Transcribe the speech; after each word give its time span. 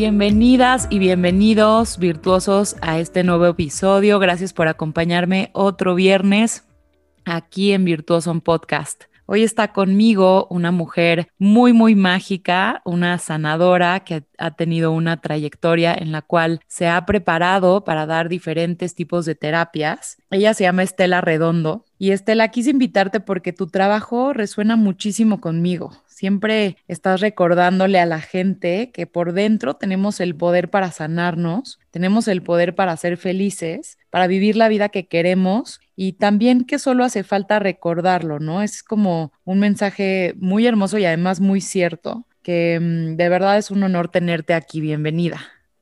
Bienvenidas 0.00 0.86
y 0.88 0.98
bienvenidos 0.98 1.98
virtuosos 1.98 2.74
a 2.80 2.98
este 2.98 3.22
nuevo 3.22 3.44
episodio. 3.44 4.18
Gracias 4.18 4.54
por 4.54 4.66
acompañarme 4.66 5.50
otro 5.52 5.94
viernes 5.94 6.64
aquí 7.26 7.72
en 7.72 7.84
Virtuoso 7.84 8.32
Podcast. 8.40 9.04
Hoy 9.26 9.42
está 9.42 9.74
conmigo 9.74 10.46
una 10.48 10.70
mujer 10.70 11.28
muy, 11.38 11.74
muy 11.74 11.96
mágica, 11.96 12.80
una 12.86 13.18
sanadora 13.18 14.00
que 14.00 14.24
ha 14.38 14.52
tenido 14.52 14.90
una 14.90 15.20
trayectoria 15.20 15.94
en 15.94 16.12
la 16.12 16.22
cual 16.22 16.60
se 16.66 16.88
ha 16.88 17.04
preparado 17.04 17.84
para 17.84 18.06
dar 18.06 18.30
diferentes 18.30 18.94
tipos 18.94 19.26
de 19.26 19.34
terapias. 19.34 20.16
Ella 20.30 20.54
se 20.54 20.64
llama 20.64 20.82
Estela 20.82 21.20
Redondo. 21.20 21.84
Y 21.98 22.12
Estela, 22.12 22.48
quise 22.48 22.70
invitarte 22.70 23.20
porque 23.20 23.52
tu 23.52 23.66
trabajo 23.66 24.32
resuena 24.32 24.76
muchísimo 24.76 25.42
conmigo. 25.42 25.92
Siempre 26.20 26.76
estás 26.86 27.22
recordándole 27.22 27.98
a 27.98 28.04
la 28.04 28.20
gente 28.20 28.90
que 28.92 29.06
por 29.06 29.32
dentro 29.32 29.72
tenemos 29.72 30.20
el 30.20 30.36
poder 30.36 30.68
para 30.68 30.90
sanarnos, 30.90 31.80
tenemos 31.90 32.28
el 32.28 32.42
poder 32.42 32.74
para 32.74 32.94
ser 32.98 33.16
felices, 33.16 33.96
para 34.10 34.26
vivir 34.26 34.54
la 34.54 34.68
vida 34.68 34.90
que 34.90 35.08
queremos 35.08 35.80
y 35.96 36.12
también 36.12 36.66
que 36.66 36.78
solo 36.78 37.04
hace 37.04 37.24
falta 37.24 37.58
recordarlo, 37.58 38.38
¿no? 38.38 38.60
Es 38.60 38.82
como 38.82 39.32
un 39.46 39.60
mensaje 39.60 40.34
muy 40.36 40.66
hermoso 40.66 40.98
y 40.98 41.06
además 41.06 41.40
muy 41.40 41.62
cierto, 41.62 42.26
que 42.42 42.78
mm, 42.78 43.16
de 43.16 43.28
verdad 43.30 43.56
es 43.56 43.70
un 43.70 43.82
honor 43.82 44.08
tenerte 44.08 44.52
aquí. 44.52 44.82
Bienvenida. 44.82 45.38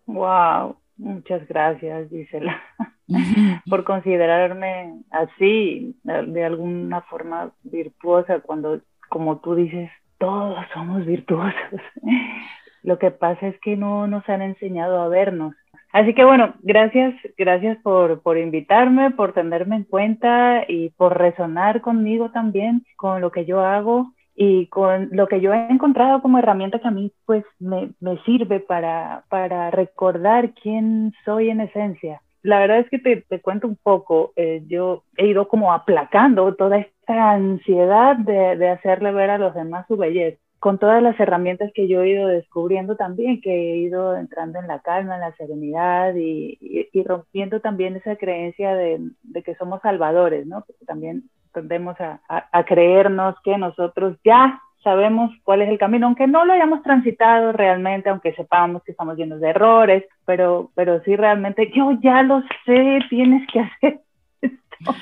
Wow, 0.07 0.77
muchas 0.99 1.49
gracias, 1.49 2.11
Gisela, 2.11 2.63
por 3.69 3.83
considerarme 3.83 5.03
así, 5.11 5.97
de 6.05 6.45
alguna 6.45 7.01
forma 7.01 7.51
virtuosa, 7.65 8.39
cuando, 8.39 8.81
como 9.09 9.41
tú 9.41 9.57
dices, 9.57 9.91
todos 10.19 10.65
somos 10.75 11.05
virtuosos. 11.07 11.81
Lo 12.83 12.99
que 12.99 13.11
pasa 13.11 13.49
es 13.49 13.59
que 13.61 13.77
no 13.77 14.07
nos 14.07 14.29
han 14.29 14.43
enseñado 14.43 15.01
a 15.01 15.09
vernos. 15.09 15.55
Así 15.93 16.15
que 16.15 16.25
bueno, 16.25 16.55
gracias, 16.63 17.15
gracias 17.37 17.79
por, 17.83 18.21
por 18.23 18.37
invitarme, 18.39 19.11
por 19.11 19.33
tenerme 19.33 19.77
en 19.77 19.85
cuenta 19.85 20.65
y 20.69 20.91
por 20.91 21.17
resonar 21.17 21.81
conmigo 21.81 22.31
también, 22.31 22.85
con 22.97 23.21
lo 23.21 23.33
que 23.33 23.47
yo 23.47 23.61
hago 23.61 24.13
y 24.35 24.67
con 24.67 25.09
lo 25.13 25.27
que 25.27 25.41
yo 25.41 25.53
he 25.53 25.73
encontrado 25.73 26.21
como 26.21 26.39
herramienta 26.39 26.79
que 26.79 26.89
a 26.89 26.93
mí 26.93 27.11
pues 27.25 27.45
me, 27.59 27.91
me 28.01 28.19
sirve 28.25 28.61
para, 28.61 29.25
para 29.31 29.71
recordar 29.71 30.53
quién 30.53 31.13
soy 31.25 31.51
en 31.51 31.63
esencia 31.63 32.21
la 32.43 32.59
verdad 32.61 32.79
es 32.79 32.89
que 32.89 32.99
te, 32.99 33.23
te 33.23 33.41
cuento 33.41 33.67
un 33.67 33.77
poco, 33.77 34.33
eh, 34.37 34.63
yo 34.67 35.05
he 35.17 35.27
ido 35.27 35.49
como 35.49 35.73
aplacando 35.73 36.55
toda 36.55 36.79
esta 36.79 37.33
ansiedad 37.33 38.17
de, 38.17 38.57
de, 38.57 38.69
hacerle 38.69 39.13
ver 39.13 39.31
a 39.31 39.39
los 39.39 39.55
demás 39.55 39.87
su 39.89 39.97
belleza, 39.97 40.39
con 40.59 40.79
todas 40.79 41.03
las 41.03 41.19
herramientas 41.19 41.71
que 41.75 41.89
yo 41.89 42.03
he 42.03 42.11
ido 42.11 42.29
descubriendo 42.29 42.97
también, 42.97 43.41
que 43.41 43.51
he 43.51 43.77
ido 43.79 44.17
entrando 44.17 44.59
en 44.59 44.67
la 44.67 44.81
calma, 44.81 45.15
en 45.15 45.21
la 45.21 45.33
serenidad 45.37 46.15
y, 46.15 46.59
y, 46.93 47.03
rompiendo 47.05 47.61
también 47.61 47.97
esa 47.97 48.17
creencia 48.17 48.75
de, 48.75 48.99
de, 49.23 49.43
que 49.43 49.55
somos 49.55 49.81
salvadores, 49.83 50.47
¿no? 50.47 50.65
Porque 50.67 50.85
también 50.85 51.25
tendemos 51.53 52.01
a, 52.01 52.21
a, 52.29 52.49
a 52.53 52.65
creernos 52.65 53.37
que 53.45 53.57
nosotros 53.57 54.17
ya 54.25 54.61
sabemos 54.83 55.31
cuál 55.45 55.63
es 55.63 55.69
el 55.69 55.79
camino, 55.79 56.07
aunque 56.07 56.27
no 56.27 56.45
lo 56.45 56.53
hayamos 56.53 56.83
transitado 56.83 57.53
realmente, 57.53 58.09
aunque 58.09 58.35
sepamos 58.35 58.83
que 58.83 58.93
estamos 58.93 59.17
llenos 59.17 59.41
de 59.41 59.51
errores, 59.51 60.05
pero, 60.25 60.71
pero 60.75 61.03
sí 61.03 61.17
realmente 61.17 61.71
yo 61.75 61.93
ya 62.01 62.23
lo 62.23 62.43
sé, 62.65 63.01
tienes 63.11 63.47
que 63.53 63.61
hacer 63.61 64.01
esto. 64.41 64.95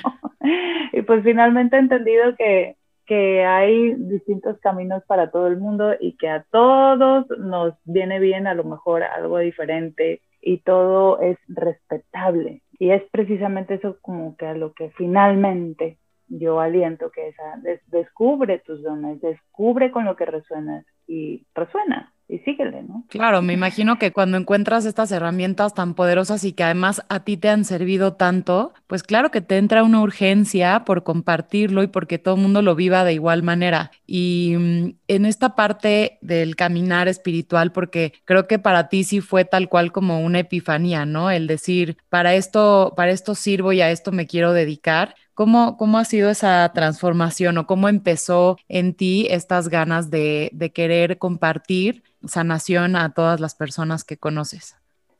y 0.93 1.01
pues 1.03 1.23
finalmente 1.23 1.75
he 1.75 1.79
entendido 1.79 2.35
que, 2.35 2.75
que 3.05 3.45
hay 3.45 3.93
distintos 3.95 4.59
caminos 4.59 5.03
para 5.05 5.31
todo 5.31 5.47
el 5.47 5.57
mundo 5.57 5.93
y 5.99 6.17
que 6.17 6.29
a 6.29 6.43
todos 6.51 7.25
nos 7.39 7.73
viene 7.85 8.19
bien 8.19 8.47
a 8.47 8.53
lo 8.53 8.63
mejor 8.63 9.03
algo 9.03 9.37
diferente 9.39 10.21
y 10.41 10.59
todo 10.59 11.19
es 11.19 11.37
respetable. 11.47 12.61
Y 12.79 12.91
es 12.91 13.03
precisamente 13.11 13.75
eso 13.75 13.97
como 14.01 14.35
que 14.37 14.45
a 14.45 14.53
lo 14.53 14.73
que 14.73 14.91
finalmente 14.91 15.97
yo 16.27 16.59
aliento 16.59 17.11
que 17.11 17.29
esa, 17.29 17.61
descubre 17.87 18.59
tus 18.59 18.83
dones, 18.83 19.21
descubre 19.21 19.91
con 19.91 20.05
lo 20.05 20.15
que 20.15 20.25
resuenas 20.25 20.85
y 21.07 21.45
resuena 21.55 22.13
y 22.29 22.39
síguele, 22.39 22.83
¿no? 22.83 23.05
Claro, 23.07 23.41
me 23.41 23.53
imagino 23.53 23.97
que 23.97 24.11
cuando 24.11 24.37
encuentras 24.37 24.85
estas 24.85 25.11
herramientas 25.11 25.73
tan 25.73 25.93
poderosas 25.93 26.43
y 26.43 26.51
que 26.51 26.63
además 26.63 27.01
a 27.07 27.23
ti 27.23 27.37
te 27.37 27.47
han 27.47 27.63
servido 27.63 28.13
tanto, 28.15 28.73
pues 28.87 29.03
claro 29.03 29.31
que 29.31 29.39
te 29.39 29.57
entra 29.57 29.83
una 29.83 30.01
urgencia 30.01 30.83
por 30.83 31.03
compartirlo 31.03 31.83
y 31.83 31.87
porque 31.87 32.19
todo 32.19 32.35
el 32.35 32.41
mundo 32.41 32.61
lo 32.61 32.75
viva 32.75 33.05
de 33.05 33.13
igual 33.13 33.43
manera. 33.43 33.91
Y 34.05 34.55
mm, 34.57 34.89
en 35.07 35.25
esta 35.25 35.55
parte 35.55 36.17
del 36.21 36.57
caminar 36.57 37.07
espiritual, 37.07 37.71
porque 37.71 38.13
creo 38.25 38.45
que 38.45 38.59
para 38.59 38.89
ti 38.89 39.05
sí 39.05 39.21
fue 39.21 39.45
tal 39.45 39.69
cual 39.69 39.93
como 39.93 40.19
una 40.19 40.39
epifanía, 40.39 41.05
¿no? 41.05 41.31
El 41.31 41.47
decir, 41.47 41.95
para 42.09 42.35
esto, 42.35 42.93
para 42.97 43.11
esto 43.11 43.35
sirvo 43.35 43.71
y 43.71 43.79
a 43.79 43.89
esto 43.89 44.11
me 44.11 44.27
quiero 44.27 44.51
dedicar 44.51 45.15
¿Cómo, 45.37 45.77
¿Cómo 45.77 45.99
ha 45.99 46.03
sido 46.03 46.31
esa 46.31 46.67
transformación 46.73 47.59
o 47.59 47.67
cómo 47.67 47.89
empezó 47.89 48.57
en 48.67 48.95
ti 48.95 49.27
estas 49.29 49.69
ganas 49.69 50.09
de, 50.09 50.49
de 50.51 50.71
querer 50.71 51.19
compartir 51.19 52.01
sanación 52.25 52.95
a 52.95 53.13
todas 53.13 53.39
las 53.39 53.53
personas 53.53 54.03
que 54.03 54.17
conoces? 54.17 54.75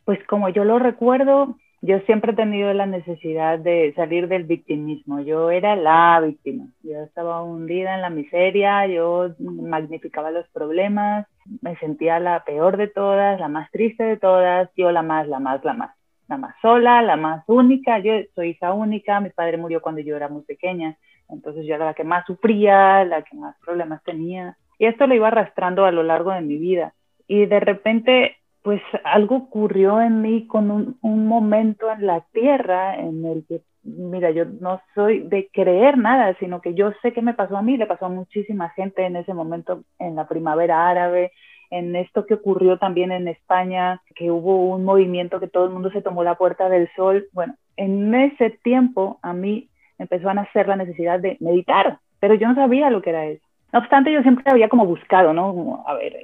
Pues 0.05 0.17
como 0.25 0.49
yo 0.49 0.63
lo 0.63 0.79
recuerdo, 0.79 1.55
yo 1.81 1.99
siempre 2.07 2.31
he 2.31 2.35
tenido 2.35 2.73
la 2.73 2.87
necesidad 2.87 3.59
de 3.59 3.93
salir 3.95 4.27
del 4.27 4.45
victimismo. 4.45 5.19
Yo 5.19 5.51
era 5.51 5.75
la 5.75 6.19
víctima. 6.25 6.65
Yo 6.81 6.99
estaba 7.03 7.43
hundida 7.43 7.93
en 7.93 8.01
la 8.01 8.09
miseria, 8.09 8.87
yo 8.87 9.35
magnificaba 9.37 10.31
los 10.31 10.47
problemas, 10.47 11.27
me 11.61 11.77
sentía 11.77 12.19
la 12.19 12.43
peor 12.43 12.77
de 12.77 12.87
todas, 12.87 13.39
la 13.39 13.49
más 13.49 13.69
triste 13.69 14.03
de 14.03 14.17
todas, 14.17 14.67
yo 14.75 14.91
la 14.91 15.03
más, 15.03 15.27
la 15.27 15.39
más, 15.39 15.63
la 15.63 15.73
más 15.73 15.96
la 16.27 16.37
más 16.37 16.55
sola, 16.61 17.01
la 17.01 17.15
más 17.15 17.43
única. 17.47 17.99
Yo 17.99 18.13
soy 18.35 18.49
hija 18.49 18.73
única, 18.73 19.19
mi 19.19 19.29
padre 19.29 19.57
murió 19.57 19.81
cuando 19.81 20.01
yo 20.01 20.15
era 20.15 20.27
muy 20.27 20.43
pequeña, 20.43 20.97
entonces 21.29 21.65
yo 21.65 21.75
era 21.75 21.85
la 21.85 21.93
que 21.93 22.03
más 22.03 22.25
sufría, 22.25 23.03
la 23.05 23.21
que 23.23 23.35
más 23.35 23.55
problemas 23.63 24.03
tenía. 24.03 24.57
Y 24.79 24.85
esto 24.85 25.07
lo 25.07 25.15
iba 25.15 25.27
arrastrando 25.27 25.85
a 25.85 25.91
lo 25.91 26.03
largo 26.03 26.31
de 26.31 26.41
mi 26.41 26.57
vida. 26.57 26.93
Y 27.27 27.45
de 27.45 27.59
repente, 27.59 28.37
pues 28.61 28.81
algo 29.03 29.35
ocurrió 29.37 30.01
en 30.01 30.21
mí 30.21 30.47
con 30.47 30.95
un, 31.01 31.27
momento 31.27 31.91
en 31.91 32.05
la 32.05 32.21
tierra 32.31 32.95
en 32.95 33.25
el 33.25 33.45
que, 33.47 33.61
mira, 33.83 34.31
yo 34.31 34.45
no 34.45 34.81
soy 34.93 35.19
de 35.19 35.49
creer 35.51 35.97
nada, 35.97 36.35
sino 36.39 36.61
que 36.61 36.73
yo 36.73 36.91
sé 37.01 37.11
que 37.11 37.21
me 37.21 37.33
pasó 37.33 37.57
a 37.57 37.61
mí, 37.61 37.77
le 37.77 37.85
pasó 37.85 38.05
a 38.05 38.09
muchísima 38.09 38.69
gente 38.69 39.05
en 39.05 39.15
ese 39.15 39.33
momento 39.33 39.83
en 39.99 40.15
la 40.15 40.27
primavera 40.27 40.89
árabe, 40.89 41.31
en 41.69 41.95
esto 41.95 42.25
que 42.25 42.35
ocurrió 42.35 42.77
también 42.77 43.11
en 43.11 43.27
España, 43.27 44.01
que 44.15 44.31
hubo 44.31 44.69
un 44.69 44.83
movimiento 44.83 45.39
que 45.39 45.47
todo 45.47 45.65
el 45.65 45.71
mundo 45.71 45.91
se 45.91 46.01
tomó 46.01 46.23
la 46.23 46.35
puerta 46.35 46.69
del 46.69 46.89
sol. 46.95 47.27
Bueno, 47.33 47.55
en 47.75 48.13
ese 48.13 48.51
tiempo 48.63 49.19
a 49.21 49.33
mí 49.33 49.69
empezó 49.97 50.29
a 50.29 50.33
nacer 50.33 50.67
la 50.67 50.75
necesidad 50.75 51.19
de 51.19 51.37
meditar, 51.39 51.99
pero 52.19 52.35
yo 52.35 52.47
no 52.47 52.55
sabía 52.55 52.89
lo 52.89 53.01
que 53.01 53.09
era 53.11 53.25
eso. 53.25 53.43
No 53.73 53.79
obstante, 53.79 54.13
yo 54.13 54.21
siempre 54.21 54.43
había 54.47 54.69
como 54.69 54.85
buscado, 54.85 55.33
¿no? 55.33 55.83
a 55.85 55.93
ver, 55.93 56.15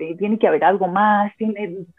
este, 0.00 0.16
tiene 0.16 0.38
que 0.38 0.46
haber 0.46 0.64
algo 0.64 0.86
más, 0.88 1.32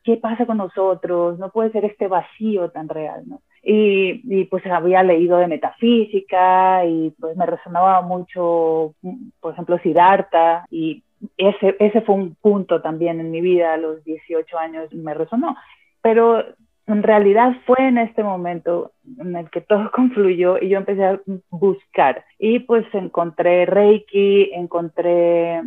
¿qué 0.03 0.17
pasa 0.17 0.45
con 0.45 0.57
nosotros? 0.57 1.39
No 1.39 1.49
puede 1.49 1.71
ser 1.71 1.85
este 1.85 2.07
vacío 2.07 2.69
tan 2.69 2.87
real, 2.89 3.23
¿no? 3.25 3.41
Y, 3.63 4.21
y, 4.25 4.45
pues 4.45 4.65
había 4.65 5.03
leído 5.03 5.37
de 5.37 5.47
metafísica 5.47 6.83
y 6.85 7.13
pues 7.19 7.37
me 7.37 7.45
resonaba 7.45 8.01
mucho, 8.01 8.95
por 9.39 9.53
ejemplo, 9.53 9.77
Siddhartha 9.79 10.65
y 10.71 11.03
ese, 11.37 11.75
ese 11.79 12.01
fue 12.01 12.15
un 12.15 12.35
punto 12.35 12.81
también 12.81 13.19
en 13.19 13.31
mi 13.31 13.41
vida, 13.41 13.73
a 13.73 13.77
los 13.77 14.03
18 14.03 14.57
años 14.57 14.93
me 14.93 15.13
resonó, 15.13 15.55
pero 16.01 16.43
en 16.87 17.03
realidad 17.03 17.55
fue 17.65 17.87
en 17.87 17.97
este 17.97 18.23
momento 18.23 18.91
en 19.19 19.35
el 19.35 19.49
que 19.49 19.61
todo 19.61 19.91
confluyó 19.95 20.57
y 20.61 20.69
yo 20.69 20.77
empecé 20.77 21.05
a 21.05 21.21
buscar. 21.49 22.25
Y 22.39 22.59
pues 22.59 22.85
encontré 22.93 23.65
Reiki, 23.65 24.51
encontré 24.53 25.61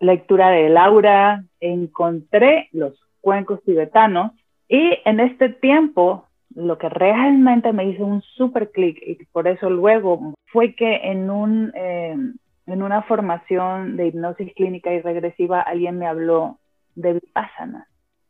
lectura 0.00 0.50
de 0.50 0.68
Laura, 0.70 1.44
encontré 1.60 2.68
los 2.72 2.98
cuencos 3.20 3.62
tibetanos 3.64 4.32
y 4.68 4.98
en 5.04 5.20
este 5.20 5.50
tiempo 5.50 6.24
lo 6.54 6.78
que 6.78 6.88
realmente 6.88 7.72
me 7.72 7.84
hizo 7.84 8.04
un 8.04 8.22
super 8.22 8.70
clic 8.70 8.98
y 9.06 9.24
por 9.26 9.46
eso 9.46 9.68
luego 9.70 10.34
fue 10.46 10.74
que 10.74 10.96
en 10.96 11.30
un 11.30 11.70
eh, 11.74 12.16
en 12.66 12.82
una 12.82 13.02
formación 13.02 13.96
de 13.96 14.08
hipnosis 14.08 14.52
clínica 14.54 14.92
y 14.92 15.00
regresiva 15.00 15.60
alguien 15.60 15.98
me 15.98 16.06
habló 16.06 16.58
de 16.94 17.14
vipassana. 17.14 17.88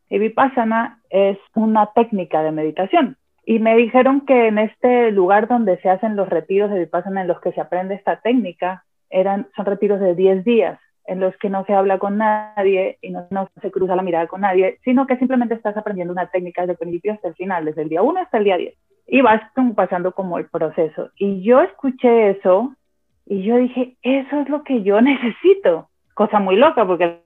Y 0.09 0.19
vipassana 0.19 1.01
es 1.11 1.39
una 1.55 1.93
técnica 1.93 2.43
de 2.43 2.53
meditación. 2.53 3.17
Y 3.45 3.59
me 3.59 3.77
dijeron 3.77 4.23
que 4.23 4.49
en 4.49 4.59
este 4.59 5.11
lugar 5.13 5.49
donde 5.49 5.79
se 5.79 5.89
hacen 5.89 6.17
los 6.17 6.29
retiros 6.29 6.71
de 6.71 6.81
vipassana 6.81 7.23
en 7.23 7.29
los 7.29 7.41
que 7.41 7.53
se 7.53 7.61
aprende 7.61 7.95
esta 7.95 8.21
técnica, 8.21 8.85
eran, 9.09 9.49
son 9.57 9.67
retiros 9.67 10.01
de 10.01 10.15
10 10.15 10.45
días 10.45 10.79
en 11.07 11.19
los 11.19 11.37
que 11.39 11.51
no 11.51 11.65
se 11.65 11.75
habla 11.75 11.99
con 11.99 12.19
nadie 12.19 12.99
y 13.01 13.11
no, 13.11 13.27
no, 13.31 13.49
se 13.61 13.71
cruza 13.71 13.97
la 13.97 14.03
mirada 14.03 14.29
con 14.29 14.43
nadie, 14.43 14.79
sino 14.85 15.07
que 15.07 15.17
simplemente 15.17 15.55
estás 15.55 15.77
aprendiendo 15.77 16.13
una 16.13 16.31
técnica 16.31 16.63
desde 16.63 16.73
el 16.73 16.79
principio 16.79 17.13
hasta 17.13 17.29
el 17.29 17.35
final, 17.35 17.65
desde 17.65 17.83
el 17.83 17.89
día 17.89 18.03
1 18.03 18.21
hasta 18.21 18.39
el 18.39 18.45
día 18.45 18.57
10. 18.57 18.75
Y 19.09 19.21
vas 19.23 19.43
pasando 19.75 20.13
como 20.13 20.39
el 20.39 20.47
proceso. 20.47 21.11
Y 21.17 21.43
yo 21.43 21.63
escuché 21.63 22.31
eso 22.31 22.77
y 23.31 23.45
yo 23.45 23.59
dije, 23.59 23.97
eso 24.03 24.41
es 24.41 24.49
lo 24.49 24.65
que 24.65 24.83
yo 24.83 25.01
necesito. 25.13 25.89
Cosa 26.15 26.41
muy 26.41 26.57
loca, 26.57 26.85
porque 26.85 27.21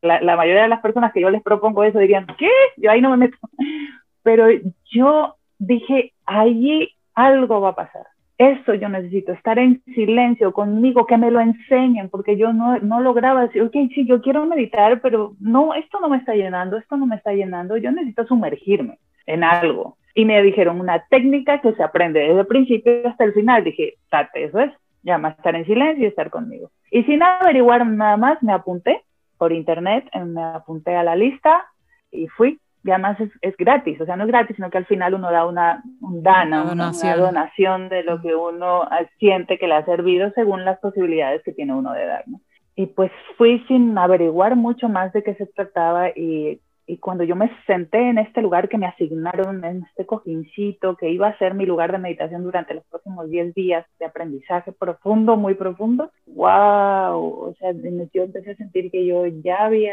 la, 0.00 0.20
la, 0.22 0.34
mayoría 0.34 0.62
de 0.62 0.68
las 0.68 0.80
personas 0.80 1.12
que 1.12 1.20
yo 1.20 1.28
les 1.28 1.42
propongo 1.42 1.84
eso 1.84 1.98
dirían, 1.98 2.26
¿qué? 2.38 2.48
Yo 2.78 2.90
ahí 2.90 3.02
no 3.02 3.10
me 3.10 3.18
meto. 3.18 3.36
Pero 4.22 4.46
yo 4.90 5.36
dije, 5.58 6.14
allí 6.24 6.88
algo 7.14 7.60
va 7.60 7.70
a 7.70 7.74
pasar. 7.74 8.06
Eso 8.38 8.72
yo 8.72 8.88
necesito, 8.88 9.32
estar 9.32 9.58
en 9.58 9.82
silencio 9.94 10.54
conmigo, 10.54 11.04
que 11.04 11.18
me 11.18 11.30
lo 11.30 11.40
enseñen, 11.40 12.08
porque 12.08 12.38
yo 12.38 12.54
no, 12.54 12.78
no 12.78 13.00
lograba 13.00 13.42
decir, 13.42 13.60
ok, 13.60 13.74
sí, 13.94 14.06
yo 14.06 14.22
quiero 14.22 14.46
meditar, 14.46 15.02
pero 15.02 15.34
no, 15.40 15.74
esto 15.74 16.00
no 16.00 16.08
me 16.08 16.16
está 16.16 16.34
llenando, 16.34 16.78
esto 16.78 16.96
no 16.96 17.04
me 17.04 17.16
está 17.16 17.34
llenando, 17.34 17.76
yo 17.76 17.92
necesito 17.92 18.26
sumergirme 18.26 18.98
en 19.26 19.44
algo. 19.44 19.98
Y 20.14 20.24
me 20.24 20.42
dijeron 20.42 20.80
una 20.80 21.04
técnica 21.10 21.60
que 21.60 21.74
se 21.74 21.82
aprende 21.82 22.20
desde 22.20 22.40
el 22.40 22.46
principio 22.46 23.06
hasta 23.06 23.24
el 23.24 23.34
final. 23.34 23.62
Dije, 23.62 23.96
tate, 24.08 24.44
eso 24.44 24.58
es, 24.58 24.72
llama 25.02 25.30
estar 25.30 25.54
en 25.54 25.64
silencio 25.64 26.04
y 26.04 26.08
estar 26.08 26.30
conmigo. 26.30 26.70
Y 26.90 27.02
sin 27.04 27.22
averiguar 27.22 27.86
nada 27.86 28.16
más, 28.16 28.42
me 28.42 28.52
apunté 28.52 29.02
por 29.38 29.52
internet, 29.52 30.08
me 30.26 30.42
apunté 30.42 30.96
a 30.96 31.02
la 31.02 31.16
lista 31.16 31.64
y 32.10 32.26
fui 32.28 32.60
y 32.82 32.90
además 32.90 33.18
es, 33.42 33.56
gratis, 33.58 34.00
o 34.00 34.06
sea, 34.06 34.16
no 34.16 34.24
es 34.24 34.28
gratis, 34.28 34.56
sino 34.56 34.70
que 34.70 34.78
al 34.78 34.86
final 34.86 35.12
uno 35.12 35.30
da 35.30 35.44
una, 35.44 35.82
un 36.00 36.22
dana, 36.22 36.62
una 36.62 36.92
donación. 37.16 37.90
de 37.90 38.02
lo 38.02 38.22
que 38.22 38.34
uno 38.34 38.88
siente 39.18 39.58
que 39.58 39.66
le 39.66 39.74
ha 39.74 39.84
servido 39.84 40.30
según 40.32 40.64
las 40.64 40.78
posibilidades 40.78 41.42
que 41.42 41.52
tiene 41.52 41.74
uno 41.74 41.92
de 41.92 42.06
dar, 42.06 42.24
¿no? 42.26 42.40
Y 42.76 42.86
pues 42.86 43.10
fui 43.36 43.62
sin 43.68 43.98
averiguar 43.98 44.56
mucho 44.56 44.88
más 44.88 45.12
de 45.12 45.22
qué 45.22 45.34
se 45.34 45.44
trataba 45.46 46.08
y, 46.10 46.60
y 46.90 46.98
cuando 46.98 47.24
yo 47.24 47.36
me 47.36 47.50
senté 47.66 48.10
en 48.10 48.18
este 48.18 48.42
lugar 48.42 48.68
que 48.68 48.78
me 48.78 48.86
asignaron, 48.86 49.64
en 49.64 49.84
este 49.84 50.06
cojincito, 50.06 50.96
que 50.96 51.10
iba 51.10 51.28
a 51.28 51.38
ser 51.38 51.54
mi 51.54 51.64
lugar 51.64 51.92
de 51.92 51.98
meditación 51.98 52.42
durante 52.42 52.74
los 52.74 52.84
próximos 52.86 53.30
10 53.30 53.54
días 53.54 53.86
de 53.98 54.06
aprendizaje 54.06 54.72
profundo, 54.72 55.36
muy 55.36 55.54
profundo, 55.54 56.10
wow, 56.26 57.16
o 57.16 57.54
sea, 57.58 57.72
yo 57.72 58.22
empecé 58.24 58.50
a 58.50 58.56
sentir 58.56 58.90
que 58.90 59.06
yo 59.06 59.24
ya 59.26 59.66
había 59.66 59.92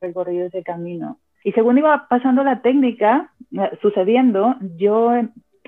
recorrido 0.00 0.46
ese 0.46 0.62
camino 0.62 1.18
y 1.42 1.50
según 1.52 1.78
iba 1.78 2.06
pasando 2.08 2.44
la 2.44 2.62
técnica, 2.62 3.32
eh, 3.52 3.70
sucediendo, 3.82 4.54
yo 4.76 5.10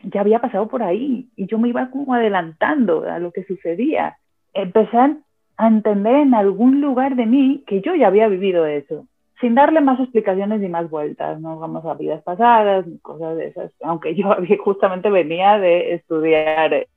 ya 0.05 0.21
había 0.21 0.39
pasado 0.39 0.69
por 0.69 0.85
ahí 0.85 1.29
y 1.35 1.47
yo 1.47 1.59
me 1.59 1.71
iba 1.71 1.91
como 1.91 2.15
adelantando 2.15 3.05
a 3.05 3.19
lo 3.19 3.33
que 3.33 3.43
sucedía. 3.45 4.17
Empecé 4.55 4.97
a 4.97 5.67
entender 5.67 6.15
en 6.17 6.35
algún 6.35 6.81
lugar 6.81 7.17
de 7.17 7.27
mí 7.27 7.65
que 7.67 7.81
yo 7.81 7.97
ya 7.97 8.07
había 8.07 8.29
vivido 8.29 8.65
eso, 8.65 9.08
sin 9.41 9.55
darle 9.55 9.81
más 9.81 10.01
explicaciones 10.01 10.61
ni 10.61 10.69
más 10.69 10.91
vueltas, 10.91 11.41
no 11.41 11.59
vamos 11.59 11.85
a 11.85 11.95
vidas 11.95 12.23
pasadas, 12.23 12.87
cosas 13.03 13.37
de 13.37 13.49
esas, 13.49 13.73
aunque 13.83 14.15
yo 14.15 14.35
justamente 14.59 15.11
venía 15.11 15.59
de 15.59 15.95
estudiar 15.95 16.75
eh, 16.75 16.89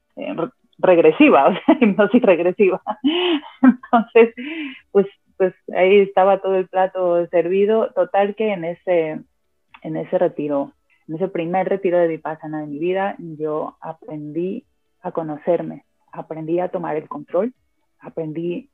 regresiva, 0.77 1.47
o 1.49 1.53
sea, 1.53 1.77
hipnosis 1.79 2.21
regresiva. 2.21 2.81
Entonces, 3.61 4.33
pues 4.91 5.07
pues 5.41 5.55
ahí 5.75 6.01
estaba 6.01 6.39
todo 6.39 6.53
el 6.53 6.67
plato 6.67 7.25
servido. 7.29 7.91
Total 7.93 8.35
que 8.35 8.53
en 8.53 8.63
ese, 8.63 9.21
en 9.81 9.97
ese 9.97 10.19
retiro, 10.19 10.71
en 11.07 11.15
ese 11.15 11.29
primer 11.29 11.67
retiro 11.67 11.97
de 11.97 12.07
Vipassana 12.07 12.61
de 12.61 12.67
mi 12.67 12.77
vida, 12.77 13.15
yo 13.17 13.75
aprendí 13.81 14.65
a 15.01 15.11
conocerme, 15.11 15.83
aprendí 16.11 16.59
a 16.59 16.69
tomar 16.69 16.95
el 16.95 17.09
control, 17.09 17.55
aprendí 17.99 18.69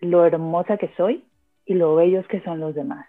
lo 0.00 0.24
hermosa 0.24 0.76
que 0.76 0.92
soy 0.96 1.24
y 1.66 1.74
lo 1.74 1.96
bellos 1.96 2.24
que 2.28 2.40
son 2.42 2.60
los 2.60 2.72
demás 2.72 3.04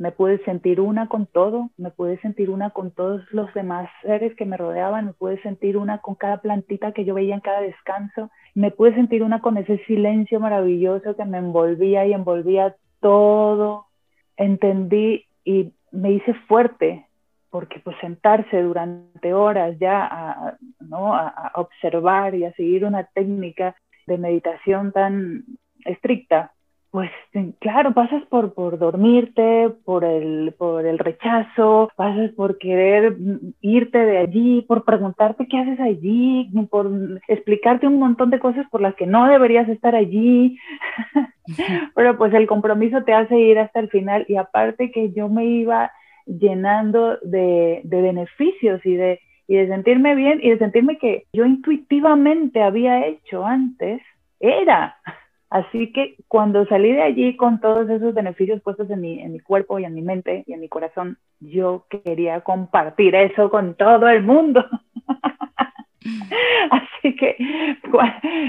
me 0.00 0.12
pude 0.12 0.42
sentir 0.46 0.80
una 0.80 1.08
con 1.08 1.26
todo, 1.26 1.68
me 1.76 1.90
pude 1.90 2.18
sentir 2.22 2.48
una 2.48 2.70
con 2.70 2.90
todos 2.90 3.20
los 3.32 3.52
demás 3.52 3.86
seres 4.00 4.34
que 4.34 4.46
me 4.46 4.56
rodeaban, 4.56 5.04
me 5.04 5.12
pude 5.12 5.38
sentir 5.42 5.76
una 5.76 5.98
con 5.98 6.14
cada 6.14 6.38
plantita 6.38 6.92
que 6.92 7.04
yo 7.04 7.12
veía 7.12 7.34
en 7.34 7.42
cada 7.42 7.60
descanso, 7.60 8.30
me 8.54 8.70
pude 8.70 8.94
sentir 8.94 9.22
una 9.22 9.42
con 9.42 9.58
ese 9.58 9.76
silencio 9.84 10.40
maravilloso 10.40 11.14
que 11.16 11.24
me 11.26 11.36
envolvía 11.36 12.06
y 12.06 12.14
envolvía 12.14 12.76
todo. 13.00 13.88
Entendí 14.38 15.26
y 15.44 15.74
me 15.92 16.12
hice 16.12 16.32
fuerte, 16.48 17.06
porque 17.50 17.78
pues 17.80 17.94
sentarse 18.00 18.62
durante 18.62 19.34
horas 19.34 19.78
ya 19.78 20.06
a, 20.10 20.56
¿no? 20.80 21.14
a 21.14 21.52
observar 21.56 22.34
y 22.34 22.46
a 22.46 22.54
seguir 22.54 22.86
una 22.86 23.04
técnica 23.04 23.76
de 24.06 24.16
meditación 24.16 24.92
tan 24.92 25.44
estricta, 25.84 26.54
pues 26.90 27.10
claro, 27.60 27.94
pasas 27.94 28.24
por, 28.24 28.52
por 28.52 28.76
dormirte, 28.78 29.70
por 29.84 30.04
el, 30.04 30.52
por 30.58 30.84
el 30.86 30.98
rechazo, 30.98 31.88
pasas 31.94 32.32
por 32.32 32.58
querer 32.58 33.16
irte 33.60 33.98
de 33.98 34.18
allí, 34.18 34.62
por 34.62 34.84
preguntarte 34.84 35.46
qué 35.46 35.58
haces 35.58 35.78
allí, 35.78 36.50
por 36.68 36.90
explicarte 37.28 37.86
un 37.86 38.00
montón 38.00 38.30
de 38.30 38.40
cosas 38.40 38.66
por 38.70 38.80
las 38.80 38.96
que 38.96 39.06
no 39.06 39.28
deberías 39.28 39.68
estar 39.68 39.94
allí. 39.94 40.58
Pero 41.94 42.18
pues 42.18 42.34
el 42.34 42.48
compromiso 42.48 43.04
te 43.04 43.12
hace 43.12 43.38
ir 43.38 43.60
hasta 43.60 43.78
el 43.78 43.88
final 43.88 44.24
y 44.28 44.34
aparte 44.34 44.90
que 44.90 45.12
yo 45.12 45.28
me 45.28 45.44
iba 45.44 45.92
llenando 46.26 47.18
de, 47.22 47.82
de 47.84 48.02
beneficios 48.02 48.84
y 48.84 48.96
de, 48.96 49.20
y 49.46 49.56
de 49.56 49.68
sentirme 49.68 50.16
bien 50.16 50.40
y 50.42 50.50
de 50.50 50.58
sentirme 50.58 50.98
que 50.98 51.26
yo 51.32 51.46
intuitivamente 51.46 52.62
había 52.62 53.06
hecho 53.06 53.46
antes, 53.46 54.02
era. 54.40 54.96
Así 55.50 55.92
que 55.92 56.16
cuando 56.28 56.64
salí 56.66 56.92
de 56.92 57.02
allí 57.02 57.36
con 57.36 57.60
todos 57.60 57.90
esos 57.90 58.14
beneficios 58.14 58.62
puestos 58.62 58.88
en 58.88 59.00
mi, 59.00 59.20
en 59.20 59.32
mi 59.32 59.40
cuerpo 59.40 59.78
y 59.80 59.84
en 59.84 59.94
mi 59.94 60.02
mente 60.02 60.44
y 60.46 60.52
en 60.52 60.60
mi 60.60 60.68
corazón, 60.68 61.18
yo 61.40 61.86
quería 61.90 62.40
compartir 62.42 63.16
eso 63.16 63.50
con 63.50 63.74
todo 63.74 64.08
el 64.08 64.22
mundo. 64.22 64.64
Así 66.70 67.16
que 67.16 67.36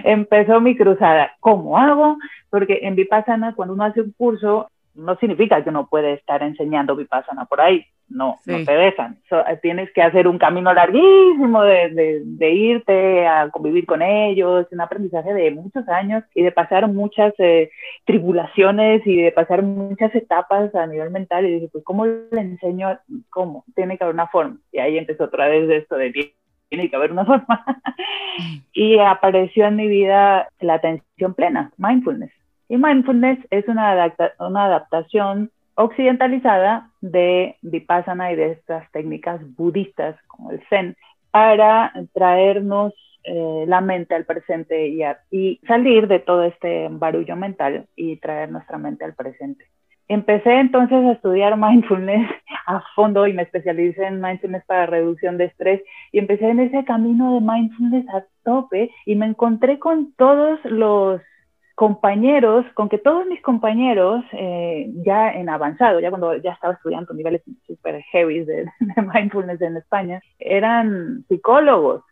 empezó 0.04 0.62
mi 0.62 0.78
cruzada. 0.78 1.32
¿Cómo 1.40 1.78
hago? 1.78 2.18
Porque 2.50 2.80
en 2.84 2.96
Vipassana, 2.96 3.56
cuando 3.56 3.74
uno 3.74 3.86
hace 3.86 4.02
un 4.02 4.12
curso, 4.12 4.70
no 4.96 5.16
significa 5.18 5.64
que 5.64 5.70
uno 5.70 5.88
puede 5.88 6.14
estar 6.14 6.44
enseñando 6.44 6.96
Vipassana 6.96 7.46
por 7.46 7.62
ahí 7.62 7.86
no, 8.12 8.40
no 8.46 8.66
te 8.66 8.72
dejan. 8.72 9.18
Eh, 9.32 9.58
tienes 9.62 9.92
que 9.94 10.02
hacer 10.02 10.28
un 10.28 10.38
camino 10.38 10.74
larguísimo 10.74 11.64
de, 11.64 12.22
de, 12.24 12.52
irte 12.52 13.26
a 13.26 13.50
convivir 13.50 13.86
con 13.86 14.02
ellos, 14.02 14.68
un 14.72 14.82
aprendizaje 14.82 15.34
de 15.34 15.52
muchos 15.52 15.88
años 15.88 16.24
y 16.36 16.44
de 16.44 16.52
pasar 16.52 16.88
muchas 16.88 17.34
eh, 17.40 17.72
tribulaciones 18.06 19.06
y 19.06 19.22
de 19.22 19.32
pasar 19.32 19.64
muchas 19.64 20.14
etapas 20.14 20.74
a 20.76 20.86
nivel 20.88 21.12
mental. 21.12 21.46
Y 21.46 21.54
dije, 21.56 21.70
pues, 21.72 21.84
¿cómo 21.84 22.06
le 22.06 22.42
enseño? 22.42 23.00
¿Cómo? 23.30 23.64
Tiene 23.76 23.98
que 23.98 24.04
haber 24.04 24.14
una 24.14 24.28
forma. 24.28 24.58
Y 24.72 24.80
ahí 24.80 24.98
empezó 24.98 25.26
otra 25.26 25.48
vez 25.48 25.70
esto 25.70 25.96
de 25.96 26.34
tiene 26.70 26.90
que 26.90 26.96
haber 26.96 27.12
una 27.12 27.26
forma. 27.26 27.66
y 28.74 28.98
apareció 29.00 29.66
en 29.66 29.76
mi 29.76 29.88
vida 29.88 30.48
la 30.60 30.76
atención 30.76 31.34
plena, 31.34 31.72
mindfulness. 31.78 32.32
Y 32.72 32.78
mindfulness 32.78 33.38
es 33.50 33.68
una, 33.68 34.16
una 34.40 34.66
adaptación 34.68 35.52
occidentalizada 35.76 36.90
de 37.02 37.58
Vipassana 37.62 38.32
y 38.32 38.38
de 38.38 38.52
estas 38.52 38.90
técnicas 38.94 39.42
budistas 39.58 40.16
como 40.28 40.52
el 40.52 40.64
Zen 40.70 40.96
para 41.32 41.92
traernos 42.14 42.94
eh, 43.26 43.66
la 43.68 43.82
mente 43.82 44.16
al 44.16 44.24
presente 44.24 44.88
y, 44.88 45.02
y 45.32 45.60
salir 45.68 46.08
de 46.08 46.20
todo 46.20 46.44
este 46.44 46.88
barullo 46.90 47.36
mental 47.36 47.88
y 47.98 48.16
traer 48.22 48.50
nuestra 48.50 48.78
mente 48.78 49.04
al 49.04 49.16
presente. 49.16 49.66
Empecé 50.08 50.58
entonces 50.58 51.04
a 51.04 51.12
estudiar 51.12 51.58
mindfulness 51.58 52.26
a 52.68 52.82
fondo 52.96 53.28
y 53.28 53.34
me 53.34 53.42
especialicé 53.42 54.06
en 54.06 54.22
mindfulness 54.22 54.64
para 54.64 54.86
reducción 54.86 55.38
de 55.38 55.44
estrés 55.44 55.82
y 56.14 56.20
empecé 56.20 56.48
en 56.48 56.62
ese 56.62 56.86
camino 56.86 57.34
de 57.34 57.42
mindfulness 57.42 58.08
a 58.16 58.24
tope 58.46 58.92
y 59.06 59.16
me 59.16 59.26
encontré 59.26 59.78
con 59.78 60.14
todos 60.14 60.64
los 60.64 61.22
compañeros, 61.76 62.66
con 62.74 62.90
que 62.90 62.98
todos 62.98 63.26
mis 63.26 63.42
compañeros, 63.42 64.24
eh, 64.34 64.92
ya 65.06 65.32
en 65.32 65.50
avanzado, 65.50 66.00
ya 66.00 66.10
cuando 66.10 66.36
ya 66.38 66.52
estaba 66.52 66.74
estudiando 66.74 67.14
niveles 67.14 67.42
super 67.66 68.02
heavy 68.12 68.44
de, 68.44 68.66
mindfulness 69.14 69.62
en 69.62 69.78
España, 69.78 70.22
eran 70.40 71.26
psicólogos. 71.28 72.04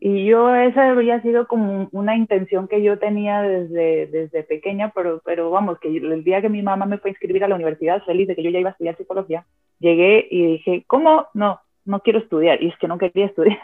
Y 0.00 0.26
yo, 0.26 0.54
esa 0.54 0.90
había 0.90 1.20
sido 1.22 1.46
como 1.46 1.88
una 1.92 2.16
intención 2.16 2.68
que 2.68 2.82
yo 2.82 2.98
tenía 2.98 3.42
desde, 3.42 4.06
desde 4.06 4.42
pequeña, 4.42 4.92
pero, 4.94 5.20
pero 5.24 5.50
vamos, 5.50 5.78
que 5.78 5.88
el 5.88 6.24
día 6.24 6.42
que 6.42 6.48
mi 6.48 6.62
mamá 6.62 6.86
me 6.86 6.98
fue 6.98 7.10
a 7.10 7.12
inscribir 7.12 7.44
a 7.44 7.48
la 7.48 7.54
universidad, 7.54 8.02
feliz 8.04 8.28
de 8.28 8.36
que 8.36 8.42
yo 8.42 8.50
ya 8.50 8.60
iba 8.60 8.70
a 8.70 8.72
estudiar 8.72 8.96
psicología, 8.96 9.46
llegué 9.78 10.26
y 10.30 10.46
dije, 10.52 10.84
¿cómo? 10.86 11.26
No, 11.34 11.60
no 11.84 12.00
quiero 12.00 12.18
estudiar. 12.18 12.62
Y 12.62 12.68
es 12.68 12.78
que 12.78 12.88
no 12.88 12.98
quería 12.98 13.26
estudiar. 13.26 13.58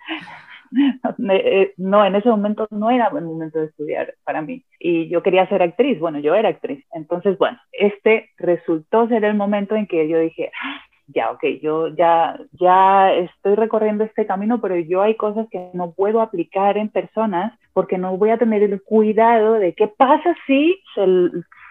Eh, 1.30 1.72
no, 1.78 2.04
en 2.04 2.16
ese 2.16 2.28
momento 2.28 2.66
no 2.70 2.90
era 2.90 3.08
el 3.08 3.24
momento 3.24 3.58
de 3.58 3.66
estudiar 3.66 4.14
para 4.24 4.42
mí. 4.42 4.64
Y 4.78 5.08
yo 5.08 5.22
quería 5.22 5.48
ser 5.48 5.62
actriz, 5.62 5.98
bueno, 5.98 6.18
yo 6.18 6.34
era 6.34 6.50
actriz. 6.50 6.84
Entonces, 6.92 7.38
bueno, 7.38 7.58
este 7.72 8.30
resultó 8.36 9.08
ser 9.08 9.24
el 9.24 9.34
momento 9.34 9.74
en 9.74 9.86
que 9.86 10.08
yo 10.08 10.18
dije, 10.18 10.50
ah, 10.62 10.80
ya, 11.06 11.30
ok, 11.30 11.44
yo 11.62 11.88
ya, 11.88 12.38
ya 12.52 13.12
estoy 13.12 13.54
recorriendo 13.54 14.04
este 14.04 14.26
camino, 14.26 14.60
pero 14.60 14.76
yo 14.76 15.02
hay 15.02 15.16
cosas 15.16 15.46
que 15.50 15.70
no 15.74 15.92
puedo 15.92 16.20
aplicar 16.20 16.78
en 16.78 16.88
personas 16.88 17.58
porque 17.72 17.98
no 17.98 18.16
voy 18.16 18.30
a 18.30 18.38
tener 18.38 18.62
el 18.62 18.82
cuidado 18.82 19.54
de 19.54 19.74
qué 19.74 19.88
pasa 19.88 20.34
si 20.46 20.76
se, 20.94 21.04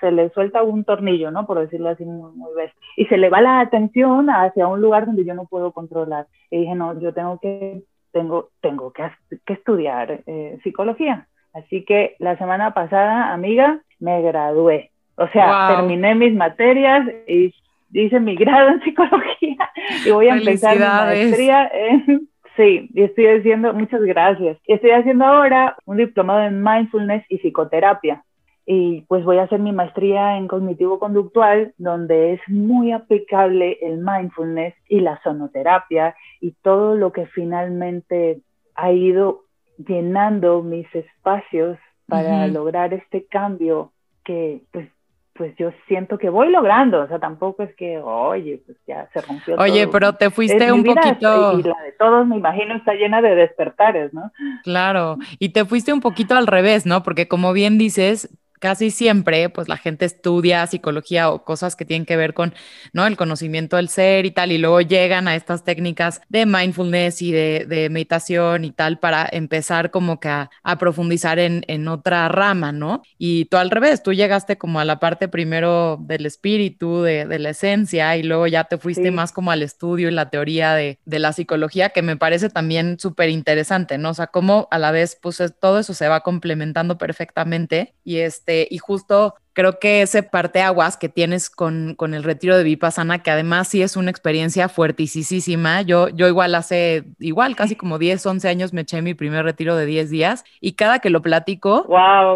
se 0.01 0.11
le 0.11 0.29
suelta 0.31 0.61
un 0.63 0.83
tornillo, 0.83 1.31
¿no? 1.31 1.45
Por 1.47 1.59
decirlo 1.59 1.89
así 1.89 2.05
muy, 2.05 2.31
muy 2.35 2.49
Y 2.97 3.05
se 3.05 3.17
le 3.17 3.29
va 3.29 3.41
la 3.41 3.61
atención 3.61 4.29
hacia 4.29 4.67
un 4.67 4.81
lugar 4.81 5.05
donde 5.05 5.25
yo 5.25 5.33
no 5.33 5.45
puedo 5.45 5.71
controlar. 5.71 6.27
Y 6.51 6.59
dije, 6.59 6.75
no, 6.75 6.99
yo 6.99 7.13
tengo 7.13 7.39
que 7.39 7.83
tengo, 8.13 8.51
tengo 8.61 8.93
que, 8.93 9.03
que 9.45 9.53
estudiar 9.53 10.21
eh, 10.25 10.59
psicología. 10.63 11.27
Así 11.53 11.83
que 11.83 12.15
la 12.19 12.37
semana 12.37 12.73
pasada, 12.73 13.33
amiga, 13.33 13.79
me 13.99 14.21
gradué. 14.21 14.91
O 15.15 15.27
sea, 15.27 15.75
terminé 15.75 16.15
mis 16.15 16.33
materias 16.33 17.07
y 17.27 17.53
hice 17.91 18.19
mi 18.19 18.35
grado 18.35 18.69
en 18.69 18.81
psicología 18.81 19.69
y 20.05 20.11
voy 20.11 20.27
a 20.27 20.35
empezar 20.35 20.75
mi 20.75 20.81
maestría 20.81 21.69
en... 21.73 22.29
Sí, 22.55 22.87
y 22.93 23.01
estoy 23.01 23.25
haciendo, 23.27 23.73
muchas 23.73 24.01
gracias. 24.01 24.57
Y 24.67 24.73
estoy 24.73 24.91
haciendo 24.91 25.25
ahora 25.25 25.75
un 25.85 25.97
diplomado 25.97 26.43
en 26.43 26.63
mindfulness 26.63 27.25
y 27.27 27.39
psicoterapia. 27.39 28.23
Y 28.65 29.01
pues 29.01 29.25
voy 29.25 29.37
a 29.37 29.43
hacer 29.43 29.59
mi 29.59 29.73
maestría 29.73 30.37
en 30.37 30.47
cognitivo 30.47 30.99
conductual, 30.99 31.73
donde 31.77 32.33
es 32.33 32.41
muy 32.47 32.91
aplicable 32.91 33.77
el 33.81 33.97
mindfulness 33.97 34.73
y 34.87 35.01
la 35.01 35.21
sonoterapia 35.23 36.15
y 36.39 36.51
todo 36.61 36.95
lo 36.95 37.11
que 37.11 37.25
finalmente 37.27 38.41
ha 38.75 38.91
ido 38.91 39.43
llenando 39.77 40.61
mis 40.61 40.87
espacios 40.95 41.77
para 42.07 42.47
lograr 42.47 42.93
este 42.93 43.25
cambio 43.25 43.91
que 44.23 44.61
pues 44.71 44.87
pues 45.35 45.55
yo 45.57 45.71
siento 45.87 46.17
que 46.17 46.29
voy 46.29 46.51
logrando, 46.51 47.01
o 47.01 47.07
sea, 47.07 47.19
tampoco 47.19 47.63
es 47.63 47.75
que, 47.75 47.97
oye, 47.97 48.61
pues 48.65 48.77
ya 48.87 49.09
se 49.13 49.21
rompió 49.21 49.55
Oye, 49.57 49.87
pero 49.87 50.13
te 50.13 50.29
fuiste 50.29 50.71
un 50.71 50.83
poquito... 50.83 51.59
Y 51.59 51.63
la 51.63 51.81
de 51.81 51.91
todos, 51.97 52.27
me 52.27 52.37
imagino, 52.37 52.75
está 52.75 52.93
llena 52.93 53.21
de 53.21 53.33
despertares, 53.33 54.13
¿no? 54.13 54.31
Claro, 54.63 55.17
y 55.39 55.49
te 55.49 55.65
fuiste 55.65 55.91
un 55.91 56.01
poquito 56.01 56.35
al 56.35 56.45
revés, 56.45 56.85
¿no? 56.85 57.01
Porque 57.01 57.27
como 57.27 57.51
bien 57.51 57.79
dices, 57.79 58.29
casi 58.63 58.91
siempre, 58.91 59.49
pues 59.49 59.67
la 59.67 59.75
gente 59.75 60.05
estudia 60.05 60.65
psicología 60.67 61.29
o 61.29 61.43
cosas 61.43 61.75
que 61.75 61.83
tienen 61.83 62.05
que 62.05 62.15
ver 62.15 62.33
con, 62.33 62.53
¿no? 62.93 63.05
El 63.05 63.17
conocimiento 63.17 63.75
del 63.75 63.89
ser 63.89 64.25
y 64.25 64.31
tal, 64.31 64.53
y 64.53 64.57
luego 64.57 64.79
llegan 64.79 65.27
a 65.27 65.35
estas 65.35 65.65
técnicas 65.65 66.21
de 66.29 66.45
mindfulness 66.45 67.21
y 67.21 67.33
de, 67.33 67.89
meditación 67.91 68.63
y 68.63 68.71
tal 68.71 68.99
para 68.99 69.27
empezar 69.29 69.91
como 69.91 70.21
que 70.21 70.29
a, 70.29 70.49
profundizar 70.79 71.39
en, 71.39 71.87
otra 71.89 72.29
rama, 72.29 72.71
¿no? 72.71 73.01
Y 73.17 73.45
tú 73.45 73.57
al 73.57 73.69
revés, 73.69 74.01
tú 74.01 74.13
llegaste 74.13 74.57
como 74.57 74.79
a 74.79 74.85
la 74.85 74.97
parte 74.97 75.27
primero 75.27 75.97
del 75.99 76.25
espíritu, 76.25 77.01
de, 77.01 77.25
la 77.37 77.49
esencia, 77.49 78.15
y 78.15 78.23
luego 78.23 78.47
ya 78.47 78.63
te 78.63 78.77
fuiste 78.77 79.11
más 79.11 79.33
como 79.33 79.51
al 79.51 79.61
estudio 79.61 80.07
y 80.07 80.11
la 80.13 80.29
teoría 80.29 80.73
de, 80.73 80.99
de 81.03 81.19
la 81.19 81.33
psicología, 81.33 81.89
que 81.89 82.01
me 82.01 82.15
parece 82.15 82.49
también 82.49 82.97
súper 82.97 83.27
interesante, 83.27 83.97
¿no? 83.97 84.11
O 84.11 84.13
sea, 84.13 84.27
cómo 84.27 84.69
a 84.71 84.79
la 84.79 84.91
vez, 84.91 85.17
pues 85.21 85.43
todo 85.59 85.79
eso 85.79 85.93
se 85.93 86.07
va 86.07 86.21
complementando 86.21 86.97
perfectamente 86.97 87.93
y 88.05 88.19
este 88.19 88.52
este, 88.53 88.67
y 88.73 88.77
justo 88.77 89.35
creo 89.55 89.77
que 89.77 90.01
ese 90.01 90.23
parteaguas 90.23 90.97
que 90.97 91.09
tienes 91.09 91.51
con, 91.51 91.93
con 91.95 92.15
el 92.15 92.23
retiro 92.23 92.57
de 92.57 92.63
Vipassana, 92.63 93.21
que 93.21 93.29
además 93.29 93.67
sí 93.67 93.83
es 93.83 93.95
una 93.95 94.09
experiencia 94.09 94.67
fuertísima. 94.67 95.83
Yo, 95.83 96.09
yo 96.09 96.27
igual 96.27 96.55
hace, 96.55 97.03
igual 97.19 97.55
casi 97.55 97.75
como 97.75 97.99
10, 97.99 98.25
11 98.25 98.47
años 98.47 98.73
me 98.73 98.81
eché 98.81 99.03
mi 99.03 99.13
primer 99.13 99.45
retiro 99.45 99.75
de 99.75 99.85
10 99.85 100.09
días 100.09 100.43
y 100.59 100.71
cada 100.71 100.97
que 100.97 101.11
lo 101.11 101.21
platico, 101.21 101.87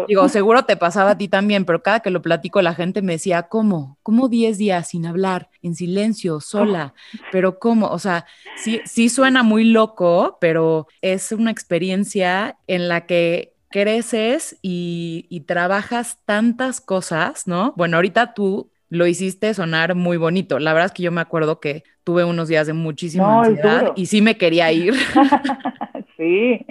digo, 0.06 0.28
seguro 0.28 0.64
te 0.64 0.76
pasaba 0.76 1.10
a 1.10 1.18
ti 1.18 1.26
también, 1.26 1.64
pero 1.64 1.82
cada 1.82 2.00
que 2.00 2.10
lo 2.10 2.22
platico 2.22 2.62
la 2.62 2.74
gente 2.74 3.02
me 3.02 3.14
decía, 3.14 3.42
¿cómo? 3.44 3.98
¿Cómo 4.04 4.28
10 4.28 4.56
días 4.56 4.88
sin 4.88 5.04
hablar, 5.04 5.50
en 5.60 5.74
silencio, 5.74 6.40
sola? 6.40 6.94
Pero 7.32 7.58
¿cómo? 7.58 7.88
O 7.88 7.98
sea, 7.98 8.26
sí, 8.56 8.80
sí 8.84 9.08
suena 9.08 9.42
muy 9.42 9.64
loco, 9.64 10.38
pero 10.40 10.86
es 11.02 11.32
una 11.32 11.50
experiencia 11.50 12.58
en 12.68 12.86
la 12.86 13.06
que 13.06 13.57
creces 13.70 14.58
y, 14.62 15.44
trabajas 15.46 16.20
tantas 16.26 16.80
cosas, 16.80 17.46
¿no? 17.46 17.72
Bueno, 17.76 17.96
ahorita 17.96 18.34
tú 18.34 18.70
lo 18.90 19.06
hiciste 19.06 19.54
sonar 19.54 19.94
muy 19.94 20.16
bonito. 20.16 20.58
La 20.58 20.72
verdad 20.72 20.86
es 20.86 20.92
que 20.92 21.02
yo 21.02 21.12
me 21.12 21.20
acuerdo 21.20 21.60
que 21.60 21.84
tuve 22.04 22.24
unos 22.24 22.48
días 22.48 22.66
de 22.66 22.72
muchísima 22.72 23.40
ansiedad 23.40 23.92
y 23.96 24.06
sí 24.06 24.20
me 24.20 24.36
quería 24.36 24.72
ir. 24.72 24.94
sí, 26.16 26.66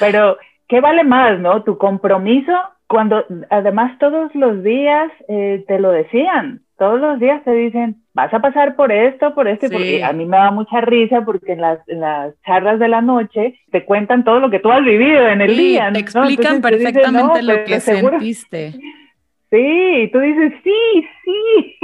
pero 0.00 0.36
¿qué 0.68 0.80
vale 0.80 1.04
más, 1.04 1.38
no? 1.40 1.62
Tu 1.62 1.78
compromiso, 1.78 2.52
cuando 2.86 3.24
además 3.50 3.98
todos 3.98 4.34
los 4.34 4.62
días 4.62 5.10
eh, 5.28 5.64
te 5.68 5.78
lo 5.78 5.90
decían, 5.90 6.62
todos 6.78 7.00
los 7.00 7.18
días 7.20 7.42
te 7.44 7.52
dicen, 7.52 8.01
vas 8.14 8.32
a 8.32 8.40
pasar 8.40 8.76
por 8.76 8.92
esto, 8.92 9.34
por 9.34 9.48
esto, 9.48 9.68
porque 9.70 10.04
a 10.04 10.12
mí 10.12 10.26
me 10.26 10.36
da 10.36 10.50
mucha 10.50 10.80
risa 10.80 11.24
porque 11.24 11.52
en 11.52 11.60
las, 11.60 11.78
las, 11.86 12.34
charlas 12.42 12.78
de 12.78 12.88
la 12.88 13.00
noche 13.00 13.58
te 13.70 13.84
cuentan 13.84 14.24
todo 14.24 14.38
lo 14.40 14.50
que 14.50 14.58
tú 14.58 14.70
has 14.70 14.84
vivido 14.84 15.28
en 15.28 15.40
el 15.40 15.56
día. 15.56 15.90
Te 15.92 16.00
explican 16.00 16.60
perfectamente 16.60 17.42
lo 17.42 17.64
que 17.64 17.80
sentiste. 17.80 18.72
Sí, 19.50 20.02
y 20.02 20.10
tú 20.10 20.18
dices, 20.18 20.52
sí, 20.62 21.06
sí, 21.24 21.76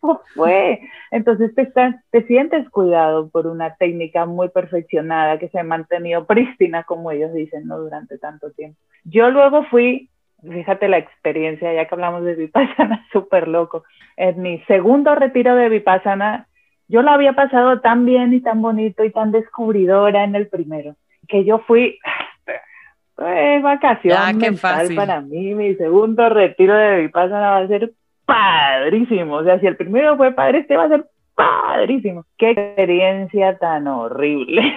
fue. 0.34 0.80
Entonces 1.10 1.54
te, 1.54 1.70
te 2.10 2.26
sientes 2.26 2.68
cuidado 2.70 3.28
por 3.28 3.46
una 3.46 3.74
técnica 3.76 4.24
muy 4.24 4.48
perfeccionada 4.48 5.38
que 5.38 5.48
se 5.48 5.58
ha 5.58 5.64
mantenido 5.64 6.26
prístina, 6.26 6.84
como 6.84 7.10
ellos 7.10 7.32
dicen, 7.34 7.66
¿no? 7.66 7.78
Durante 7.78 8.18
tanto 8.18 8.50
tiempo. 8.50 8.78
Yo 9.04 9.30
luego 9.30 9.64
fui 9.64 10.08
fíjate 10.48 10.88
la 10.88 10.98
experiencia, 10.98 11.72
ya 11.72 11.86
que 11.86 11.94
hablamos 11.94 12.24
de 12.24 12.34
Vipassana, 12.34 13.06
súper 13.12 13.48
loco. 13.48 13.84
En 14.16 14.42
mi 14.42 14.58
segundo 14.60 15.14
retiro 15.14 15.54
de 15.54 15.68
Vipassana, 15.68 16.46
yo 16.88 17.02
lo 17.02 17.10
había 17.10 17.32
pasado 17.32 17.80
tan 17.80 18.04
bien 18.04 18.32
y 18.34 18.40
tan 18.40 18.60
bonito 18.60 19.04
y 19.04 19.10
tan 19.10 19.32
descubridora 19.32 20.24
en 20.24 20.34
el 20.34 20.48
primero, 20.48 20.96
que 21.28 21.44
yo 21.44 21.60
fui, 21.60 21.98
pues, 23.16 23.62
vacación 23.62 24.38
mental 24.38 24.88
para 24.94 25.20
mí, 25.20 25.54
mi 25.54 25.74
segundo 25.76 26.28
retiro 26.28 26.74
de 26.74 27.02
Vipassana 27.02 27.50
va 27.50 27.58
a 27.58 27.68
ser 27.68 27.92
padrísimo. 28.26 29.36
O 29.36 29.44
sea, 29.44 29.58
si 29.60 29.66
el 29.66 29.76
primero 29.76 30.16
fue 30.16 30.32
padre, 30.32 30.60
este 30.60 30.76
va 30.76 30.84
a 30.84 30.88
ser 30.88 31.06
padrísimo. 31.34 32.24
Qué 32.36 32.50
experiencia 32.50 33.58
tan 33.58 33.86
horrible. 33.86 34.72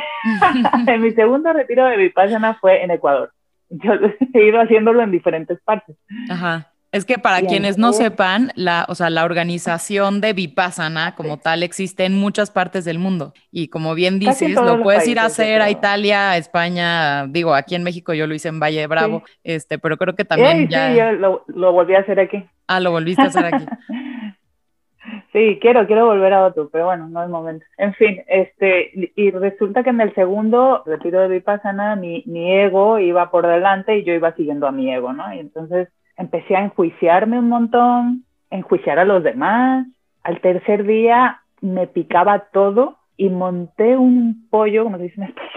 en 0.88 1.02
mi 1.02 1.12
segundo 1.12 1.52
retiro 1.54 1.86
de 1.86 1.98
Vipassana 1.98 2.56
fue 2.56 2.84
en 2.84 2.92
Ecuador 2.92 3.32
yo 3.70 3.94
he 4.34 4.48
ido 4.48 4.60
haciéndolo 4.60 5.02
en 5.02 5.12
diferentes 5.12 5.60
partes. 5.62 5.96
Ajá. 6.30 6.72
Es 6.96 7.04
que 7.04 7.18
para 7.18 7.42
quienes 7.42 7.78
no 7.78 7.92
sepan, 7.92 8.54
la, 8.56 8.86
o 8.88 8.96
sea, 8.96 9.10
la 9.10 9.26
organización 9.26 10.22
de 10.22 10.32
Vipassana 10.32 11.14
como 11.16 11.36
tal 11.36 11.62
existe 11.62 12.06
en 12.06 12.16
muchas 12.16 12.52
partes 12.52 12.86
del 12.86 13.00
mundo. 13.00 13.34
Y 13.52 13.68
como 13.68 13.96
bien 13.96 14.18
dices, 14.18 14.52
lo 14.52 14.82
puedes 14.82 15.06
ir 15.06 15.20
a 15.20 15.26
hacer 15.26 15.62
a 15.62 15.70
Italia, 15.70 16.32
a 16.32 16.38
España, 16.38 17.28
digo, 17.28 17.54
aquí 17.54 17.76
en 17.76 17.84
México 17.84 18.14
yo 18.14 18.28
lo 18.28 18.34
hice 18.34 18.48
en 18.48 18.62
Valle 18.62 18.80
de 18.80 18.88
Bravo, 18.88 19.24
este, 19.44 19.78
pero 19.78 19.98
creo 19.98 20.16
que 20.16 20.24
también 20.24 20.70
ya... 20.70 20.90
Sí, 20.90 20.98
yo 20.98 21.12
lo, 21.12 21.44
lo 21.48 21.74
volví 21.74 21.96
a 21.96 22.00
hacer 22.00 22.18
aquí. 22.18 22.46
Ah, 22.66 22.80
lo 22.80 22.92
volviste 22.92 23.24
a 23.24 23.26
hacer 23.26 23.46
aquí. 23.46 23.66
Sí, 25.36 25.60
quiero, 25.60 25.86
quiero 25.86 26.06
volver 26.06 26.32
a 26.32 26.46
otro, 26.46 26.70
pero 26.72 26.86
bueno, 26.86 27.10
no 27.10 27.22
es 27.22 27.28
momento. 27.30 27.66
En 27.78 27.94
fin, 27.96 28.22
este, 28.26 29.12
y 29.18 29.32
resulta 29.32 29.84
que 29.84 29.90
en 29.90 30.00
el 30.00 30.16
segundo 30.16 30.82
retiro 30.86 31.20
de 31.20 31.28
Vipassana, 31.28 31.98
mi, 31.98 32.24
mi 32.26 32.54
ego 32.54 33.00
iba 33.00 33.30
por 33.30 33.46
delante 33.46 33.98
y 33.98 34.06
yo 34.06 34.14
iba 34.14 34.34
siguiendo 34.36 34.66
a 34.66 34.72
mi 34.72 34.94
ego, 34.94 35.12
¿no? 35.12 35.34
Y 35.34 35.40
entonces 35.40 35.90
empecé 36.16 36.56
a 36.56 36.64
enjuiciarme 36.64 37.38
un 37.38 37.50
montón, 37.50 38.24
enjuiciar 38.50 38.98
a 38.98 39.04
los 39.04 39.24
demás. 39.24 39.86
Al 40.24 40.40
tercer 40.40 40.86
día 40.86 41.42
me 41.60 41.88
picaba 41.88 42.46
todo 42.54 42.96
y 43.18 43.28
monté 43.28 43.98
un 43.98 44.48
pollo, 44.50 44.86
como 44.86 44.96
se 44.96 45.04
dice 45.04 45.22
en 45.22 45.28
español. 45.28 45.52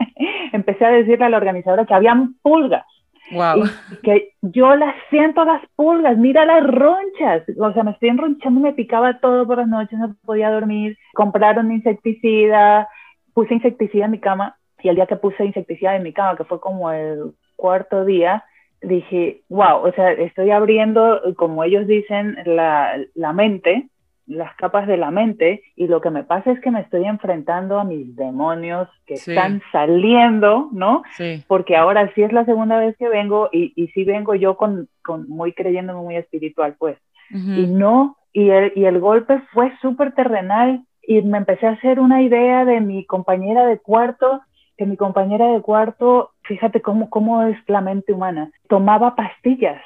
empecé 0.52 0.84
a 0.84 0.90
decirle 0.90 1.26
a 1.26 1.28
la 1.28 1.36
organizadora 1.36 1.86
que 1.86 1.94
habían 1.94 2.34
pulgas 2.42 2.84
Wow. 3.30 3.64
que 4.02 4.32
yo 4.42 4.74
las 4.76 4.94
siento 5.08 5.44
las 5.44 5.62
pulgas, 5.76 6.16
mira 6.16 6.44
las 6.44 6.66
ronchas. 6.66 7.42
O 7.58 7.72
sea, 7.72 7.82
me 7.82 7.92
estoy 7.92 8.08
enronchando, 8.08 8.60
me 8.60 8.72
picaba 8.72 9.18
todo 9.20 9.46
por 9.46 9.58
las 9.58 9.68
noches, 9.68 9.98
no 9.98 10.14
podía 10.24 10.50
dormir. 10.50 10.98
Compraron 11.14 11.70
insecticida, 11.72 12.88
puse 13.34 13.54
insecticida 13.54 14.06
en 14.06 14.10
mi 14.12 14.18
cama 14.18 14.56
y 14.82 14.88
el 14.88 14.96
día 14.96 15.06
que 15.06 15.16
puse 15.16 15.44
insecticida 15.44 15.96
en 15.96 16.02
mi 16.02 16.12
cama, 16.12 16.36
que 16.36 16.44
fue 16.44 16.60
como 16.60 16.90
el 16.90 17.32
cuarto 17.56 18.04
día, 18.04 18.44
dije, 18.80 19.42
wow, 19.48 19.86
o 19.86 19.92
sea, 19.92 20.12
estoy 20.12 20.50
abriendo, 20.50 21.20
como 21.36 21.62
ellos 21.64 21.86
dicen, 21.86 22.36
la, 22.46 22.96
la 23.14 23.32
mente 23.32 23.88
las 24.30 24.54
capas 24.56 24.86
de 24.86 24.96
la 24.96 25.10
mente 25.10 25.62
y 25.76 25.88
lo 25.88 26.00
que 26.00 26.10
me 26.10 26.24
pasa 26.24 26.52
es 26.52 26.60
que 26.60 26.70
me 26.70 26.80
estoy 26.80 27.04
enfrentando 27.04 27.78
a 27.78 27.84
mis 27.84 28.14
demonios 28.16 28.88
que 29.06 29.14
están 29.14 29.60
saliendo, 29.72 30.68
¿no? 30.72 31.02
Sí. 31.16 31.44
Porque 31.48 31.76
ahora 31.76 32.12
sí 32.14 32.22
es 32.22 32.32
la 32.32 32.44
segunda 32.44 32.78
vez 32.78 32.96
que 32.96 33.08
vengo 33.08 33.48
y, 33.52 33.72
y 33.76 33.88
sí 33.88 34.04
vengo 34.04 34.34
yo 34.34 34.56
con, 34.56 34.88
con 35.02 35.28
muy 35.28 35.52
creyéndome 35.52 36.00
muy 36.00 36.16
espiritual, 36.16 36.76
pues. 36.78 36.96
Y 37.32 37.66
no, 37.68 38.16
y 38.32 38.50
el, 38.50 38.72
y 38.74 38.86
el 38.86 38.98
golpe 38.98 39.40
fue 39.52 39.72
súper 39.80 40.12
terrenal 40.14 40.82
y 41.02 41.22
me 41.22 41.38
empecé 41.38 41.68
a 41.68 41.72
hacer 41.72 42.00
una 42.00 42.22
idea 42.22 42.64
de 42.64 42.80
mi 42.80 43.04
compañera 43.04 43.66
de 43.66 43.78
cuarto, 43.78 44.40
que 44.76 44.84
mi 44.84 44.96
compañera 44.96 45.46
de 45.52 45.60
cuarto, 45.60 46.32
fíjate 46.42 46.80
cómo, 46.80 47.08
cómo 47.08 47.44
es 47.44 47.56
la 47.68 47.80
mente 47.80 48.12
humana, 48.12 48.50
tomaba 48.68 49.14
pastillas 49.14 49.80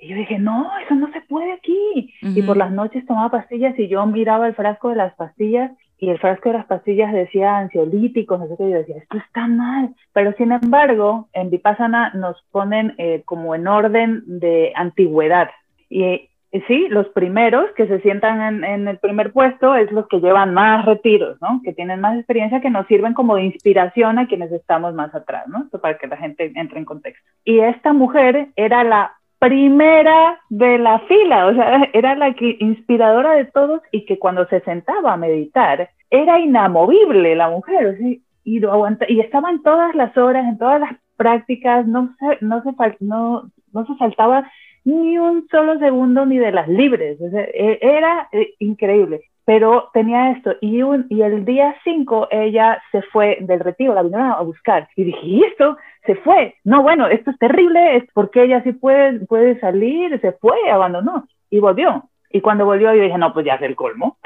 y 0.00 0.08
yo 0.08 0.16
dije, 0.16 0.38
no, 0.38 0.70
eso 0.84 0.94
no 0.94 1.12
se 1.12 1.20
puede 1.22 1.52
aquí. 1.52 2.14
Y 2.22 2.42
por 2.42 2.56
las 2.56 2.72
noches 2.72 3.04
tomaba 3.06 3.30
pastillas 3.30 3.78
y 3.78 3.88
yo 3.88 4.04
miraba 4.06 4.46
el 4.46 4.54
frasco 4.54 4.88
de 4.88 4.96
las 4.96 5.14
pastillas 5.14 5.72
y 5.98 6.08
el 6.08 6.18
frasco 6.18 6.48
de 6.48 6.56
las 6.56 6.66
pastillas 6.66 7.12
decía 7.12 7.58
ansiolíticos, 7.58 8.40
no 8.40 8.48
sé 8.48 8.54
qué, 8.56 8.68
y 8.68 8.70
yo 8.70 8.78
decía, 8.78 8.96
esto 8.96 9.18
está 9.18 9.46
mal. 9.46 9.94
Pero 10.14 10.32
sin 10.38 10.52
embargo, 10.52 11.28
en 11.34 11.50
Vipassana 11.50 12.12
nos 12.14 12.42
ponen 12.50 12.94
eh, 12.96 13.22
como 13.26 13.54
en 13.54 13.68
orden 13.68 14.22
de 14.26 14.72
antigüedad. 14.74 15.50
Y 15.90 16.30
sí, 16.66 16.86
los 16.88 17.08
primeros 17.08 17.70
que 17.76 17.86
se 17.86 18.00
sientan 18.00 18.40
en, 18.40 18.64
en, 18.64 18.88
el 18.88 18.98
primer 18.98 19.32
puesto 19.32 19.74
es 19.74 19.92
los 19.92 20.08
que 20.08 20.20
llevan 20.20 20.54
más 20.54 20.86
retiros, 20.86 21.36
¿no? 21.42 21.60
Que 21.62 21.74
tienen 21.74 22.00
más 22.00 22.16
experiencia, 22.16 22.62
que 22.62 22.70
nos 22.70 22.86
sirven 22.86 23.12
como 23.12 23.36
de 23.36 23.44
inspiración 23.44 24.18
a 24.18 24.26
quienes 24.26 24.50
estamos 24.52 24.94
más 24.94 25.14
atrás, 25.14 25.46
¿no? 25.48 25.64
Esto 25.64 25.80
para 25.80 25.98
que 25.98 26.06
la 26.06 26.16
gente 26.16 26.50
entre 26.54 26.78
en 26.78 26.86
contexto. 26.86 27.28
Y 27.44 27.60
esta 27.60 27.92
mujer 27.92 28.48
era 28.56 28.82
la 28.84 29.19
primera 29.40 30.38
de 30.50 30.78
la 30.78 31.00
fila, 31.00 31.46
o 31.46 31.54
sea, 31.54 31.88
era 31.94 32.14
la 32.14 32.34
que, 32.34 32.56
inspiradora 32.60 33.32
de 33.32 33.46
todos 33.46 33.80
y 33.90 34.04
que 34.04 34.18
cuando 34.18 34.46
se 34.46 34.60
sentaba 34.60 35.14
a 35.14 35.16
meditar 35.16 35.90
era 36.10 36.38
inamovible 36.38 37.34
la 37.34 37.48
mujer, 37.48 37.98
y, 38.44 38.60
lo 38.60 38.72
aguanta, 38.72 39.06
y 39.08 39.20
estaba 39.20 39.50
en 39.50 39.62
todas 39.62 39.94
las 39.94 40.16
horas, 40.16 40.44
en 40.46 40.58
todas 40.58 40.80
las 40.80 40.92
prácticas, 41.16 41.86
no 41.86 42.14
se, 42.18 42.44
no 42.44 42.62
se, 42.62 42.70
no, 43.00 43.50
no 43.72 43.86
se 43.86 43.94
saltaba 43.96 44.50
ni 44.84 45.18
un 45.18 45.48
solo 45.50 45.78
segundo 45.78 46.26
ni 46.26 46.38
de 46.38 46.52
las 46.52 46.68
libres, 46.68 47.18
e, 47.20 47.78
era 47.80 48.28
eh, 48.32 48.54
increíble 48.58 49.22
pero 49.50 49.90
tenía 49.92 50.30
esto. 50.30 50.54
Y, 50.60 50.82
un, 50.82 51.06
y 51.08 51.22
el 51.22 51.44
día 51.44 51.74
5 51.82 52.28
ella 52.30 52.80
se 52.92 53.02
fue 53.02 53.38
del 53.40 53.58
retiro, 53.58 53.94
la 53.94 54.04
vinieron 54.04 54.30
a 54.30 54.42
buscar. 54.42 54.88
Y 54.94 55.02
dije, 55.02 55.26
¿y 55.26 55.42
esto? 55.42 55.76
Se 56.06 56.14
fue. 56.16 56.56
No, 56.64 56.82
bueno, 56.82 57.08
esto 57.08 57.30
es 57.30 57.38
terrible, 57.38 57.96
es 57.96 58.04
porque 58.14 58.42
ella 58.44 58.62
sí 58.62 58.72
puede, 58.72 59.20
puede 59.26 59.58
salir, 59.60 60.20
se 60.20 60.32
fue, 60.32 60.56
abandonó. 60.70 61.26
Y 61.50 61.58
volvió. 61.58 62.10
Y 62.30 62.40
cuando 62.40 62.64
volvió 62.64 62.94
yo 62.94 63.02
dije, 63.02 63.18
no, 63.18 63.32
pues 63.32 63.44
ya 63.44 63.54
es 63.54 63.62
el 63.62 63.76
colmo. 63.76 64.18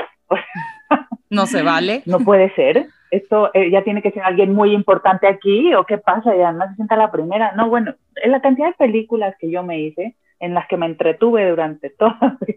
No 1.31 1.47
se 1.47 1.63
vale. 1.63 2.03
no 2.07 2.21
puede 2.21 2.55
ser. 2.55 2.87
Esto 3.11 3.51
eh, 3.55 3.71
ya 3.71 3.83
tiene 3.83 4.03
que 4.03 4.11
ser 4.11 4.23
alguien 4.23 4.53
muy 4.53 4.73
importante 4.73 5.27
aquí, 5.27 5.75
o 5.75 5.85
qué 5.85 5.99
pasa, 5.99 6.35
y 6.35 6.41
además 6.41 6.71
se 6.71 6.77
sienta 6.77 6.97
la 6.97 7.11
primera. 7.11 7.53
No, 7.53 7.69
bueno, 7.69 7.95
en 8.17 8.31
la 8.31 8.41
cantidad 8.41 8.69
de 8.69 8.75
películas 8.75 9.35
que 9.39 9.51
yo 9.51 9.63
me 9.63 9.81
hice, 9.81 10.17
en 10.45 10.55
las 10.55 10.69
que 10.69 10.77
me 10.77 10.87
entretuve 10.87 11.49
durante 11.49 11.91
toda 11.99 12.39
mi 12.47 12.55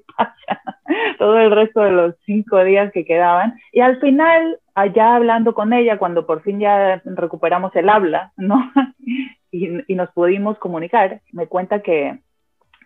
todo 1.17 1.37
el 1.39 1.51
resto 1.51 1.81
de 1.81 1.91
los 1.91 2.15
cinco 2.25 2.63
días 2.63 2.91
que 2.91 3.05
quedaban. 3.05 3.55
Y 3.71 3.81
al 3.81 3.99
final, 3.99 4.59
allá 4.75 5.15
hablando 5.15 5.53
con 5.53 5.73
ella, 5.73 5.97
cuando 5.97 6.25
por 6.25 6.41
fin 6.43 6.59
ya 6.59 7.01
recuperamos 7.05 7.75
el 7.75 7.89
habla, 7.89 8.31
¿no? 8.37 8.71
y, 9.51 9.67
nos 9.95 10.09
pudimos 10.11 10.57
comunicar, 10.59 11.21
me 11.31 11.47
cuenta 11.47 11.81
que 11.81 12.19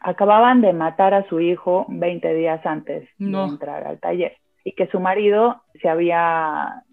acababan 0.01 0.61
de 0.61 0.73
matar 0.73 1.13
a 1.13 1.27
su 1.27 1.39
hijo 1.39 1.85
20 1.89 2.33
días 2.33 2.65
antes 2.65 3.07
de 3.17 3.43
entrar 3.43 3.85
al 3.85 3.99
taller 3.99 4.37
y 4.63 4.73
que 4.73 4.87
su 4.87 4.99
marido 4.99 5.61
se 5.81 5.89
había, 5.89 6.83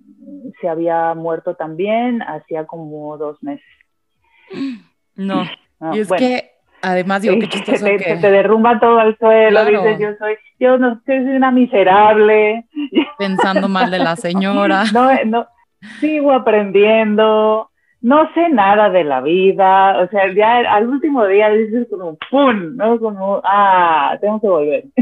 se 0.60 0.68
había 0.68 1.14
muerto 1.14 1.54
también 1.54 2.22
hacía 2.22 2.66
como 2.66 3.16
dos 3.16 3.42
meses. 3.42 3.64
No, 5.14 5.44
y 5.92 6.00
es 6.00 6.08
que 6.12 6.57
Además, 6.82 7.22
digo, 7.22 7.38
qué 7.40 7.48
chistoso 7.48 7.84
que... 7.84 7.98
Se 7.98 8.16
te 8.16 8.30
derrumba 8.30 8.78
todo 8.78 8.98
al 8.98 9.16
suelo, 9.18 9.64
dices, 9.64 9.98
yo 9.98 10.08
soy, 10.18 10.36
yo 10.58 10.78
no 10.78 11.00
soy 11.04 11.16
una 11.18 11.50
miserable. 11.50 12.64
Pensando 13.18 13.68
mal 13.68 13.90
de 13.90 13.98
la 13.98 14.16
señora. 14.16 14.84
No, 14.92 15.10
no, 15.24 15.46
sigo 16.00 16.32
aprendiendo, 16.32 17.70
no 18.00 18.32
sé 18.34 18.48
nada 18.48 18.90
de 18.90 19.04
la 19.04 19.20
vida, 19.20 19.98
o 19.98 20.08
sea, 20.08 20.32
ya 20.32 20.58
al 20.58 20.88
último 20.88 21.26
día 21.26 21.50
dices 21.50 21.86
como, 21.90 22.16
¡pum! 22.30 22.76
¿no? 22.76 22.98
Como, 22.98 23.40
ah, 23.44 24.16
tengo 24.20 24.40
que 24.40 24.48
volver. 24.48 24.84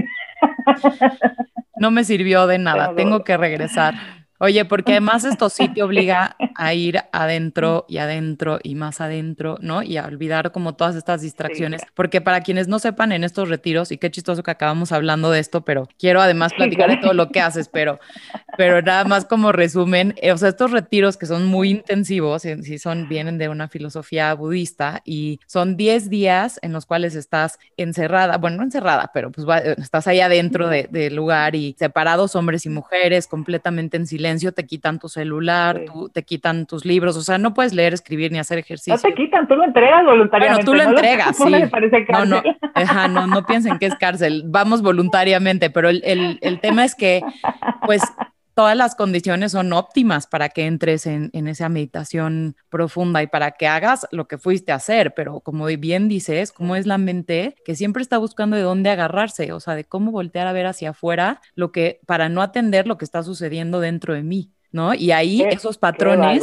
No 1.78 1.90
me 1.90 2.04
sirvió 2.04 2.47
de 2.47 2.59
nada, 2.59 2.95
tengo 2.95 3.23
que 3.23 3.37
regresar. 3.37 3.92
Oye, 4.38 4.64
porque 4.64 4.92
además 4.96 5.24
esto 5.24 5.48
sí 5.48 5.68
te 5.68 5.82
obliga 5.82 6.36
a 6.54 6.74
ir 6.74 7.00
adentro 7.12 7.86
y 7.88 7.98
adentro 7.98 8.58
y 8.62 8.74
más 8.74 9.00
adentro, 9.00 9.58
¿no? 9.60 9.82
Y 9.82 9.96
a 9.96 10.04
olvidar 10.04 10.52
como 10.52 10.74
todas 10.74 10.96
estas 10.96 11.22
distracciones, 11.22 11.82
porque 11.94 12.20
para 12.20 12.40
quienes 12.40 12.68
no 12.68 12.78
sepan 12.78 13.12
en 13.12 13.24
estos 13.24 13.48
retiros, 13.48 13.92
y 13.92 13.98
qué 13.98 14.10
chistoso 14.10 14.42
que 14.42 14.50
acabamos 14.50 14.92
hablando 14.92 15.30
de 15.30 15.40
esto, 15.40 15.64
pero 15.64 15.88
quiero 15.98 16.20
además 16.20 16.52
platicar 16.56 16.90
de 16.90 16.98
todo 16.98 17.14
lo 17.14 17.30
que 17.30 17.40
haces, 17.40 17.68
pero, 17.68 17.98
pero 18.56 18.82
nada 18.82 19.04
más 19.04 19.24
como 19.24 19.52
resumen, 19.52 20.14
eh, 20.20 20.32
o 20.32 20.38
sea, 20.38 20.48
estos 20.48 20.70
retiros 20.70 21.16
que 21.16 21.26
son 21.26 21.46
muy 21.46 21.70
intensivos, 21.70 22.42
sí 22.42 22.78
son, 22.78 23.08
vienen 23.08 23.38
de 23.38 23.48
una 23.48 23.68
filosofía 23.68 24.34
budista 24.34 25.02
y 25.04 25.40
son 25.46 25.76
10 25.76 26.10
días 26.10 26.58
en 26.62 26.72
los 26.72 26.86
cuales 26.86 27.14
estás 27.14 27.58
encerrada, 27.76 28.36
bueno, 28.38 28.58
no 28.58 28.62
encerrada, 28.64 29.10
pero 29.12 29.30
pues 29.30 29.46
estás 29.78 30.06
ahí 30.06 30.20
adentro 30.20 30.68
del 30.68 31.14
lugar 31.14 31.54
y 31.54 31.75
separados 31.78 32.36
hombres 32.36 32.66
y 32.66 32.68
mujeres, 32.68 33.26
completamente 33.26 33.96
en 33.96 34.06
silencio 34.06 34.25
te 34.54 34.67
quitan 34.67 34.99
tu 34.99 35.08
celular, 35.08 35.84
te 36.12 36.23
quitan 36.23 36.67
tus 36.67 36.84
libros, 36.84 37.17
o 37.17 37.23
sea, 37.23 37.39
no 37.39 37.54
puedes 37.54 37.73
leer, 37.73 37.95
escribir 37.95 38.32
ni 38.32 38.39
hacer 38.39 38.58
ejercicio. 38.58 38.95
No 38.95 39.00
te 39.00 39.15
quitan, 39.15 39.47
tú 39.47 39.56
lo 39.56 39.65
entregas 39.65 40.04
voluntariamente. 40.04 40.65
Bueno, 40.65 40.84
tú 40.84 40.91
lo 40.91 40.97
entregas, 40.97 41.36
sí. 41.36 41.45
No, 42.10 42.25
no, 42.25 42.43
no, 43.08 43.26
no 43.26 43.47
piensen 43.47 43.78
que 43.78 43.86
es 43.86 43.95
cárcel, 43.95 44.43
vamos 44.47 44.82
voluntariamente, 44.82 45.71
pero 45.71 45.89
el, 45.89 46.02
el, 46.04 46.39
el 46.43 46.60
tema 46.60 46.84
es 46.84 46.95
que, 46.95 47.23
pues, 47.84 48.02
todas 48.56 48.75
las 48.75 48.95
condiciones 48.95 49.52
son 49.52 49.75
óptimas 49.75 50.26
para 50.26 50.49
que 50.49 50.64
entres 50.64 51.06
en, 51.06 51.30
esa 51.47 51.69
meditación 51.69 52.56
profunda 52.71 53.23
y 53.23 53.26
para 53.26 53.50
que 53.50 53.69
hagas 53.69 54.08
lo 54.12 54.26
que 54.28 54.38
fuiste 54.38 54.73
a 54.73 54.76
hacer, 54.76 55.12
pero 55.14 55.40
como 55.40 55.66
bien 55.66 56.08
dices, 56.08 56.52
cómo 56.52 56.75
es 56.75 56.86
la 56.86 56.97
mente 56.97 57.54
que 57.66 57.76
siempre 57.76 58.02
está 58.02 58.16
buscando 58.16 58.56
de 58.56 58.62
dónde 58.62 58.88
agarrarse, 58.88 59.52
o 59.52 59.60
sea, 59.60 59.75
de 59.75 59.84
cómo 59.84 60.10
voltear 60.10 60.47
a 60.47 60.54
ver 60.54 60.64
hacia 60.64 60.90
afuera 60.90 61.42
lo 61.54 61.71
que 61.71 62.00
para 62.06 62.30
no 62.30 62.40
atender 62.40 62.86
lo 62.86 62.97
que 62.97 63.04
está 63.04 63.23
sucediendo 63.23 63.78
dentro 63.78 64.14
de 64.14 64.23
mí. 64.23 64.50
¿No? 64.73 64.92
Y 64.92 65.12
ahí 65.12 65.42
esos 65.42 65.78
patrones, 65.78 66.42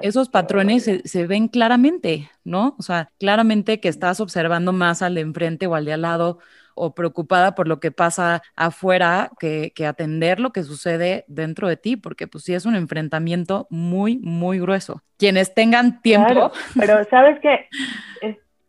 esos 0.00 0.30
patrones 0.30 0.84
se, 0.84 1.06
se, 1.06 1.26
ven 1.26 1.48
claramente, 1.48 2.30
¿no? 2.42 2.74
O 2.78 2.82
sea, 2.82 3.10
claramente 3.18 3.80
que 3.80 3.88
estás 3.88 4.20
observando 4.20 4.72
más 4.72 5.02
al 5.02 5.16
de 5.16 5.20
enfrente 5.20 5.66
o 5.66 5.74
al 5.74 5.84
de 5.84 5.92
al 5.92 6.02
lado 6.02 6.38
o 6.76 6.94
preocupada 6.94 7.54
por 7.54 7.66
lo 7.66 7.80
que 7.80 7.90
pasa 7.90 8.42
afuera 8.54 9.30
que, 9.40 9.72
atender 9.86 10.38
lo 10.40 10.50
que 10.50 10.62
sucede 10.62 11.24
dentro 11.26 11.68
de 11.68 11.76
ti, 11.76 11.96
porque 11.96 12.26
pues 12.26 12.44
sí 12.44 12.54
es 12.54 12.66
un 12.66 12.76
enfrentamiento 12.76 13.66
muy, 13.70 14.18
muy 14.18 14.60
grueso. 14.60 15.02
Quienes 15.18 15.54
tengan 15.54 16.00
tiempo. 16.02 16.52
pero 16.78 17.02
sabes 17.04 17.40
que 17.40 17.68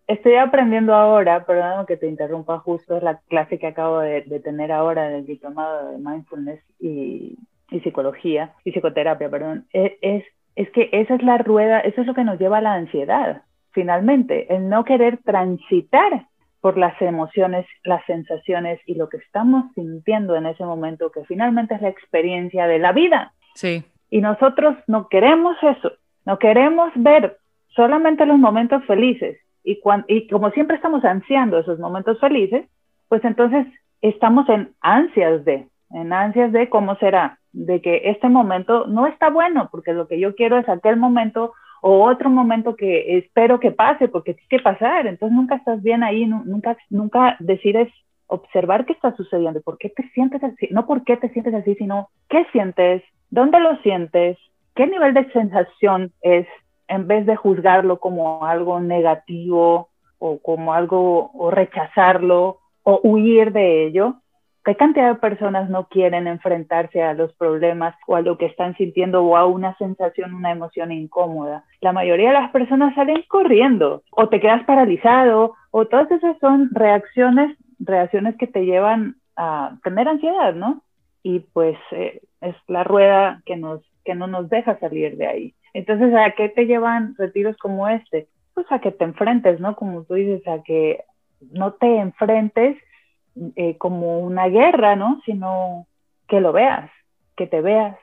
estoy 0.08 0.36
aprendiendo 0.36 0.96
ahora, 0.96 1.46
perdón 1.46 1.86
que 1.86 1.98
te 1.98 2.08
interrumpa 2.08 2.60
justo, 2.60 2.98
es 2.98 3.04
la 3.04 3.20
clase 3.28 3.60
que 3.60 3.67
acabo 3.67 4.00
de, 4.00 4.22
tener 4.43 4.72
ahora 4.72 5.10
del 5.10 5.26
diplomado 5.26 5.91
de 5.91 5.98
mindfulness 5.98 6.62
y, 6.80 7.38
psicología, 7.84 8.54
y 8.63 8.72
psicoterapia, 8.72 9.30
perdón, 9.30 9.67
e, 9.74 9.98
es, 10.02 10.24
es 10.56 10.72
que 10.72 10.89
esa 10.93 11.15
es 11.15 11.24
la 11.24 11.38
rueda, 11.38 11.82
eso 11.82 12.02
es 12.02 12.08
lo 12.08 12.13
que 12.13 12.24
nos 12.24 12.39
lleva 12.39 12.60
a 12.60 12.62
la 12.62 12.74
ansiedad 12.74 13.43
finalmente, 13.78 14.52
el 14.56 14.70
no 14.70 14.84
querer 14.84 15.20
transitar 15.24 16.26
por 16.62 16.78
las 16.78 17.00
emociones, 17.02 17.65
las 17.84 18.04
sensaciones 18.06 18.80
y 18.86 18.96
lo 18.96 19.10
que 19.10 19.17
estamos 19.17 19.65
sintiendo 19.76 20.36
en 20.36 20.48
ese 20.48 20.65
momento, 20.65 21.12
que 21.12 21.24
finalmente 21.26 21.76
es 21.76 21.82
la 21.82 21.89
experiencia 21.89 22.67
de 22.67 22.80
la 22.80 22.91
vida. 22.91 23.34
Sí. 23.54 23.84
Y 24.10 24.22
nosotros 24.22 24.76
no 24.88 25.08
queremos 25.08 25.56
eso, 25.62 25.91
no 26.26 26.39
queremos 26.39 26.91
ver 26.96 27.38
solamente 27.70 28.26
los 28.26 28.38
momentos 28.38 28.84
felices. 28.86 29.38
Y, 29.63 29.80
y 30.08 30.28
como 30.28 30.50
siempre 30.52 30.78
estamos 30.78 31.04
ansiando 31.04 31.60
esos 31.60 31.80
momentos 31.80 32.20
felices, 32.20 32.65
pues 33.08 33.24
entonces 33.24 33.67
estamos 34.02 34.48
en 34.50 34.74
ansias 34.82 35.43
de, 35.46 35.67
en 35.91 36.13
ansias 36.13 36.52
de 36.52 36.70
cómo 36.70 36.96
será, 36.98 37.39
de 37.52 37.82
que 37.82 38.02
este 38.06 38.30
momento 38.30 38.88
no 38.88 39.08
está 39.08 39.30
bueno, 39.30 39.70
porque 39.72 39.93
lo 39.93 40.08
que 40.08 40.20
yo 40.20 40.36
quiero 40.36 40.58
es 40.58 40.67
aquel 40.70 40.98
momento 40.98 41.54
o 41.89 42.04
otro 42.04 42.30
momento 42.30 42.76
que 42.76 43.17
espero 43.17 43.62
que 43.62 43.71
pase 43.71 44.10
porque 44.10 44.34
tiene 44.34 44.50
que 44.50 44.60
pasar, 44.60 45.08
entonces 45.08 45.34
nunca 45.34 45.56
estás 45.56 45.82
bien 45.82 46.04
ahí, 46.04 46.26
nunca, 46.26 46.76
nunca 46.89 47.38
decides 47.39 47.88
observar 48.26 48.86
qué 48.86 48.91
está 48.91 49.15
sucediendo, 49.15 49.62
por 49.62 49.78
qué 49.78 49.88
te 49.88 50.04
sientes 50.10 50.43
así, 50.43 50.67
no 50.69 50.86
por 50.86 51.06
qué 51.06 51.15
te 51.15 51.30
sientes 51.30 51.54
así, 51.54 51.76
sino 51.76 52.10
qué 52.28 52.45
sientes, 52.52 53.04
dónde 53.30 53.62
lo 53.62 53.78
sientes, 53.84 54.38
qué 54.76 54.86
nivel 54.86 55.13
de 55.13 55.32
sensación 55.32 56.12
es, 56.23 56.45
en 56.89 57.08
vez 57.08 57.26
de 57.26 57.38
juzgarlo 57.38 58.02
como 58.02 58.45
algo 58.45 58.82
negativo 58.82 59.88
o 60.19 60.39
como 60.39 60.73
algo, 60.73 61.32
o 61.36 61.52
rechazarlo 61.52 62.58
o 62.84 63.00
huir 63.02 63.54
de 63.54 63.86
ello, 63.86 64.15
¿Qué 64.67 64.75
cantidad 64.75 65.13
de 65.13 65.19
personas 65.21 65.69
no 65.69 65.88
quieren 65.88 66.27
enfrentarse 66.27 67.01
a 67.01 67.13
los 67.13 67.32
problemas 67.36 67.95
o 68.06 68.17
a 68.17 68.21
lo 68.21 68.38
que 68.38 68.47
están 68.47 68.75
sintiendo 68.75 69.23
o 69.23 69.38
a 69.38 69.45
una 69.45 69.77
sensación, 69.77 70.34
una 70.34 70.51
emoción 70.51 70.91
incómoda? 70.91 71.63
La 71.80 71.93
mayoría 71.93 72.32
de 72.32 72.41
las 72.41 72.51
personas 72.51 72.93
salen 72.93 73.23
corriendo 73.30 74.03
o 74.12 74.27
te 74.27 74.41
quedas 74.41 74.65
paralizado 74.65 75.53
o 75.71 75.86
todas 75.86 76.12
esas 76.12 76.38
son 76.39 76.69
reacciones, 76.73 77.58
reacciones 77.80 78.36
que 78.36 78.47
te 78.47 78.65
llevan 78.65 79.15
a 79.38 79.77
tener 79.86 80.10
ansiedad, 80.10 80.53
¿no? 80.53 80.82
Y 81.23 81.39
pues 81.39 81.77
eh, 81.91 82.19
es 82.41 82.56
la 82.67 82.84
rueda 82.84 83.41
que, 83.45 83.56
nos, 83.56 83.82
que 84.03 84.15
no 84.15 84.27
nos 84.27 84.49
deja 84.49 84.77
salir 84.80 85.15
de 85.15 85.27
ahí. 85.27 85.53
Entonces, 85.73 86.13
¿a 86.13 86.32
qué 86.32 86.49
te 86.49 86.65
llevan 86.65 87.15
retiros 87.17 87.56
como 87.56 87.88
este? 87.88 88.27
Pues 88.53 88.69
a 88.69 88.80
que 88.80 88.91
te 88.91 89.06
enfrentes, 89.06 89.62
¿no? 89.62 89.77
Como 89.77 90.03
tú 90.03 90.15
dices, 90.15 90.45
a 90.45 90.62
que 90.62 91.06
no 91.53 91.71
te 91.71 91.99
enfrentes 91.99 92.75
eh, 93.56 93.78
como 93.78 94.19
una 94.19 94.47
guerra, 94.47 94.95
¿no? 94.95 95.21
Sino 95.26 95.88
que 96.28 96.41
lo 96.41 96.52
veas, 96.52 96.89
que 97.36 97.47
te 97.47 97.62
veas. 97.62 97.97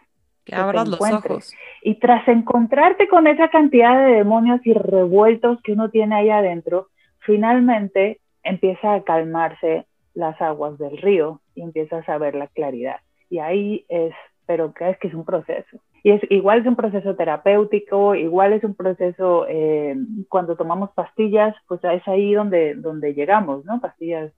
Que, 0.45 0.55
abras 0.55 0.89
los 0.89 1.01
ojos. 1.01 1.53
Y 1.83 1.95
tras 1.97 2.27
encontrarte 2.29 3.09
con 3.09 3.27
esa 3.27 3.49
cantidad 3.49 3.97
de 4.07 4.15
demonios 4.17 4.61
y 4.65 4.75
revueltos 4.75 5.61
que 5.63 5.73
uno 5.73 5.91
tiene 5.91 6.17
ahí 6.17 6.31
adentro, 6.31 6.89
finalmente 7.21 8.21
empieza 8.43 8.95
a 8.95 9.03
calmarse 9.03 9.87
las 10.13 10.41
aguas 10.41 10.79
del 10.79 10.99
río 10.99 11.41
y 11.55 11.63
empiezas 11.63 12.09
a 12.09 12.19
ver 12.19 12.35
la 12.35 12.47
claridad. 12.49 13.01
Y 13.31 13.39
ahí 13.39 13.85
es, 13.89 14.15
pero 14.47 14.75
que 14.75 14.91
es 14.91 14.99
que 14.99 15.09
es 15.09 15.15
un 15.15 15.25
proceso. 15.25 15.79
Y 16.05 16.11
es 16.11 16.21
igual 16.31 16.63
que 16.63 16.69
un 16.69 16.77
proceso 16.77 17.17
terapéutico, 17.17 18.15
igual 18.15 18.53
es 18.53 18.63
un 18.63 18.75
proceso 18.75 19.47
eh, 19.49 19.97
cuando 20.29 20.55
tomamos 20.55 20.91
pastillas, 20.91 21.57
pues 21.67 21.83
es 21.83 22.07
ahí 22.07 22.35
donde, 22.35 22.75
donde 22.75 23.15
llegamos, 23.15 23.65
¿no? 23.65 23.81
Pastillas 23.81 24.31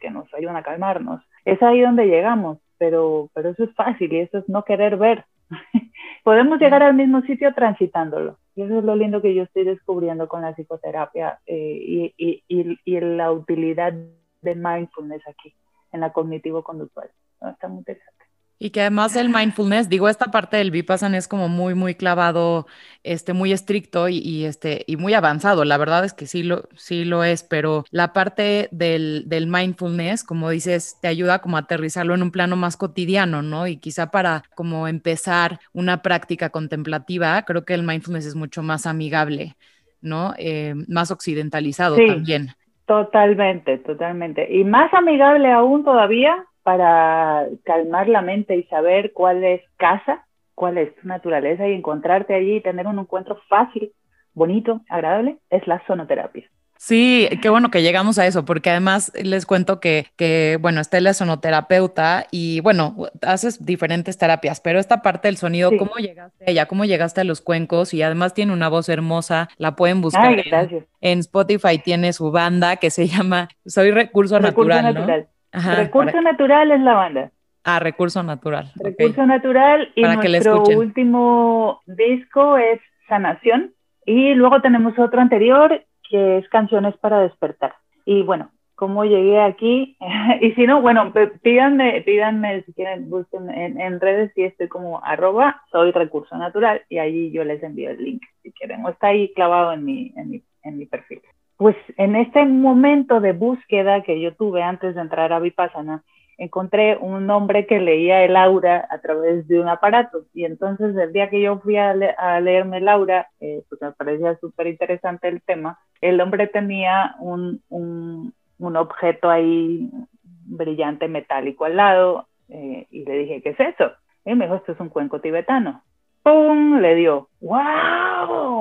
que 0.00 0.10
nos 0.10 0.32
ayudan 0.34 0.56
a 0.56 0.62
calmarnos. 0.62 1.22
Es 1.46 1.62
ahí 1.62 1.80
donde 1.80 2.08
llegamos, 2.08 2.58
pero, 2.76 3.30
pero 3.32 3.48
eso 3.48 3.64
es 3.64 3.74
fácil 3.74 4.12
y 4.12 4.18
eso 4.18 4.36
es 4.36 4.48
no 4.50 4.64
querer 4.64 4.98
ver. 4.98 5.24
Podemos 6.24 6.60
llegar 6.60 6.82
al 6.82 6.92
mismo 6.92 7.22
sitio 7.22 7.54
transitándolo. 7.54 8.36
Y 8.54 8.60
eso 8.60 8.80
es 8.80 8.84
lo 8.84 8.94
lindo 8.94 9.22
que 9.22 9.34
yo 9.34 9.44
estoy 9.44 9.64
descubriendo 9.64 10.28
con 10.28 10.42
la 10.42 10.54
psicoterapia 10.54 11.38
eh, 11.46 12.12
y, 12.16 12.42
y, 12.48 12.78
y, 12.84 13.00
la 13.00 13.32
utilidad 13.32 13.94
de 14.42 14.54
mindfulness 14.54 15.26
aquí, 15.26 15.54
en 15.90 16.00
la 16.00 16.12
cognitivo-conductual. 16.12 17.08
Está 17.50 17.68
muy 17.68 17.78
interesante. 17.78 18.13
Y 18.58 18.70
que 18.70 18.82
además 18.82 19.16
el 19.16 19.28
mindfulness, 19.28 19.88
digo, 19.88 20.08
esta 20.08 20.30
parte 20.30 20.56
del 20.56 20.70
Vipassana 20.70 21.18
es 21.18 21.26
como 21.26 21.48
muy, 21.48 21.74
muy 21.74 21.96
clavado, 21.96 22.66
este, 23.02 23.32
muy 23.32 23.52
estricto 23.52 24.08
y, 24.08 24.44
este, 24.44 24.84
y 24.86 24.96
muy 24.96 25.12
avanzado. 25.12 25.64
La 25.64 25.76
verdad 25.76 26.04
es 26.04 26.12
que 26.14 26.26
sí 26.26 26.42
lo, 26.44 26.68
sí 26.76 27.04
lo 27.04 27.24
es, 27.24 27.42
pero 27.42 27.84
la 27.90 28.12
parte 28.12 28.68
del, 28.70 29.24
del, 29.26 29.48
mindfulness, 29.48 30.22
como 30.22 30.50
dices, 30.50 30.98
te 31.02 31.08
ayuda 31.08 31.40
como 31.40 31.56
a 31.56 31.60
aterrizarlo 31.60 32.14
en 32.14 32.22
un 32.22 32.30
plano 32.30 32.56
más 32.56 32.76
cotidiano, 32.76 33.42
¿no? 33.42 33.66
Y 33.66 33.78
quizá 33.78 34.10
para 34.10 34.44
como 34.54 34.86
empezar 34.86 35.58
una 35.72 36.00
práctica 36.02 36.50
contemplativa, 36.50 37.42
creo 37.42 37.64
que 37.64 37.74
el 37.74 37.82
mindfulness 37.82 38.26
es 38.26 38.36
mucho 38.36 38.62
más 38.62 38.86
amigable, 38.86 39.56
¿no? 40.00 40.32
Eh, 40.38 40.74
más 40.86 41.10
occidentalizado 41.10 41.96
también. 41.96 42.54
Totalmente, 42.86 43.78
totalmente. 43.78 44.46
Y 44.54 44.62
más 44.64 44.92
amigable 44.92 45.50
aún 45.50 45.84
todavía 45.84 46.46
para 46.64 47.46
calmar 47.62 48.08
la 48.08 48.22
mente 48.22 48.56
y 48.56 48.64
saber 48.64 49.12
cuál 49.12 49.44
es 49.44 49.60
casa, 49.76 50.26
cuál 50.54 50.78
es 50.78 50.94
tu 50.96 51.06
naturaleza 51.06 51.68
y 51.68 51.74
encontrarte 51.74 52.34
allí 52.34 52.56
y 52.56 52.62
tener 52.62 52.86
un 52.86 52.98
encuentro 52.98 53.38
fácil, 53.48 53.92
bonito, 54.32 54.80
agradable, 54.88 55.36
es 55.50 55.64
la 55.68 55.84
sonoterapia. 55.86 56.50
Sí, 56.76 57.28
qué 57.40 57.48
bueno 57.48 57.70
que 57.70 57.82
llegamos 57.82 58.18
a 58.18 58.26
eso, 58.26 58.44
porque 58.44 58.68
además 58.68 59.12
les 59.14 59.46
cuento 59.46 59.78
que, 59.80 60.06
que, 60.16 60.58
bueno, 60.60 60.80
está 60.80 61.00
la 61.00 61.14
sonoterapeuta 61.14 62.26
y 62.30 62.60
bueno, 62.60 63.08
haces 63.22 63.64
diferentes 63.64 64.18
terapias, 64.18 64.60
pero 64.60 64.78
esta 64.78 65.00
parte 65.00 65.28
del 65.28 65.36
sonido, 65.36 65.70
¿cómo 65.78 65.94
llegaste 65.96 66.44
a 66.44 66.50
ella? 66.50 66.66
¿Cómo 66.66 66.84
llegaste 66.84 67.20
a 67.20 67.24
los 67.24 67.40
cuencos? 67.40 67.94
Y 67.94 68.02
además 68.02 68.34
tiene 68.34 68.52
una 68.52 68.68
voz 68.68 68.88
hermosa, 68.88 69.48
la 69.56 69.76
pueden 69.76 70.02
buscar. 70.02 70.26
Ay, 70.26 70.42
en, 70.44 70.86
en, 71.00 71.18
Spotify 71.20 71.78
tiene 71.78 72.12
su 72.12 72.30
banda 72.30 72.76
que 72.76 72.90
se 72.90 73.06
llama 73.06 73.48
Soy 73.64 73.90
Recurso, 73.90 74.38
Recurso 74.38 74.68
Natural. 74.68 74.94
natural. 74.94 75.28
Recurso 75.76 76.20
Natural 76.20 76.70
es 76.72 76.80
la 76.80 76.94
banda. 76.94 77.30
Ah, 77.64 77.78
Recurso 77.78 78.22
Natural. 78.22 78.70
Recurso 78.76 79.24
Natural 79.26 79.90
y 79.94 80.02
nuestro 80.02 80.64
último 80.64 81.80
disco 81.86 82.58
es 82.58 82.80
Sanación 83.08 83.72
y 84.04 84.34
luego 84.34 84.60
tenemos 84.60 84.98
otro 84.98 85.20
anterior 85.20 85.84
que 86.08 86.38
es 86.38 86.48
Canciones 86.48 86.96
para 86.98 87.20
despertar. 87.20 87.74
Y 88.04 88.22
bueno, 88.22 88.50
cómo 88.74 89.04
llegué 89.04 89.40
aquí 89.40 89.96
y 90.40 90.52
si 90.52 90.66
no, 90.66 90.82
bueno, 90.82 91.12
pídanme, 91.42 92.02
pídanme 92.02 92.62
si 92.64 92.72
quieren, 92.72 93.08
busquen 93.08 93.48
en, 93.50 94.00
redes 94.00 94.32
y 94.36 94.42
estoy 94.42 94.68
como 94.68 95.02
arroba 95.04 95.62
soy 95.70 95.92
recurso 95.92 96.36
natural 96.36 96.82
y 96.88 96.98
allí 96.98 97.30
yo 97.30 97.44
les 97.44 97.62
envío 97.62 97.90
el 97.90 98.02
link 98.02 98.22
si 98.42 98.52
quieren 98.52 98.84
o 98.84 98.90
está 98.90 99.08
ahí 99.08 99.32
clavado 99.34 99.72
en 99.72 99.84
mi, 99.84 100.12
en 100.16 100.30
mi, 100.30 100.42
en 100.64 100.78
mi 100.78 100.86
perfil 100.86 101.22
pues 101.56 101.76
en 101.96 102.16
este 102.16 102.44
momento 102.44 103.20
de 103.20 103.32
búsqueda 103.32 104.02
que 104.02 104.20
yo 104.20 104.34
tuve 104.34 104.62
antes 104.62 104.94
de 104.94 105.00
entrar 105.00 105.32
a 105.32 105.38
Vipassana, 105.38 106.02
encontré 106.36 106.96
un 106.96 107.30
hombre 107.30 107.66
que 107.66 107.78
leía 107.78 108.24
el 108.24 108.36
aura 108.36 108.86
a 108.90 108.98
través 109.00 109.46
de 109.46 109.60
un 109.60 109.68
aparato. 109.68 110.24
Y 110.34 110.44
entonces 110.44 110.96
el 110.96 111.12
día 111.12 111.30
que 111.30 111.40
yo 111.40 111.58
fui 111.60 111.76
a, 111.76 111.94
leerme 112.40 112.78
el 112.78 112.88
aura, 112.88 113.28
eh, 113.40 113.62
pues 113.68 113.80
me 113.80 113.92
parecía 113.92 114.36
súper 114.38 114.66
interesante 114.66 115.28
el 115.28 115.42
tema, 115.42 115.78
el 116.00 116.20
hombre 116.20 116.48
tenía 116.48 117.14
un, 117.20 117.62
un, 117.68 118.34
un, 118.58 118.76
objeto 118.76 119.30
ahí 119.30 119.90
brillante 120.22 121.08
metálico 121.08 121.64
al 121.64 121.76
lado 121.76 122.26
eh, 122.48 122.86
y 122.90 123.04
le 123.04 123.18
dije, 123.18 123.42
¿qué 123.42 123.50
es 123.50 123.60
eso? 123.60 123.92
Y 124.24 124.34
me 124.34 124.44
dijo, 124.44 124.56
esto 124.56 124.72
es 124.72 124.80
un 124.80 124.88
cuenco 124.88 125.20
tibetano. 125.20 125.82
¡Pum! 126.22 126.78
Le 126.80 126.94
dio, 126.94 127.28
¡wow! 127.40 128.53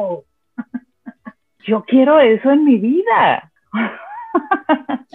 Yo 1.65 1.83
quiero 1.83 2.19
eso 2.19 2.51
en 2.51 2.63
mi 2.65 2.77
vida. 2.77 3.51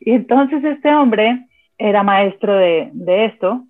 y 0.00 0.12
entonces 0.12 0.64
este 0.64 0.94
hombre 0.94 1.46
era 1.78 2.02
maestro 2.02 2.56
de, 2.56 2.90
esto 3.06 3.64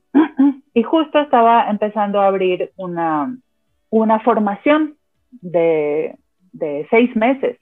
y 0.75 0.83
justo 0.83 1.19
estaba 1.19 1.69
empezando 1.71 2.21
a 2.21 2.27
abrir 2.27 2.73
una, 2.77 3.37
una 3.91 4.21
formación 4.21 4.97
de, 5.31 6.17
de 6.53 6.87
seis 6.91 7.15
meses 7.17 7.59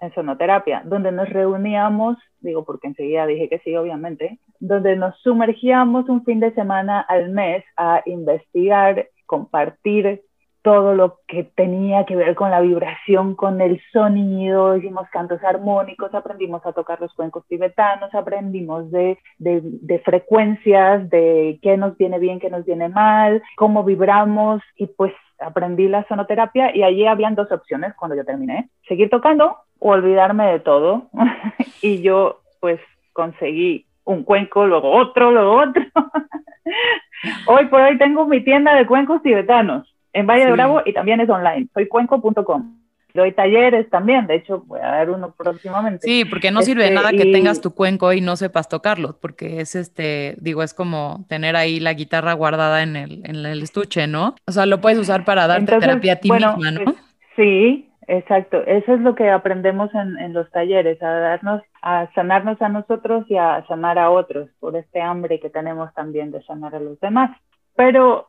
en 0.00 0.12
sonoterapia, 0.14 0.82
donde 0.84 1.10
nos 1.10 1.28
reuníamos, 1.28 2.18
digo 2.40 2.64
porque 2.64 2.88
enseguida 2.88 3.26
dije 3.26 3.48
que 3.48 3.60
sí, 3.60 3.74
obviamente, 3.76 4.38
donde 4.60 4.96
nos 4.96 5.18
sumergíamos 5.20 6.08
un 6.08 6.24
fin 6.24 6.40
de 6.40 6.52
semana 6.52 7.00
al 7.00 7.30
mes 7.30 7.64
a 7.76 8.02
investigar, 8.04 9.08
compartir 9.24 10.22
todo 10.66 10.96
lo 10.96 11.20
que 11.28 11.44
tenía 11.44 12.06
que 12.06 12.16
ver 12.16 12.34
con 12.34 12.50
la 12.50 12.60
vibración, 12.60 13.36
con 13.36 13.60
el 13.60 13.80
sonido, 13.92 14.76
hicimos 14.76 15.08
cantos 15.10 15.40
armónicos, 15.44 16.12
aprendimos 16.12 16.66
a 16.66 16.72
tocar 16.72 17.00
los 17.00 17.14
cuencos 17.14 17.46
tibetanos, 17.46 18.12
aprendimos 18.12 18.90
de, 18.90 19.16
de, 19.38 19.98
frecuencias, 20.00 21.08
de 21.08 21.60
qué 21.62 21.76
nos 21.76 21.96
viene 21.96 22.18
bien, 22.18 22.40
qué 22.40 22.50
nos 22.50 22.64
viene 22.64 22.88
mal, 22.88 23.44
cómo 23.56 23.84
vibramos 23.84 24.60
y 24.74 24.88
pues 24.88 25.12
aprendí 25.38 25.86
la 25.86 26.04
sonoterapia 26.08 26.74
y 26.74 26.82
allí 26.82 27.06
habían 27.06 27.36
dos 27.36 27.52
opciones 27.52 27.94
cuando 27.94 28.16
yo 28.16 28.24
terminé, 28.24 28.68
seguir 28.88 29.08
tocando 29.08 29.58
o 29.78 29.90
olvidarme 29.90 30.46
de 30.46 30.58
todo 30.58 31.10
y 31.80 32.02
yo 32.02 32.40
pues 32.58 32.80
conseguí 33.12 33.86
un 34.02 34.24
cuenco, 34.24 34.66
luego 34.66 34.90
otro, 34.90 35.30
luego 35.30 35.60
otro. 35.60 35.84
hoy 37.46 37.66
por 37.66 37.82
hoy 37.82 37.96
tengo 37.98 38.26
mi 38.26 38.42
tienda 38.42 38.74
de 38.74 38.84
cuencos 38.84 39.22
tibetanos 39.22 39.92
en 40.16 40.26
Valle 40.26 40.46
de 40.46 40.52
Bravo 40.52 40.80
y 40.84 40.92
también 40.94 41.20
es 41.20 41.28
online. 41.28 41.68
Soy 41.74 41.86
cuenco.com. 41.86 42.78
Doy 43.12 43.32
talleres 43.32 43.88
también, 43.88 44.26
de 44.26 44.36
hecho 44.36 44.62
voy 44.66 44.80
a 44.80 44.88
dar 44.88 45.10
uno 45.10 45.32
próximamente. 45.36 46.06
Sí, 46.06 46.26
porque 46.26 46.50
no 46.50 46.60
sirve 46.60 46.84
este, 46.84 46.94
nada 46.94 47.12
que 47.12 47.32
tengas 47.32 47.62
tu 47.62 47.74
cuenco 47.74 48.12
y 48.12 48.20
no 48.20 48.36
sepas 48.36 48.68
tocarlo, 48.68 49.16
porque 49.20 49.60
es 49.60 49.74
este, 49.74 50.36
digo, 50.38 50.62
es 50.62 50.74
como 50.74 51.24
tener 51.26 51.56
ahí 51.56 51.80
la 51.80 51.94
guitarra 51.94 52.34
guardada 52.34 52.82
en 52.82 52.94
el, 52.94 53.22
en 53.24 53.36
el 53.36 53.62
estuche, 53.62 54.06
¿no? 54.06 54.34
O 54.46 54.52
sea, 54.52 54.66
lo 54.66 54.82
puedes 54.82 54.98
usar 54.98 55.24
para 55.24 55.46
darte 55.46 55.78
terapia 55.78 56.14
a 56.14 56.16
ti 56.16 56.30
misma, 56.30 56.70
¿no? 56.70 56.94
sí, 57.36 57.88
exacto. 58.06 58.62
Eso 58.66 58.94
es 58.94 59.00
lo 59.00 59.14
que 59.14 59.30
aprendemos 59.30 59.94
en, 59.94 60.18
en 60.18 60.34
los 60.34 60.50
talleres, 60.50 61.02
a 61.02 61.08
darnos, 61.08 61.62
a 61.80 62.12
sanarnos 62.14 62.60
a 62.60 62.68
nosotros 62.68 63.24
y 63.30 63.36
a 63.36 63.64
sanar 63.66 63.98
a 63.98 64.10
otros 64.10 64.50
por 64.60 64.76
este 64.76 65.00
hambre 65.00 65.40
que 65.40 65.48
tenemos 65.48 65.92
también 65.94 66.32
de 66.32 66.42
sanar 66.42 66.74
a 66.74 66.80
los 66.80 67.00
demás. 67.00 67.30
Pero 67.76 68.28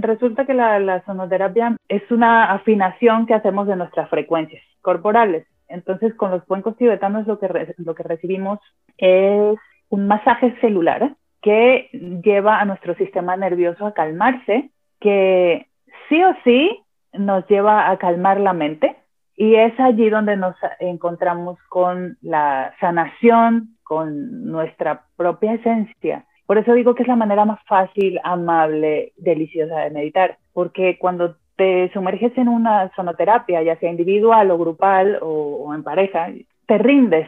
resulta 0.00 0.46
que 0.46 0.54
la, 0.54 1.02
sonoterapia 1.04 1.76
es 1.88 2.02
una 2.10 2.52
afinación 2.52 3.26
que 3.26 3.34
hacemos 3.34 3.66
de 3.66 3.76
nuestras 3.76 4.08
frecuencias 4.08 4.62
corporales. 4.80 5.46
Entonces, 5.68 6.14
con 6.14 6.30
los 6.30 6.44
cuencos 6.44 6.76
tibetanos 6.76 7.26
lo 7.26 7.38
que, 7.38 7.74
lo 7.78 7.94
que 7.94 8.02
recibimos 8.02 8.60
es 8.98 9.58
un 9.88 10.06
masaje 10.06 10.56
celular 10.60 11.14
que 11.42 11.88
lleva 12.24 12.60
a 12.60 12.64
nuestro 12.64 12.94
sistema 12.94 13.36
nervioso 13.36 13.86
a 13.86 13.94
calmarse, 13.94 14.70
que 15.00 15.66
sí 16.08 16.22
o 16.22 16.34
sí 16.44 16.82
nos 17.12 17.46
lleva 17.48 17.90
a 17.90 17.98
calmar 17.98 18.40
la 18.40 18.52
mente. 18.52 18.96
Y 19.34 19.56
es 19.56 19.78
allí 19.80 20.08
donde 20.08 20.36
nos 20.36 20.54
encontramos 20.78 21.58
con 21.68 22.16
la 22.20 22.74
sanación, 22.80 23.76
con 23.82 24.44
nuestra 24.44 25.04
propia 25.16 25.54
esencia. 25.54 26.26
Por 26.52 26.58
eso 26.58 26.74
digo 26.74 26.94
que 26.94 27.02
es 27.02 27.08
la 27.08 27.16
manera 27.16 27.46
más 27.46 27.60
fácil, 27.64 28.20
amable, 28.24 29.14
deliciosa 29.16 29.78
de 29.78 29.90
meditar, 29.90 30.36
porque 30.52 30.98
cuando 30.98 31.36
te 31.56 31.90
sumerges 31.94 32.36
en 32.36 32.46
una 32.46 32.92
sonoterapia, 32.94 33.62
ya 33.62 33.78
sea 33.78 33.88
individual 33.88 34.50
o 34.50 34.58
grupal 34.58 35.18
o, 35.22 35.72
en 35.74 35.82
pareja, 35.82 36.28
te 36.66 36.76
rindes, 36.76 37.26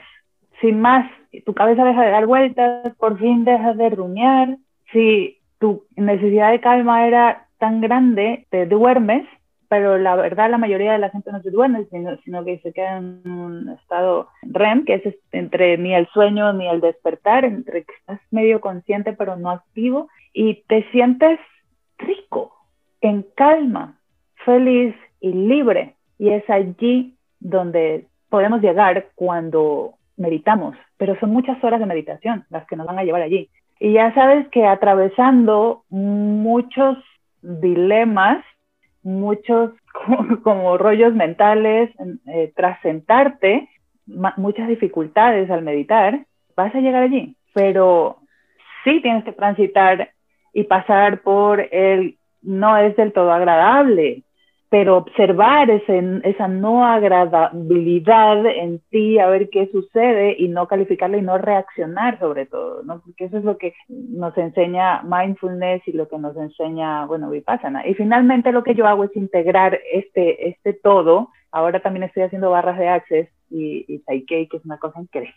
sin 0.60 0.78
más, 0.78 1.10
tu 1.46 1.54
cabeza 1.54 1.86
deja 1.86 2.02
de 2.02 2.10
dar 2.10 2.26
vueltas, 2.26 2.94
por 2.96 3.18
fin 3.18 3.46
dejas 3.46 3.78
de 3.78 3.88
rumiar, 3.88 4.58
si 4.92 5.38
tu 5.58 5.84
necesidad 5.96 6.50
de 6.50 6.60
calma 6.60 7.06
era 7.06 7.46
tan 7.56 7.80
grande, 7.80 8.46
te 8.50 8.66
duermes 8.66 9.26
pero 9.74 9.98
la 9.98 10.14
verdad 10.14 10.48
la 10.48 10.56
mayoría 10.56 10.92
de 10.92 10.98
la 10.98 11.10
gente 11.10 11.32
no 11.32 11.42
se 11.42 11.50
duerme, 11.50 11.84
sino, 11.90 12.16
sino 12.18 12.44
que 12.44 12.60
se 12.60 12.72
queda 12.72 12.98
en 12.98 13.28
un 13.28 13.70
estado 13.70 14.28
REM, 14.42 14.84
que 14.84 14.94
es 14.94 15.14
entre 15.32 15.76
ni 15.78 15.92
el 15.92 16.06
sueño 16.10 16.52
ni 16.52 16.68
el 16.68 16.80
despertar, 16.80 17.44
entre 17.44 17.82
que 17.82 17.92
estás 17.92 18.20
medio 18.30 18.60
consciente 18.60 19.14
pero 19.14 19.34
no 19.34 19.50
activo, 19.50 20.08
y 20.32 20.62
te 20.68 20.88
sientes 20.92 21.40
rico, 21.98 22.54
en 23.00 23.26
calma, 23.34 23.98
feliz 24.44 24.94
y 25.20 25.32
libre. 25.32 25.96
Y 26.20 26.28
es 26.28 26.48
allí 26.48 27.16
donde 27.40 28.06
podemos 28.28 28.60
llegar 28.60 29.08
cuando 29.16 29.94
meditamos, 30.16 30.76
pero 30.98 31.18
son 31.18 31.30
muchas 31.30 31.62
horas 31.64 31.80
de 31.80 31.86
meditación 31.86 32.44
las 32.48 32.64
que 32.68 32.76
nos 32.76 32.86
van 32.86 33.00
a 33.00 33.04
llevar 33.04 33.22
allí. 33.22 33.50
Y 33.80 33.94
ya 33.94 34.14
sabes 34.14 34.46
que 34.50 34.66
atravesando 34.66 35.82
muchos 35.90 36.96
dilemas, 37.42 38.44
muchos 39.04 39.70
como 40.42 40.76
rollos 40.76 41.14
mentales, 41.14 41.90
eh, 42.26 42.52
tras 42.56 42.80
sentarte, 42.80 43.68
muchas 44.36 44.68
dificultades 44.68 45.50
al 45.50 45.62
meditar, 45.62 46.26
vas 46.56 46.74
a 46.74 46.80
llegar 46.80 47.04
allí, 47.04 47.36
pero 47.54 48.18
sí 48.82 49.00
tienes 49.00 49.24
que 49.24 49.32
transitar 49.32 50.10
y 50.52 50.64
pasar 50.64 51.20
por 51.22 51.60
el 51.72 52.16
no 52.42 52.76
es 52.76 52.94
del 52.96 53.12
todo 53.12 53.32
agradable, 53.32 54.22
pero 54.74 54.96
observar 54.96 55.70
ese, 55.70 56.02
esa 56.24 56.48
no 56.48 56.84
agradabilidad 56.84 58.44
en 58.44 58.80
ti, 58.90 59.20
a 59.20 59.28
ver 59.28 59.48
qué 59.48 59.68
sucede 59.70 60.34
y 60.36 60.48
no 60.48 60.66
calificarla 60.66 61.16
y 61.16 61.22
no 61.22 61.38
reaccionar 61.38 62.18
sobre 62.18 62.46
todo, 62.46 62.82
¿no? 62.82 63.00
Porque 63.00 63.26
eso 63.26 63.38
es 63.38 63.44
lo 63.44 63.56
que 63.56 63.72
nos 63.88 64.36
enseña 64.36 65.00
mindfulness 65.04 65.86
y 65.86 65.92
lo 65.92 66.08
que 66.08 66.18
nos 66.18 66.36
enseña, 66.36 67.06
bueno, 67.06 67.30
Vipassana. 67.30 67.86
Y 67.86 67.94
finalmente 67.94 68.50
lo 68.50 68.64
que 68.64 68.74
yo 68.74 68.88
hago 68.88 69.04
es 69.04 69.14
integrar 69.14 69.78
este, 69.92 70.48
este 70.48 70.72
todo. 70.72 71.28
Ahora 71.52 71.78
también 71.78 72.02
estoy 72.02 72.24
haciendo 72.24 72.50
barras 72.50 72.76
de 72.76 72.88
access 72.88 73.28
y, 73.50 73.84
y 73.86 74.00
Taikei, 74.00 74.48
que 74.48 74.56
es 74.56 74.64
una 74.64 74.78
cosa 74.78 75.00
increíble. 75.00 75.36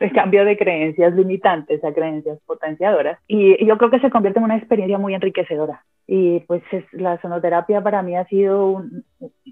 El 0.00 0.12
cambio 0.12 0.44
de 0.44 0.56
creencias 0.56 1.14
limitantes 1.14 1.82
a 1.84 1.92
creencias 1.92 2.38
potenciadoras. 2.46 3.18
Y 3.28 3.64
yo 3.64 3.78
creo 3.78 3.90
que 3.90 4.00
se 4.00 4.10
convierte 4.10 4.38
en 4.38 4.44
una 4.44 4.56
experiencia 4.56 4.98
muy 4.98 5.14
enriquecedora. 5.14 5.84
Y 6.06 6.40
pues 6.40 6.62
la 6.92 7.20
sonoterapia 7.20 7.80
para 7.80 8.02
mí 8.02 8.16
ha 8.16 8.26
sido 8.26 8.84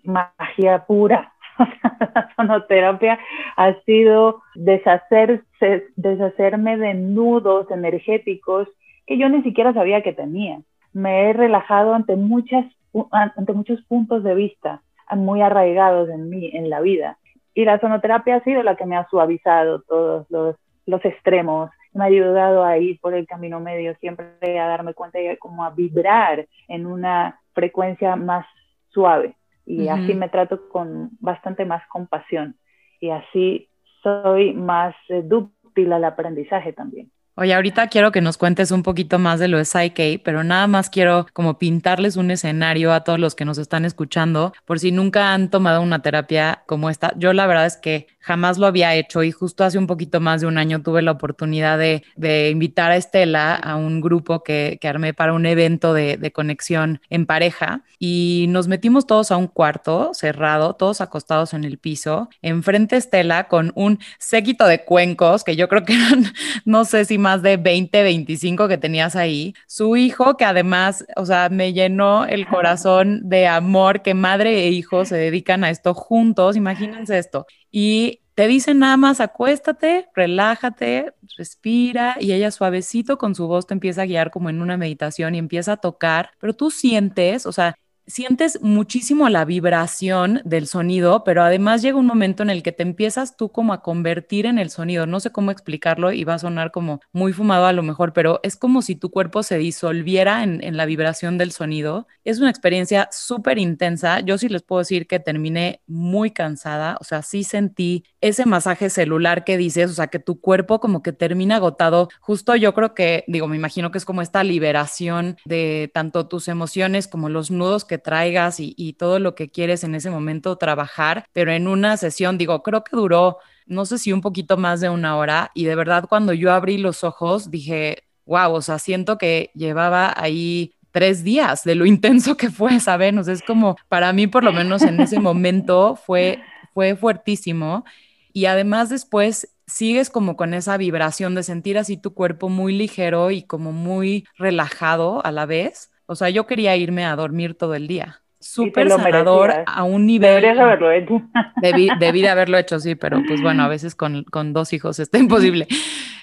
magia 0.04 0.84
pura. 0.86 1.32
la 2.14 2.32
sonoterapia 2.36 3.18
ha 3.56 3.74
sido 3.82 4.42
deshacerse, 4.54 5.86
deshacerme 5.96 6.76
de 6.76 6.94
nudos 6.94 7.70
energéticos 7.70 8.68
que 9.06 9.18
yo 9.18 9.28
ni 9.28 9.42
siquiera 9.42 9.72
sabía 9.72 10.02
que 10.02 10.12
tenía. 10.12 10.60
Me 10.92 11.30
he 11.30 11.32
relajado 11.32 11.94
ante, 11.94 12.16
muchas, 12.16 12.64
ante 13.12 13.52
muchos 13.52 13.80
puntos 13.82 14.24
de 14.24 14.34
vista 14.34 14.82
muy 15.16 15.42
arraigados 15.42 16.08
en 16.08 16.28
mí, 16.28 16.50
en 16.52 16.70
la 16.70 16.80
vida 16.80 17.18
y 17.60 17.64
la 17.66 17.78
sonoterapia 17.78 18.36
ha 18.36 18.44
sido 18.44 18.62
la 18.62 18.74
que 18.74 18.86
me 18.86 18.96
ha 18.96 19.06
suavizado 19.10 19.82
todos 19.82 20.26
los, 20.30 20.56
los 20.86 21.04
extremos, 21.04 21.70
me 21.92 22.04
ha 22.04 22.06
ayudado 22.06 22.64
a 22.64 22.78
ir 22.78 22.98
por 23.00 23.12
el 23.12 23.26
camino 23.26 23.60
medio, 23.60 23.94
siempre 23.96 24.58
a 24.58 24.66
darme 24.66 24.94
cuenta 24.94 25.20
y 25.20 25.36
como 25.36 25.62
a 25.62 25.70
vibrar 25.70 26.46
en 26.68 26.86
una 26.86 27.38
frecuencia 27.52 28.16
más 28.16 28.46
suave. 28.88 29.36
Y 29.66 29.88
así 29.88 30.14
me 30.14 30.30
trato 30.30 30.68
con 30.68 31.10
bastante 31.20 31.64
más 31.66 31.86
compasión. 31.88 32.56
Y 32.98 33.10
así 33.10 33.68
soy 34.02 34.54
más 34.54 34.96
eh, 35.10 35.22
dúctil 35.22 35.92
al 35.92 36.04
aprendizaje 36.04 36.72
también. 36.72 37.12
Oye, 37.40 37.54
ahorita 37.54 37.86
quiero 37.86 38.12
que 38.12 38.20
nos 38.20 38.36
cuentes 38.36 38.70
un 38.70 38.82
poquito 38.82 39.18
más 39.18 39.40
de 39.40 39.48
lo 39.48 39.56
de 39.56 39.64
Psyche, 39.64 40.20
pero 40.22 40.44
nada 40.44 40.66
más 40.66 40.90
quiero 40.90 41.26
como 41.32 41.56
pintarles 41.58 42.16
un 42.16 42.30
escenario 42.30 42.92
a 42.92 43.02
todos 43.02 43.18
los 43.18 43.34
que 43.34 43.46
nos 43.46 43.56
están 43.56 43.86
escuchando, 43.86 44.52
por 44.66 44.78
si 44.78 44.92
nunca 44.92 45.32
han 45.32 45.48
tomado 45.48 45.80
una 45.80 46.02
terapia 46.02 46.64
como 46.66 46.90
esta. 46.90 47.14
Yo 47.16 47.32
la 47.32 47.46
verdad 47.46 47.64
es 47.64 47.78
que 47.78 48.08
jamás 48.20 48.58
lo 48.58 48.66
había 48.66 48.94
hecho 48.94 49.22
y 49.22 49.32
justo 49.32 49.64
hace 49.64 49.78
un 49.78 49.86
poquito 49.86 50.20
más 50.20 50.40
de 50.40 50.46
un 50.46 50.58
año 50.58 50.82
tuve 50.82 51.02
la 51.02 51.12
oportunidad 51.12 51.78
de, 51.78 52.02
invitar 52.50 52.90
a 52.90 52.96
Estela 52.96 53.54
a 53.54 53.76
un 53.76 54.00
grupo 54.00 54.42
que, 54.42 54.78
armé 54.90 55.14
para 55.14 55.32
un 55.32 55.46
evento 55.46 55.94
de, 55.94 56.16
de, 56.16 56.32
conexión 56.32 57.00
en 57.10 57.26
pareja 57.26 57.84
y 57.98 58.46
nos 58.48 58.66
metimos 58.66 59.06
todos 59.06 59.30
a 59.30 59.36
un 59.36 59.46
cuarto 59.46 60.10
cerrado, 60.14 60.74
todos 60.74 61.00
acostados 61.00 61.54
en 61.54 61.64
el 61.64 61.78
piso, 61.78 62.28
enfrente 62.42 62.96
Estela 62.96 63.46
con 63.46 63.72
un 63.76 64.00
séquito 64.18 64.66
de 64.66 64.84
cuencos 64.84 65.44
que 65.44 65.54
yo 65.54 65.68
creo 65.68 65.84
que 65.84 65.94
eran, 65.94 66.24
no 66.64 66.84
sé 66.84 67.04
si 67.04 67.18
más 67.18 67.42
de 67.42 67.56
20, 67.56 68.02
25 68.02 68.68
que 68.68 68.78
tenías 68.78 69.16
ahí, 69.16 69.54
su 69.66 69.96
hijo 69.96 70.36
que 70.36 70.44
además, 70.44 71.04
o 71.16 71.24
sea, 71.24 71.48
me 71.50 71.72
llenó 71.72 72.24
el 72.26 72.46
corazón 72.48 73.20
de 73.28 73.46
amor 73.46 74.02
que 74.02 74.14
madre 74.14 74.64
e 74.64 74.70
hijo 74.70 75.04
se 75.04 75.16
dedican 75.16 75.64
a 75.64 75.70
esto 75.70 75.94
juntos, 75.94 76.56
imagínense 76.56 77.18
esto 77.18 77.46
y 77.70 78.20
te 78.34 78.46
dicen 78.46 78.78
nada 78.78 78.96
más 78.96 79.20
acuéstate, 79.20 80.08
relájate, 80.14 81.12
respira 81.36 82.16
y 82.20 82.32
ella 82.32 82.50
suavecito 82.50 83.18
con 83.18 83.34
su 83.34 83.46
voz 83.48 83.66
te 83.66 83.74
empieza 83.74 84.02
a 84.02 84.06
guiar 84.06 84.30
como 84.30 84.50
en 84.50 84.62
una 84.62 84.76
meditación 84.76 85.34
y 85.34 85.38
empieza 85.38 85.72
a 85.72 85.76
tocar, 85.78 86.30
pero 86.40 86.54
tú 86.54 86.70
sientes, 86.70 87.46
o 87.46 87.52
sea, 87.52 87.76
sientes 88.10 88.60
muchísimo 88.60 89.28
la 89.28 89.44
vibración 89.44 90.42
del 90.44 90.66
sonido, 90.66 91.24
pero 91.24 91.42
además 91.42 91.80
llega 91.80 91.96
un 91.96 92.06
momento 92.06 92.42
en 92.42 92.50
el 92.50 92.62
que 92.62 92.72
te 92.72 92.82
empiezas 92.82 93.36
tú 93.36 93.50
como 93.50 93.72
a 93.72 93.82
convertir 93.82 94.46
en 94.46 94.58
el 94.58 94.70
sonido. 94.70 95.06
No 95.06 95.20
sé 95.20 95.30
cómo 95.30 95.50
explicarlo 95.50 96.12
y 96.12 96.24
va 96.24 96.34
a 96.34 96.38
sonar 96.38 96.72
como 96.72 97.00
muy 97.12 97.32
fumado 97.32 97.66
a 97.66 97.72
lo 97.72 97.82
mejor, 97.82 98.12
pero 98.12 98.40
es 98.42 98.56
como 98.56 98.82
si 98.82 98.96
tu 98.96 99.10
cuerpo 99.10 99.42
se 99.42 99.58
disolviera 99.58 100.42
en, 100.42 100.76
la 100.76 100.86
vibración 100.86 101.38
del 101.38 101.52
sonido. 101.52 102.06
Es 102.24 102.38
una 102.38 102.50
experiencia 102.50 103.08
súper 103.12 103.58
intensa. 103.58 104.20
Yo 104.20 104.38
sí 104.38 104.48
les 104.48 104.62
puedo 104.62 104.80
decir 104.80 105.06
que 105.06 105.20
terminé 105.20 105.80
muy 105.86 106.30
cansada, 106.30 106.96
o 107.00 107.04
sea, 107.04 107.22
sí 107.22 107.44
sentí 107.44 108.04
ese 108.20 108.46
masaje 108.46 108.90
celular 108.90 109.44
que 109.44 109.56
dices, 109.56 109.90
o 109.90 109.94
sea, 109.94 110.08
que 110.08 110.18
tu 110.18 110.40
cuerpo 110.40 110.80
como 110.80 111.02
que 111.02 111.12
termina 111.12 111.56
agotado. 111.56 112.08
Justo 112.20 112.56
yo 112.56 112.74
creo 112.74 112.94
que, 112.94 113.24
digo, 113.28 113.46
me 113.46 113.56
imagino 113.56 113.90
que 113.90 113.98
es 113.98 114.04
como 114.04 114.22
esta 114.22 114.42
liberación 114.44 115.36
de 115.44 115.90
tanto 115.94 116.26
tus 116.26 116.48
emociones 116.48 117.08
como 117.08 117.28
los 117.28 117.50
nudos 117.50 117.84
que 117.84 117.99
traigas 118.00 118.56
y, 118.60 118.92
todo 118.98 119.18
lo 119.18 119.34
que 119.34 119.50
quieres 119.50 119.84
en 119.84 119.94
ese 119.94 120.10
momento 120.10 120.56
trabajar, 120.56 121.24
pero 121.32 121.52
en 121.52 121.68
una 121.68 121.96
sesión, 121.96 122.36
digo, 122.38 122.62
creo 122.62 122.82
que 122.84 122.96
duró, 122.96 123.38
no 123.66 123.86
sé 123.86 123.98
si 123.98 124.12
un 124.12 124.20
poquito 124.20 124.56
más 124.56 124.80
de 124.80 124.88
una 124.88 125.16
hora 125.16 125.52
y 125.54 125.64
de 125.64 125.74
verdad 125.76 126.06
cuando 126.08 126.32
yo 126.32 126.52
abrí 126.52 126.76
los 126.76 127.04
ojos 127.04 127.50
dije, 127.50 128.04
wow, 128.26 128.52
o 128.52 128.62
sea, 128.62 128.78
siento 128.78 129.16
que 129.16 129.50
llevaba 129.54 130.12
ahí 130.16 130.74
tres 130.90 131.22
días 131.24 131.64
de 131.64 131.76
lo 131.76 131.86
intenso 131.86 132.36
que 132.36 132.50
fue, 132.50 132.80
¿saben? 132.80 133.18
O 133.18 133.24
sea, 133.24 133.34
es 133.34 133.42
como, 133.42 133.76
para 133.88 134.12
mí 134.12 134.26
por 134.26 134.44
lo 134.44 134.52
menos 134.52 134.82
en 134.82 135.00
ese 135.00 135.20
momento 135.20 135.96
fue, 135.96 136.40
fue 136.74 136.96
fuertísimo 136.96 137.84
y 138.32 138.46
además 138.46 138.88
después 138.88 139.48
sigues 139.66 140.10
como 140.10 140.36
con 140.36 140.52
esa 140.52 140.76
vibración 140.76 141.34
de 141.34 141.42
sentir 141.42 141.78
así 141.78 141.96
tu 141.96 142.12
cuerpo 142.12 142.48
muy 142.48 142.76
ligero 142.76 143.30
y 143.30 143.42
como 143.42 143.72
muy 143.72 144.26
relajado 144.36 145.24
a 145.24 145.32
la 145.32 145.46
vez. 145.46 145.90
O 146.10 146.16
sea, 146.16 146.28
yo 146.28 146.44
quería 146.44 146.76
irme 146.76 147.04
a 147.04 147.14
dormir 147.14 147.54
todo 147.54 147.76
el 147.76 147.86
día. 147.86 148.20
Súper 148.40 148.90
sanador 148.90 149.62
a 149.64 149.84
un 149.84 150.06
nivel. 150.06 150.30
Deberías 150.30 150.58
haberlo 150.58 150.90
hecho. 150.90 151.22
Debí, 151.62 151.88
debí, 152.00 152.20
de 152.20 152.28
haberlo 152.28 152.58
hecho, 152.58 152.80
sí, 152.80 152.96
pero 152.96 153.22
pues 153.28 153.40
bueno, 153.40 153.62
a 153.62 153.68
veces 153.68 153.94
con, 153.94 154.24
con 154.24 154.52
dos 154.52 154.72
hijos 154.72 154.98
está 154.98 155.18
imposible. 155.18 155.68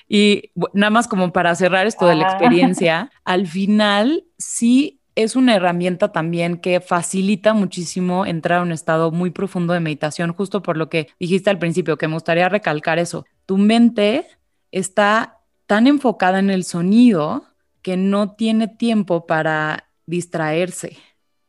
Y 0.10 0.52
nada 0.74 0.90
más 0.90 1.08
como 1.08 1.32
para 1.32 1.56
cerrar 1.56 1.88
esto 1.88 2.06
de 2.06 2.16
la 2.16 2.26
experiencia, 2.26 3.12
al 3.24 3.48
final 3.48 4.26
sí 4.38 5.00
es 5.16 5.38
una 5.38 5.56
herramienta 5.56 6.12
también 6.12 6.58
que 6.58 6.82
facilita 6.82 7.54
muchísimo 7.54 8.26
entrar 8.26 8.60
a 8.60 8.64
un 8.64 8.74
estado 8.74 9.12
muy 9.12 9.32
profundo 9.32 9.72
de 9.72 9.80
meditación, 9.80 10.34
justo 10.34 10.62
por 10.62 10.76
lo 10.76 10.90
que 10.90 11.08
dijiste 11.18 11.50
al 11.50 11.60
principio, 11.60 11.98
que 11.98 12.10
me 12.10 12.16
gustaría 12.16 12.50
recalcar 12.50 13.00
eso. 13.00 13.26
Tu 13.46 13.58
mente 13.58 14.28
está 14.70 15.40
tan 15.66 15.88
enfocada 15.88 16.40
en 16.40 16.50
el 16.50 16.66
sonido 16.66 17.46
que 17.88 17.96
no 17.96 18.32
tiene 18.32 18.68
tiempo 18.68 19.26
para 19.28 19.90
distraerse. 20.06 20.98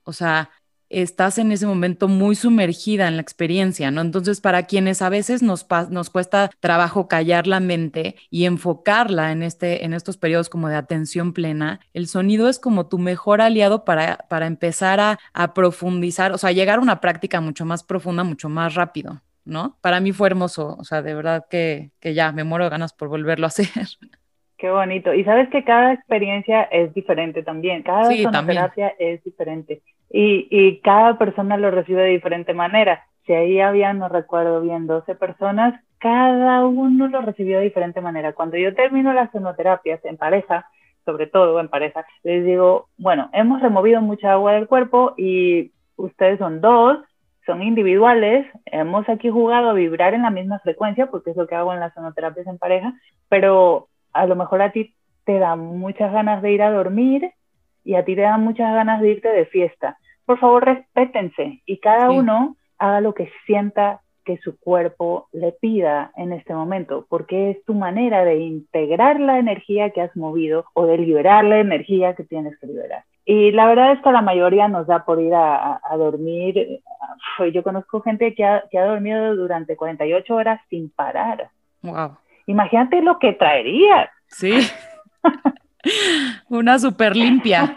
O 0.04 0.12
sea, 0.12 0.50
estás 0.88 1.36
en 1.38 1.50
ese 1.50 1.66
momento 1.66 2.06
muy 2.06 2.36
sumergida 2.36 3.08
en 3.08 3.16
la 3.16 3.22
experiencia, 3.22 3.90
¿no? 3.90 4.02
Entonces, 4.02 4.40
para 4.40 4.62
quienes 4.62 5.02
a 5.02 5.08
veces 5.08 5.42
nos, 5.42 5.66
nos 5.90 6.10
cuesta 6.10 6.48
trabajo 6.60 7.08
callar 7.08 7.48
la 7.48 7.58
mente 7.58 8.14
y 8.30 8.44
enfocarla 8.44 9.32
en, 9.32 9.42
este, 9.42 9.84
en 9.84 9.92
estos 9.94 10.16
periodos 10.16 10.48
como 10.48 10.68
de 10.68 10.76
atención 10.76 11.32
plena, 11.32 11.80
el 11.92 12.06
sonido 12.06 12.48
es 12.48 12.60
como 12.60 12.86
tu 12.86 13.00
mejor 13.00 13.40
aliado 13.40 13.84
para, 13.84 14.18
para 14.30 14.46
empezar 14.46 15.00
a, 15.00 15.54
profundizar, 15.54 16.30
o 16.30 16.38
sea, 16.38 16.52
llegar 16.52 16.78
a 16.78 16.82
una 16.82 17.00
práctica 17.00 17.40
mucho 17.40 17.64
más 17.64 17.82
profunda, 17.82 18.22
mucho 18.22 18.48
más 18.48 18.76
rápido. 18.76 19.22
¿no? 19.44 19.76
Para 19.80 19.98
mí 19.98 20.12
fue 20.12 20.28
hermoso, 20.28 20.76
o 20.78 20.84
sea, 20.84 21.02
de 21.02 21.14
verdad 21.14 21.46
que, 21.50 21.90
que 21.98 22.14
ya 22.14 22.30
me 22.30 22.44
muero 22.44 22.70
ganas 22.70 22.92
por 22.92 23.08
volverlo 23.08 23.46
a 23.46 23.48
hacer. 23.48 23.68
Qué 24.58 24.70
bonito. 24.70 25.14
Y 25.14 25.22
sabes 25.22 25.48
que 25.50 25.62
cada 25.62 25.92
experiencia 25.92 26.64
es 26.64 26.92
diferente 26.92 27.44
también. 27.44 27.84
Cada 27.84 28.06
sí, 28.06 28.26
es 28.98 29.22
diferente. 29.22 29.82
Y, 30.10 30.48
y 30.50 30.80
cada 30.80 31.16
persona 31.16 31.56
lo 31.56 31.70
recibe 31.70 32.02
de 32.02 32.10
diferente 32.10 32.54
manera. 32.54 33.06
Si 33.24 33.32
ahí 33.32 33.60
había, 33.60 33.92
no 33.92 34.08
recuerdo 34.08 34.60
bien, 34.60 34.88
12 34.88 35.14
personas, 35.14 35.80
cada 35.98 36.66
uno 36.66 37.06
lo 37.06 37.20
recibió 37.20 37.58
de 37.58 37.64
diferente 37.64 38.00
manera. 38.00 38.32
Cuando 38.32 38.56
yo 38.56 38.74
termino 38.74 39.12
las 39.12 39.30
sonoterapias 39.30 40.04
en 40.04 40.16
pareja, 40.16 40.66
sobre 41.04 41.28
todo 41.28 41.60
en 41.60 41.68
pareja, 41.68 42.04
les 42.24 42.44
digo, 42.44 42.88
bueno, 42.96 43.30
hemos 43.32 43.62
removido 43.62 44.00
mucha 44.00 44.32
agua 44.32 44.54
del 44.54 44.66
cuerpo 44.66 45.14
y 45.16 45.70
ustedes 45.96 46.38
son 46.38 46.60
dos, 46.60 46.98
son 47.46 47.62
individuales, 47.62 48.46
hemos 48.66 49.08
aquí 49.08 49.30
jugado 49.30 49.70
a 49.70 49.74
vibrar 49.74 50.14
en 50.14 50.22
la 50.22 50.30
misma 50.30 50.58
frecuencia, 50.58 51.06
porque 51.06 51.30
es 51.30 51.36
lo 51.36 51.46
que 51.46 51.54
hago 51.54 51.72
en 51.72 51.80
las 51.80 51.94
sonoterapias 51.94 52.46
en 52.46 52.58
pareja, 52.58 52.92
pero 53.28 53.88
a 54.18 54.26
lo 54.26 54.36
mejor 54.36 54.62
a 54.62 54.72
ti 54.72 54.94
te 55.24 55.38
da 55.38 55.56
muchas 55.56 56.12
ganas 56.12 56.42
de 56.42 56.52
ir 56.52 56.62
a 56.62 56.70
dormir 56.70 57.32
y 57.84 57.94
a 57.94 58.04
ti 58.04 58.14
te 58.14 58.22
dan 58.22 58.42
muchas 58.42 58.72
ganas 58.74 59.00
de 59.00 59.10
irte 59.10 59.28
de 59.28 59.46
fiesta. 59.46 59.98
Por 60.24 60.38
favor, 60.38 60.64
respétense 60.64 61.62
y 61.64 61.78
cada 61.78 62.10
uno 62.10 62.56
haga 62.78 63.00
lo 63.00 63.14
que 63.14 63.30
sienta 63.46 64.00
que 64.24 64.36
su 64.38 64.58
cuerpo 64.58 65.28
le 65.32 65.52
pida 65.52 66.12
en 66.16 66.32
este 66.32 66.52
momento, 66.52 67.06
porque 67.08 67.50
es 67.50 67.64
tu 67.64 67.72
manera 67.72 68.24
de 68.24 68.36
integrar 68.36 69.18
la 69.20 69.38
energía 69.38 69.90
que 69.90 70.02
has 70.02 70.14
movido 70.16 70.66
o 70.74 70.84
de 70.84 70.98
liberar 70.98 71.44
la 71.44 71.60
energía 71.60 72.14
que 72.14 72.24
tienes 72.24 72.58
que 72.58 72.66
liberar. 72.66 73.04
Y 73.24 73.52
la 73.52 73.66
verdad 73.66 73.92
es 73.92 74.02
que 74.02 74.12
la 74.12 74.20
mayoría 74.20 74.68
nos 74.68 74.86
da 74.86 75.04
por 75.04 75.20
ir 75.20 75.34
a, 75.34 75.80
dormir. 75.96 76.80
Yo 77.52 77.62
conozco 77.62 78.02
gente 78.02 78.34
que 78.34 78.44
ha, 78.44 78.64
que 78.70 78.78
ha 78.78 78.84
dormido 78.84 79.34
durante 79.34 79.76
48 79.76 80.34
horas 80.34 80.60
sin 80.68 80.90
parar. 80.90 81.50
Wow. 81.82 82.16
Imagínate 82.48 83.02
lo 83.02 83.18
que 83.18 83.34
traería. 83.34 84.10
Sí. 84.26 84.58
una 86.48 86.78
super 86.78 87.14
limpia. 87.14 87.76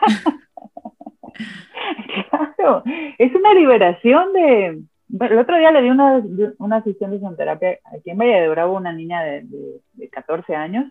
claro, 2.29 2.83
es 3.17 3.35
una 3.35 3.53
liberación 3.53 4.31
de... 4.31 4.81
El 5.19 5.39
otro 5.39 5.57
día 5.57 5.71
le 5.71 5.81
di 5.81 5.89
una, 5.89 6.23
una 6.57 6.81
sesión 6.83 7.11
de 7.11 7.19
sonoterapia 7.19 7.79
aquí 7.93 8.11
en 8.11 8.17
de 8.17 8.47
Bravo, 8.47 8.77
una 8.77 8.93
niña 8.93 9.21
de, 9.23 9.43
de 9.91 10.09
14 10.09 10.55
años, 10.55 10.85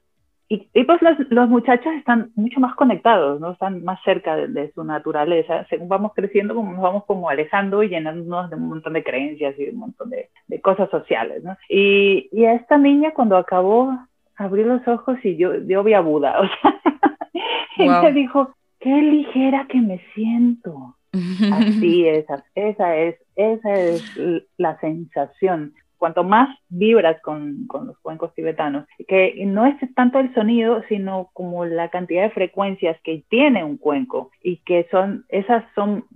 y, 0.52 0.82
pues 0.82 1.00
los, 1.00 1.16
los, 1.30 1.48
muchachos 1.48 1.92
están 1.94 2.32
mucho 2.34 2.58
más 2.58 2.74
conectados, 2.74 3.40
¿no? 3.40 3.52
Están 3.52 3.84
más 3.84 4.02
cerca 4.02 4.34
de, 4.34 4.72
su 4.72 4.82
naturaleza. 4.82 5.64
Según 5.70 5.88
vamos 5.88 6.10
creciendo, 6.12 6.56
como 6.56 6.72
nos 6.72 6.82
vamos 6.82 7.04
como 7.04 7.30
alejando 7.30 7.84
y 7.84 7.88
llenándonos 7.88 8.50
de 8.50 8.56
un 8.56 8.68
montón 8.68 8.94
de 8.94 9.04
creencias 9.04 9.56
y 9.56 9.66
de 9.66 9.70
un 9.70 9.78
montón 9.78 10.10
de, 10.10 10.28
de 10.48 10.60
cosas 10.60 10.90
sociales, 10.90 11.44
¿no? 11.44 11.56
Y, 11.68 12.28
y, 12.32 12.46
a 12.46 12.54
esta 12.54 12.78
niña 12.78 13.12
cuando 13.12 13.36
acabó, 13.36 13.96
abrió 14.34 14.66
los 14.66 14.88
ojos 14.88 15.18
y 15.22 15.36
yo, 15.36 15.54
yo 15.68 15.84
vi 15.84 15.94
a 15.94 16.00
Buda, 16.00 16.40
o 16.40 16.44
sea, 16.44 16.80
y 17.76 17.88
me 17.88 18.12
dijo, 18.12 18.52
qué 18.80 18.90
ligera 18.90 19.66
que 19.68 19.80
me 19.80 20.00
siento. 20.14 20.96
Así 21.52 22.08
es, 22.08 22.26
esa 22.56 22.96
es, 22.96 23.16
esa 23.36 23.74
es 23.74 24.18
la 24.56 24.80
sensación 24.80 25.74
cuanto 26.00 26.24
más 26.24 26.48
vibras 26.70 27.20
con, 27.20 27.68
los 27.86 27.98
cuencos 28.00 28.34
tibetanos, 28.34 28.86
que 29.06 29.34
no 29.46 29.66
es 29.66 29.76
tanto 29.94 30.18
el 30.18 30.34
sonido, 30.34 30.82
sino 30.88 31.28
como 31.34 31.66
la 31.66 31.90
cantidad 31.90 32.22
de 32.22 32.30
frecuencias 32.30 32.98
que 33.04 33.22
tiene 33.28 33.62
un 33.62 33.76
cuenco 33.76 34.30
y 34.42 34.56
que 34.64 34.88
son, 34.90 35.26
esas 35.28 35.62
son 35.74 36.06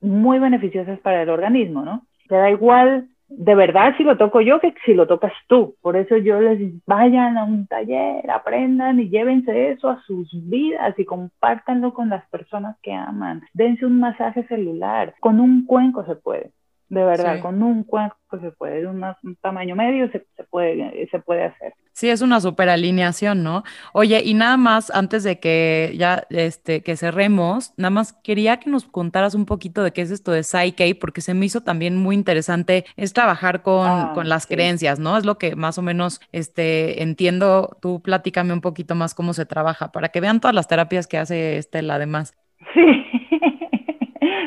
muy 0.00 0.38
beneficiosas 0.38 1.00
para 1.00 1.22
el 1.22 1.28
organismo, 1.28 1.84
¿no? 1.84 2.06
Te 2.28 2.36
da 2.36 2.50
igual 2.50 3.08
de 3.28 3.54
verdad 3.54 3.94
si 3.96 4.04
lo 4.04 4.16
toco 4.16 4.40
yo 4.40 4.60
que 4.60 4.72
si 4.84 4.94
lo 4.94 5.06
tocas 5.06 5.32
tú. 5.48 5.74
Por 5.82 5.96
eso 5.96 6.16
yo 6.16 6.40
les 6.40 6.58
digo, 6.58 6.78
vayan 6.86 7.36
a 7.36 7.44
un 7.44 7.66
taller, 7.66 8.30
aprendan 8.30 9.00
y 9.00 9.08
llévense 9.08 9.70
eso 9.70 9.88
a 9.88 10.00
sus 10.02 10.30
vidas 10.48 10.96
y 10.98 11.04
compártanlo 11.04 11.92
con 11.92 12.08
las 12.08 12.24
personas 12.28 12.76
que 12.82 12.92
aman. 12.92 13.42
Dense 13.52 13.84
un 13.84 13.98
masaje 13.98 14.46
celular. 14.46 15.14
Con 15.20 15.40
un 15.40 15.66
cuenco 15.66 16.04
se 16.04 16.14
puede. 16.14 16.52
De 16.88 17.02
verdad, 17.02 17.40
con 17.40 17.62
un 17.62 17.82
cuenco 17.84 18.16
se 18.40 18.50
puede, 18.50 18.86
un, 18.86 19.02
un 19.22 19.36
tamaño 19.36 19.74
medio 19.74 20.10
se, 20.10 20.24
puede, 20.50 21.08
se 21.10 21.18
puede 21.18 21.44
hacer. 21.44 21.72
Sí, 21.92 22.10
es 22.10 22.22
una 22.22 22.40
super 22.40 22.68
alineación, 22.68 23.44
¿no? 23.44 23.62
Oye, 23.92 24.20
y 24.24 24.34
nada 24.34 24.56
más, 24.56 24.90
antes 24.90 25.22
de 25.22 25.38
que 25.38 25.94
ya 25.96 26.26
este, 26.30 26.82
que 26.82 26.96
cerremos, 26.96 27.72
nada 27.76 27.90
más 27.90 28.12
quería 28.12 28.58
que 28.58 28.68
nos 28.68 28.84
contaras 28.84 29.34
un 29.36 29.46
poquito 29.46 29.82
de 29.84 29.92
qué 29.92 30.02
es 30.02 30.10
esto 30.10 30.32
de 30.32 30.42
Psyche, 30.42 30.96
porque 30.96 31.20
se 31.20 31.34
me 31.34 31.46
hizo 31.46 31.62
también 31.62 31.96
muy 31.96 32.16
interesante, 32.16 32.84
es 32.96 33.12
trabajar 33.12 33.62
con, 33.62 33.86
ah, 33.88 34.10
con 34.12 34.28
las 34.28 34.46
creencias, 34.46 34.98
¿no? 34.98 35.16
Es 35.16 35.24
lo 35.24 35.38
que 35.38 35.54
más 35.54 35.78
o 35.78 35.82
menos 35.82 36.20
este, 36.32 37.02
entiendo. 37.02 37.78
Tú 37.80 38.02
platícame 38.02 38.52
un 38.52 38.60
poquito 38.60 38.96
más 38.96 39.14
cómo 39.14 39.32
se 39.32 39.46
trabaja, 39.46 39.92
para 39.92 40.08
que 40.08 40.20
vean 40.20 40.40
todas 40.40 40.54
las 40.54 40.66
terapias 40.66 41.06
que 41.06 41.18
hace 41.18 41.58
Estela 41.58 41.94
además. 41.94 42.34
Sí, 42.74 43.23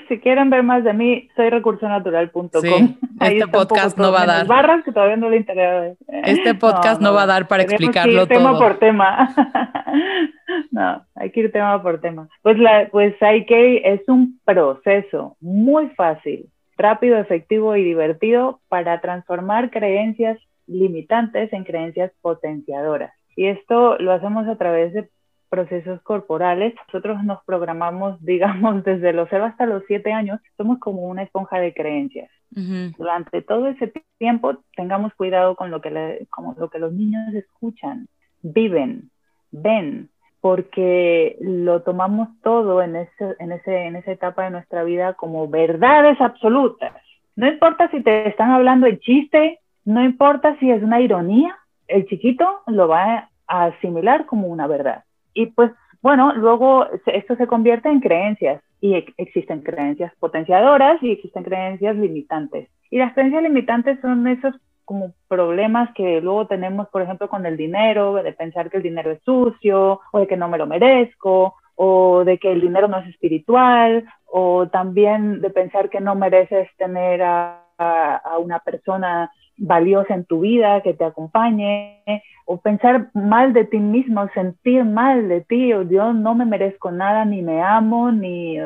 si 0.08 0.20
quieren 0.20 0.50
ver 0.50 0.64
más 0.64 0.84
de 0.84 0.94
mí, 0.94 1.30
soy 1.36 1.50
recursonatural.com. 1.50 2.50
Sí, 2.62 2.98
este 3.22 3.48
podcast 3.48 3.98
no 3.98 4.12
va 4.12 4.24
a 4.24 4.26
dar. 4.26 4.48
Barras 4.48 4.84
que 4.84 4.92
todavía 4.92 5.18
no 5.18 5.30
le 5.30 5.38
interesa. 5.38 5.96
Este 6.08 6.56
podcast 6.56 7.02
no, 7.02 7.14
va 7.14 7.24
a 7.24 7.28
dar 7.28 7.48
para 7.48 7.64
explicarlo 7.64 8.28
todo. 8.28 8.38
Tema 8.38 8.58
por 8.58 8.80
tema. 8.80 9.36
no, 10.72 11.06
hay 11.16 11.32
que 11.32 11.42
ir 11.42 11.52
tema 11.52 11.82
por 11.82 12.02
tema. 12.02 12.28
Pues, 12.42 12.58
la, 12.58 12.88
pues 12.92 13.16
Psyche 13.20 13.94
es 13.94 14.02
un 14.08 14.40
proceso 14.46 15.38
muy 15.42 15.90
fácil, 15.90 16.50
rápido, 16.78 17.18
efectivo 17.18 17.76
y 17.76 17.84
divertido 17.84 18.62
para 18.70 19.02
transformar 19.02 19.72
creencias 19.72 20.38
limitantes 20.68 21.52
en 21.54 21.64
creencias 21.64 22.12
potenciadoras. 22.22 23.14
Y 23.36 23.48
esto 23.48 23.98
lo 24.00 24.14
hacemos 24.14 24.48
a 24.48 24.58
través 24.58 24.94
de 24.94 25.10
procesos 25.50 26.02
corporales. 26.02 26.74
Nosotros 26.88 27.24
nos 27.24 27.44
programamos, 27.44 28.22
digamos, 28.26 28.84
desde 28.84 29.14
los 29.14 29.28
0 29.30 29.46
hasta 29.46 29.66
los 29.66 29.84
7 29.88 30.12
años, 30.12 30.40
somos 30.58 30.80
como 30.80 31.04
una 31.04 31.24
esponja 31.24 31.60
de 31.60 31.74
creencias. 31.74 32.30
Durante 32.50 33.42
todo 33.42 33.68
ese 33.68 33.92
tiempo, 34.18 34.64
tengamos 34.76 35.14
cuidado 35.16 35.56
con 35.56 35.70
lo, 35.70 35.82
que 35.82 36.26
como 36.30 36.56
lo 36.58 36.70
que 36.70 36.80
los 36.80 36.94
niños 36.94 37.34
escuchan, 37.34 38.08
viven, 38.42 39.12
ven, 39.52 40.10
porque 40.40 41.38
lo 41.42 41.82
tomamos 41.82 42.30
todo 42.42 42.82
en, 42.82 42.96
ese, 42.96 43.36
en, 43.40 43.52
ese, 43.52 43.86
en 43.86 43.98
esa 43.98 44.12
etapa 44.12 44.46
de 44.46 44.52
nuestra 44.52 44.84
vida 44.84 45.14
como 45.14 45.48
verdades 45.48 46.20
absolutas. 46.22 46.94
No 47.36 47.48
importa 47.48 47.90
si 47.92 48.02
te 48.02 48.30
están 48.30 48.52
hablando 48.52 48.88
el 48.88 49.00
chiste, 49.00 49.60
no 49.84 50.04
importa 50.04 50.58
si 50.60 50.72
es 50.72 50.82
una 50.82 51.02
ironía, 51.02 51.56
el 51.88 52.08
chiquito 52.08 52.62
lo 52.68 52.88
va 52.88 53.30
a 53.48 53.66
asimilar 53.66 54.26
como 54.26 54.48
una 54.48 54.68
verdad. 54.68 55.04
Y 55.38 55.46
pues 55.46 55.72
bueno, 56.02 56.34
luego 56.34 56.88
esto 57.06 57.36
se 57.36 57.46
convierte 57.46 57.90
en 57.90 58.00
creencias 58.00 58.64
y 58.82 58.96
existen 59.18 59.62
creencias 59.62 60.12
potenciadoras 60.20 61.02
y 61.04 61.12
existen 61.12 61.44
creencias 61.44 61.96
limitantes. 61.96 62.70
Y 62.90 62.98
las 62.98 63.14
creencias 63.14 63.44
limitantes 63.44 64.00
son 64.02 64.28
esos 64.28 64.56
como 64.84 65.14
problemas 65.28 65.92
que 65.94 66.22
luego 66.22 66.48
tenemos, 66.48 66.88
por 66.90 67.04
ejemplo, 67.04 67.30
con 67.30 67.46
el 67.46 67.56
dinero, 67.56 68.16
de 68.16 68.34
pensar 68.34 68.72
que 68.72 68.78
el 68.78 68.84
dinero 68.84 69.12
es 69.12 69.22
sucio 69.22 70.00
o 70.12 70.20
de 70.20 70.26
que 70.26 70.38
no 70.38 70.48
me 70.48 70.58
lo 70.58 70.66
merezco 70.66 71.54
o 71.76 72.24
de 72.24 72.40
que 72.40 72.52
el 72.52 72.62
dinero 72.62 72.88
no 72.88 72.98
es 72.98 73.08
espiritual 73.10 74.06
o 74.26 74.68
también 74.70 75.40
de 75.42 75.52
pensar 75.52 75.90
que 75.90 76.00
no 76.00 76.16
mereces 76.16 76.68
tener 76.78 77.22
a, 77.22 77.64
a 77.78 78.40
una 78.40 78.58
persona 78.60 79.32
valiosa 79.58 80.14
en 80.14 80.26
tu 80.26 80.42
vida 80.42 80.82
que 80.82 80.94
te 80.94 81.04
acompañe 81.04 82.04
o 82.46 82.62
pensar 82.62 83.10
mal 83.14 83.52
de 83.52 83.66
ti 83.66 83.78
mismo, 83.78 84.30
sentir 84.34 84.86
mal 84.86 85.28
de 85.28 85.42
ti, 85.42 85.74
o 85.74 85.82
yo 85.82 86.14
no 86.14 86.34
me 86.34 86.46
merezco 86.46 86.92
nada, 86.92 87.26
ni 87.26 87.42
me 87.42 87.62
amo, 87.62 88.10
ni 88.12 88.58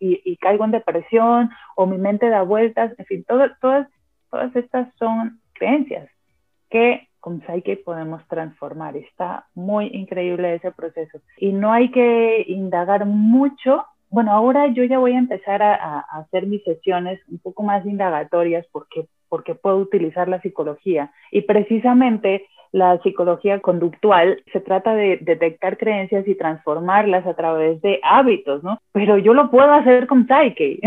y, 0.00 0.36
caigo 0.38 0.64
en 0.64 0.72
depresión, 0.72 1.50
o 1.76 1.86
mi 1.86 1.96
mente 1.96 2.28
da 2.28 2.42
vueltas, 2.42 2.92
en 2.98 3.04
fin, 3.06 3.24
todas, 3.24 3.52
todas 3.60 4.56
estas 4.56 4.92
son 4.96 5.40
creencias 5.52 6.08
que 6.70 7.08
con 7.20 7.40
Psyche 7.42 7.76
podemos 7.76 8.26
transformar. 8.26 8.96
Está 8.96 9.46
muy 9.54 9.86
increíble 9.92 10.54
ese 10.54 10.72
proceso. 10.72 11.20
Y 11.36 11.52
no 11.52 11.72
hay 11.72 11.92
que 11.92 12.44
indagar 12.48 13.06
mucho. 13.06 13.84
Bueno, 14.08 14.32
ahora 14.32 14.66
yo 14.68 14.82
ya 14.84 14.98
voy 14.98 15.12
a 15.12 15.18
empezar 15.18 15.62
a 15.62 16.00
hacer 16.00 16.46
mis 16.46 16.64
sesiones 16.64 17.20
un 17.28 17.38
poco 17.38 17.62
más 17.62 17.86
indagatorias 17.86 18.66
porque, 18.72 19.06
porque 19.30 19.54
puedo 19.54 19.78
utilizar 19.78 20.28
la 20.28 20.42
psicología. 20.42 21.10
Y 21.30 21.42
precisamente 21.42 22.46
la 22.72 22.98
psicología 23.02 23.60
conductual 23.60 24.42
se 24.52 24.60
trata 24.60 24.94
de 24.94 25.18
detectar 25.22 25.78
creencias 25.78 26.28
y 26.28 26.34
transformarlas 26.34 27.26
a 27.26 27.34
través 27.34 27.80
de 27.80 28.00
hábitos, 28.02 28.62
¿no? 28.62 28.78
Pero 28.92 29.16
yo 29.16 29.32
lo 29.32 29.50
puedo 29.50 29.72
hacer 29.72 30.06
con 30.06 30.26
Psyche. 30.26 30.78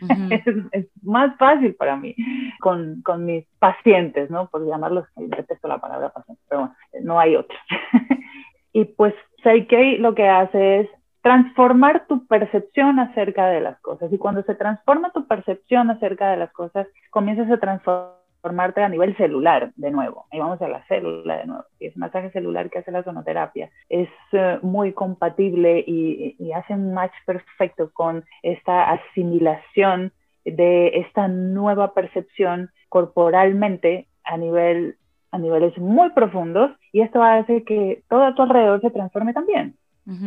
es, 0.72 0.86
más 1.02 1.36
fácil 1.36 1.74
para 1.74 1.96
mí 1.96 2.14
con, 2.60 3.02
con, 3.02 3.26
mis 3.26 3.44
pacientes, 3.58 4.30
¿no? 4.30 4.48
Por 4.48 4.66
llamarlos, 4.66 5.06
detesto 5.16 5.68
la 5.68 5.78
palabra 5.78 6.10
paciente, 6.10 6.42
pero 6.48 6.60
bueno, 6.62 6.74
no 7.02 7.20
hay 7.20 7.36
otra. 7.36 7.58
y 8.72 8.84
pues 8.84 9.14
Psyche 9.42 9.98
lo 9.98 10.14
que 10.14 10.28
hace 10.28 10.80
es 10.80 10.88
transformar 11.22 12.06
tu 12.06 12.26
percepción 12.26 12.98
acerca 12.98 13.48
de 13.48 13.60
las 13.60 13.78
cosas. 13.80 14.12
Y 14.12 14.18
cuando 14.18 14.42
se 14.42 14.54
transforma 14.54 15.12
tu 15.12 15.26
percepción 15.26 15.90
acerca 15.90 16.30
de 16.30 16.36
las 16.36 16.52
cosas, 16.52 16.86
comienzas 17.10 17.50
a 17.50 17.58
transformar 17.58 18.20
formarte 18.40 18.82
a 18.82 18.88
nivel 18.88 19.16
celular 19.16 19.72
de 19.76 19.90
nuevo. 19.90 20.26
Ahí 20.30 20.38
vamos 20.38 20.60
a 20.62 20.68
la 20.68 20.84
célula 20.86 21.38
de 21.38 21.46
nuevo. 21.46 21.64
Y 21.78 21.86
ese 21.86 21.98
masaje 21.98 22.30
celular 22.30 22.70
que 22.70 22.78
hace 22.78 22.90
la 22.90 23.04
sonoterapia 23.04 23.70
es 23.88 24.08
eh, 24.32 24.58
muy 24.62 24.92
compatible 24.92 25.84
y, 25.86 26.36
y, 26.38 26.52
hace 26.52 26.74
un 26.74 26.94
match 26.94 27.12
perfecto 27.26 27.90
con 27.92 28.24
esta 28.42 28.90
asimilación 28.90 30.12
de 30.44 31.00
esta 31.00 31.28
nueva 31.28 31.92
percepción 31.94 32.70
corporalmente 32.88 34.08
a 34.24 34.36
nivel 34.36 34.96
a 35.32 35.38
niveles 35.38 35.76
muy 35.78 36.10
profundos 36.10 36.72
y 36.92 37.02
esto 37.02 37.22
hace 37.22 37.62
que 37.62 38.02
todo 38.08 38.24
a 38.24 38.34
tu 38.34 38.42
alrededor 38.42 38.80
se 38.80 38.90
transforme 38.90 39.32
también. 39.32 39.76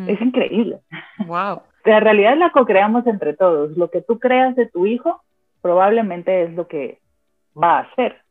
Es 0.07 0.21
increíble. 0.21 0.79
Wow. 1.25 1.61
La 1.85 1.99
realidad 1.99 2.37
la 2.37 2.51
co-creamos 2.51 3.05
entre 3.07 3.33
todos. 3.33 3.75
Lo 3.75 3.91
que 3.91 4.01
tú 4.01 4.17
creas 4.17 4.55
de 4.55 4.67
tu 4.67 4.85
hijo 4.85 5.21
probablemente 5.61 6.43
es 6.43 6.53
lo 6.53 6.67
que 6.67 6.99
va 7.61 7.79
a 7.79 7.81
hacer. 7.81 8.21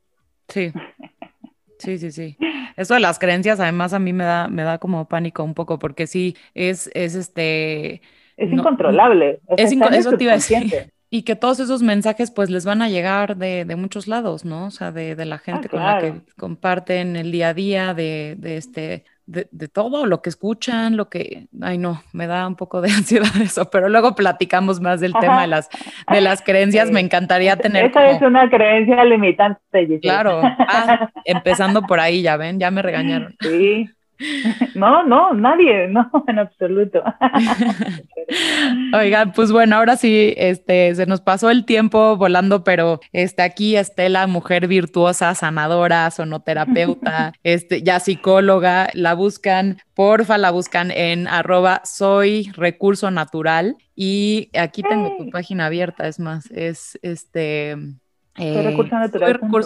Sí. 0.49 0.73
Sí, 1.79 1.99
sí, 1.99 2.13
sí. 2.13 2.39
Eso 2.77 2.95
de 2.95 3.01
las 3.01 3.19
creencias, 3.19 3.59
además, 3.59 3.93
a 3.93 3.99
mí 3.99 4.13
me 4.13 4.23
da, 4.23 4.47
me 4.47 4.63
da 4.63 4.79
como 4.79 5.09
pánico 5.09 5.43
un 5.43 5.53
poco, 5.53 5.81
porque 5.81 6.07
sí, 6.07 6.37
es, 6.55 6.89
es 6.95 7.17
este. 7.17 8.03
Es 8.37 8.53
incontrolable. 8.53 9.41
Es 9.57 9.73
eso 9.73 10.17
te 10.17 10.23
iba 10.23 10.33
a 10.33 10.37
decir. 10.37 10.93
Y 11.11 11.25
que 11.25 11.37
todos 11.37 11.61
esos 11.61 11.83
mensajes, 11.83 12.31
pues, 12.31 12.49
les 12.49 12.65
van 12.65 12.81
a 12.81 12.89
llegar 12.89 13.37
de, 13.37 13.67
de 13.67 13.77
muchos 13.77 14.07
lados, 14.07 14.47
¿no? 14.47 14.67
O 14.67 14.71
sea, 14.71 14.93
de, 14.93 15.15
de 15.15 15.27
la 15.27 15.37
gente 15.37 15.67
ah, 15.67 15.71
con 15.71 15.81
la 15.81 16.01
que 16.01 16.21
comparten 16.39 17.17
el 17.17 17.33
día 17.33 17.49
a 17.49 17.55
día, 17.55 17.93
de, 17.93 18.35
de 18.39 18.57
este, 18.57 19.05
de, 19.27 19.69
todo, 19.69 20.07
lo 20.07 20.21
que 20.21 20.31
escuchan, 20.31 20.97
lo 20.97 21.09
que, 21.09 21.47
ay 21.61 21.79
no, 21.79 22.03
me 22.13 22.27
da 22.27 22.47
un 22.47 22.57
poco 22.57 22.81
de 22.81 22.91
ansiedad 22.93 23.31
eso, 23.41 23.71
pero 23.71 23.89
luego 23.89 24.15
platicamos 24.15 24.81
más 24.81 25.01
del 25.01 25.15
tema 25.15 25.43
de 25.43 25.47
las, 25.49 25.69
de 26.11 26.21
las 26.21 26.43
creencias, 26.43 26.91
me 26.91 27.01
encantaría 27.01 27.57
tener. 27.57 27.87
Esa 27.87 28.11
es 28.11 28.23
una 28.23 28.49
creencia 28.51 29.05
limitante. 29.05 29.61
Claro, 30.01 30.41
ah, 30.43 31.11
empezando 31.25 31.83
por 31.83 32.01
ahí, 32.01 32.23
ya 32.23 32.37
ven, 32.37 32.59
ya 32.59 32.71
me 32.71 32.83
regañaron. 32.83 33.35
Sí. 33.41 33.89
No, 34.75 35.03
no, 35.05 35.35
nadie, 35.35 35.89
no, 35.89 36.11
en 36.27 36.39
absoluto. 36.39 37.03
Oigan, 38.95 39.33
pues 39.33 39.53
bueno, 39.53 39.77
ahora 39.77 39.97
sí, 39.97 40.35
este, 40.37 40.95
se 40.95 41.07
nos 41.07 41.21
pasó 41.21 41.51
el 41.51 41.65
tiempo 41.65 42.17
volando, 42.17 42.65
pero 42.65 43.01
este, 43.13 43.43
aquí 43.43 43.77
Estela, 43.77 44.27
mujer 44.27 44.69
virtuosa, 44.69 45.35
sanadora, 45.35 46.11
sonoterapeuta, 46.11 47.33
este, 47.43 47.83
ya 47.83 48.01
psicóloga, 48.01 48.89
la 48.95 49.15
buscan, 49.15 49.79
porfa, 49.95 50.39
la 50.39 50.51
buscan 50.51 50.91
en 50.91 51.29
arroba 51.29 51.83
soy 51.85 52.51
recurso 52.55 53.11
natural 53.11 53.77
y 53.95 54.51
aquí 54.55 54.83
tengo 54.83 55.17
tu 55.19 55.31
página 55.31 55.67
abierta, 55.67 56.07
es 56.09 56.19
más, 56.19 56.51
es 56.51 56.99
este 57.03 57.77
eh, 58.37 58.63
recurso 58.63 58.97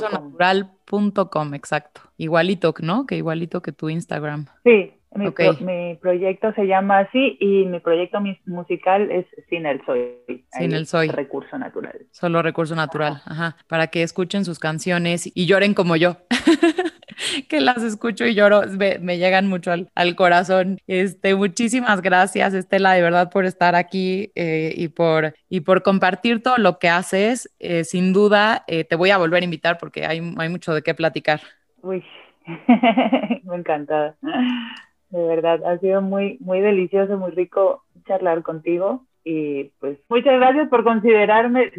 natural.com, 0.09 1.55
exacto. 1.55 2.01
Igualito, 2.17 2.75
¿no? 2.81 3.07
Que 3.07 3.17
igualito 3.17 3.63
que 3.63 3.73
tu 3.73 3.89
Instagram. 3.89 4.47
Sí, 4.65 4.93
mi, 5.15 5.95
proyecto 5.97 6.53
se 6.55 6.67
llama 6.67 6.99
así 6.99 7.37
y 7.41 7.65
mi 7.65 7.81
proyecto 7.81 8.19
musical 8.47 9.11
es 9.11 9.27
Sin 9.49 9.67
el 9.67 9.85
Soy. 9.87 10.45
Sin 10.51 10.73
el 10.73 10.87
Soy. 10.87 11.09
Recurso 11.09 11.59
natural. 11.59 12.07
Solo 12.11 12.43
recurso 12.43 12.75
natural, 12.75 13.23
ajá. 13.25 13.57
Para 13.69 13.87
que 13.89 14.03
escuchen 14.03 14.45
sus 14.45 14.59
canciones 14.59 15.31
y 15.35 15.47
lloren 15.47 15.75
como 15.75 15.97
yo. 15.97 16.17
que 17.49 17.61
las 17.61 17.83
escucho 17.83 18.27
y 18.27 18.35
lloro, 18.35 18.63
me, 19.01 19.19
llegan 19.19 19.49
mucho 19.49 19.73
al, 19.73 20.17
corazón. 20.17 20.79
Este, 20.87 21.35
muchísimas 21.35 22.03
gracias, 22.03 22.55
Estela, 22.55 22.93
de 22.93 23.03
verdad, 23.03 23.31
por 23.31 23.45
estar 23.45 23.75
aquí 23.75 24.33
eh, 24.35 24.73
y, 24.77 24.89
por, 24.89 25.35
y 25.49 25.61
por 25.61 25.83
compartir 25.83 26.43
todo 26.43 26.59
lo 26.59 26.79
que 26.79 26.89
haces. 26.89 27.51
Eh, 27.59 27.85
sin 27.85 28.13
duda, 28.13 28.65
eh, 28.67 28.85
te 28.85 28.97
voy 28.97 29.11
a 29.11 29.19
volver 29.19 29.43
a 29.43 29.45
invitar 29.45 29.79
porque 29.79 30.07
hay, 30.07 30.21
hay 30.37 30.49
mucho 30.49 30.75
de 30.75 30.83
qué 30.83 30.95
platicar. 30.95 31.41
Uy, 31.83 32.05
me 33.45 33.57
encanta. 33.57 34.17
De 35.11 35.23
verdad, 35.23 35.65
ha 35.65 35.79
sido 35.79 36.03
muy, 36.03 36.39
muy 36.41 36.61
delicioso, 36.61 37.17
muy 37.17 37.31
rico 37.31 37.85
charlar 38.07 38.43
contigo. 38.43 39.05
Y 39.29 39.73
pues 39.81 39.99
muchas 40.09 40.35
gracias 40.39 40.69
por 40.69 40.85
considerarme 40.85 41.73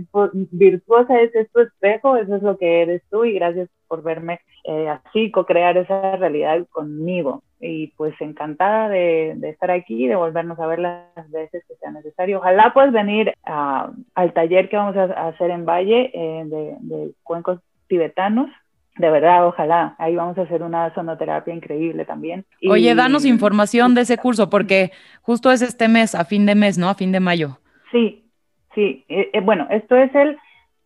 virtuosa, 0.52 1.22
ese 1.22 1.40
es 1.40 1.52
tu 1.54 1.62
espejo, 1.62 2.18
eso 2.18 2.36
es 2.36 2.44
lo 2.44 2.58
que 2.58 2.82
eres 2.82 3.02
tú 3.10 3.24
y 3.24 3.36
gracias 3.36 3.70
por 3.88 4.04
verme 4.04 4.42
eh, 4.66 4.90
así, 4.90 5.32
co-crear 5.32 5.78
esa 5.78 6.18
realidad 6.18 6.68
conmigo. 6.70 7.44
Y 7.62 7.88
pues 7.96 8.14
encantada 8.20 8.90
de, 8.90 9.32
estar 9.44 9.72
aquí, 9.72 10.08
de 10.08 10.18
volvernos 10.18 10.60
a 10.60 10.68
ver 10.68 10.80
las 10.80 11.32
veces 11.32 11.64
que 11.70 11.76
sea 11.76 11.90
necesario. 11.92 12.40
Ojalá 12.40 12.74
puedas 12.74 12.92
venir 12.92 13.34
al 13.46 14.34
taller 14.34 14.68
que 14.68 14.76
vamos 14.76 14.98
a, 14.98 15.30
hacer 15.30 15.50
en 15.50 15.66
Valle 15.66 16.12
eh, 16.14 16.44
de, 16.48 16.76
de 16.82 17.12
cuencos 17.24 17.62
tibetanos 17.88 18.50
de 18.98 19.10
verdad, 19.10 19.48
ojalá. 19.48 19.96
Ahí 19.98 20.16
vamos 20.16 20.38
a 20.38 20.42
hacer 20.42 20.64
una 20.64 20.94
sonoterapia 20.94 21.54
increíble 21.54 22.06
también. 22.06 22.46
Oye, 22.70 22.96
danos 22.96 23.26
información 23.26 23.96
de 23.96 24.02
ese 24.02 24.18
curso, 24.18 24.50
porque 24.50 24.92
justo 25.22 25.52
es 25.52 25.62
este 25.62 25.88
mes, 25.88 26.16
a 26.16 26.26
fin 26.26 26.46
de 26.46 26.56
mes, 26.56 26.78
¿no? 26.78 26.90
A 26.90 26.96
fin 26.96 27.12
de 27.12 27.20
mayo. 27.20 27.60
Sí, 27.92 28.26
sí. 28.74 29.06
Eh, 29.08 29.30
eh, 29.34 29.42
bueno, 29.42 29.68
esto 29.70 29.96
es 29.96 30.14
el 30.16 30.38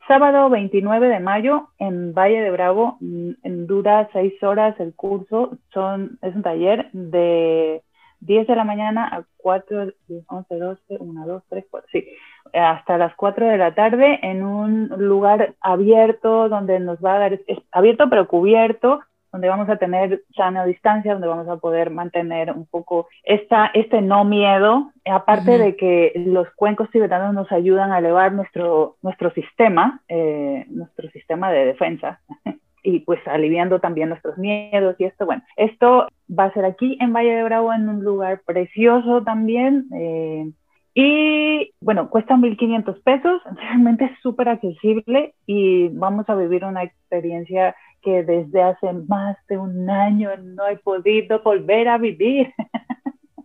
sábado 0.08 0.50
29 0.50 1.08
de 1.08 1.20
mayo 1.20 1.70
en 1.80 2.14
Valle 2.14 2.42
de 2.42 2.52
Bravo. 2.52 2.98
Mm, 3.00 3.32
en, 3.44 3.68
dura 3.68 4.10
seis 4.14 4.34
horas 4.44 4.80
el 4.80 4.94
curso. 4.94 5.58
Son, 5.74 6.20
es 6.22 6.36
un 6.36 6.44
taller 6.44 6.90
de 6.92 7.82
10 8.22 8.48
de 8.48 8.56
la 8.56 8.64
mañana 8.64 9.08
a 9.08 9.24
4, 9.38 9.94
11, 10.28 10.56
12, 10.56 10.98
1, 11.00 11.28
2, 11.28 11.44
3, 11.50 11.66
4, 11.70 11.90
sí, 11.92 12.08
hasta 12.54 12.98
las 12.98 13.16
4 13.16 13.48
de 13.48 13.58
la 13.58 13.74
tarde 13.74 14.20
en 14.22 14.44
un 14.44 14.88
lugar 14.98 15.56
abierto 15.62 16.50
donde 16.50 16.80
nos 16.80 17.00
va 17.00 17.16
a 17.16 17.20
dar, 17.20 17.34
es 17.34 17.60
abierto 17.72 18.10
pero 18.10 18.28
cubierto, 18.28 19.02
donde 19.32 19.48
vamos 19.48 19.70
a 19.70 19.78
tener 19.78 20.24
sana 20.36 20.66
distancia, 20.66 21.14
donde 21.14 21.28
vamos 21.28 21.48
a 21.48 21.58
poder 21.58 21.90
mantener 21.90 22.52
un 22.52 22.66
poco 22.66 23.08
esta, 23.24 23.72
este 23.74 24.02
no 24.02 24.26
miedo, 24.26 24.92
aparte 25.06 25.58
de 25.58 25.76
que 25.78 26.12
los 26.16 26.50
cuencos 26.56 26.90
tibetanos 26.92 27.34
nos 27.34 27.52
ayudan 27.52 27.92
a 27.92 28.00
elevar 28.00 28.34
nuestro, 28.34 28.98
nuestro 29.02 29.32
sistema, 29.32 30.02
eh, 30.10 30.66
nuestro 30.70 31.10
sistema 31.12 31.52
de 31.52 31.66
defensa. 31.66 32.20
y 32.84 33.00
pues 33.02 33.20
aliviando 33.28 33.80
también 33.80 34.10
nuestros 34.10 34.38
miedos 34.38 34.96
y 34.98 35.06
esto, 35.06 35.26
bueno, 35.26 35.44
esto 35.56 36.08
va 36.28 36.46
a 36.46 36.54
ser 36.54 36.66
aquí 36.66 36.98
en 37.00 37.14
Valle 37.14 37.36
de 37.36 37.44
Bravo, 37.44 37.72
en 37.74 37.88
un 37.88 38.04
lugar 38.04 38.42
precioso 38.46 39.24
también. 39.24 39.86
Eh, 39.94 40.52
y 40.94 41.74
bueno, 41.82 42.10
cuesta 42.10 42.36
1.500 42.36 43.02
pesos, 43.04 43.42
realmente 43.56 44.06
es 44.06 44.20
súper 44.22 44.50
accesible 44.50 45.34
y 45.46 45.90
vamos 45.90 46.30
a 46.30 46.36
vivir 46.36 46.66
una 46.66 46.84
experiencia 46.84 47.76
que 48.02 48.24
desde 48.24 48.64
hace 48.64 48.94
más 49.08 49.38
de 49.48 49.58
un 49.58 49.90
año 49.90 50.30
no 50.38 50.68
he 50.68 50.78
podido 50.78 51.42
volver 51.44 51.88
a 51.88 51.98
vivir, 51.98 52.52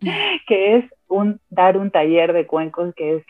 que 0.47 0.77
es 0.77 0.85
dar 1.51 1.77
un 1.79 1.91
taller 1.91 2.33
de 2.33 2.47
cuencos 2.47 2.95
que 2.95 3.17
es 3.17 3.25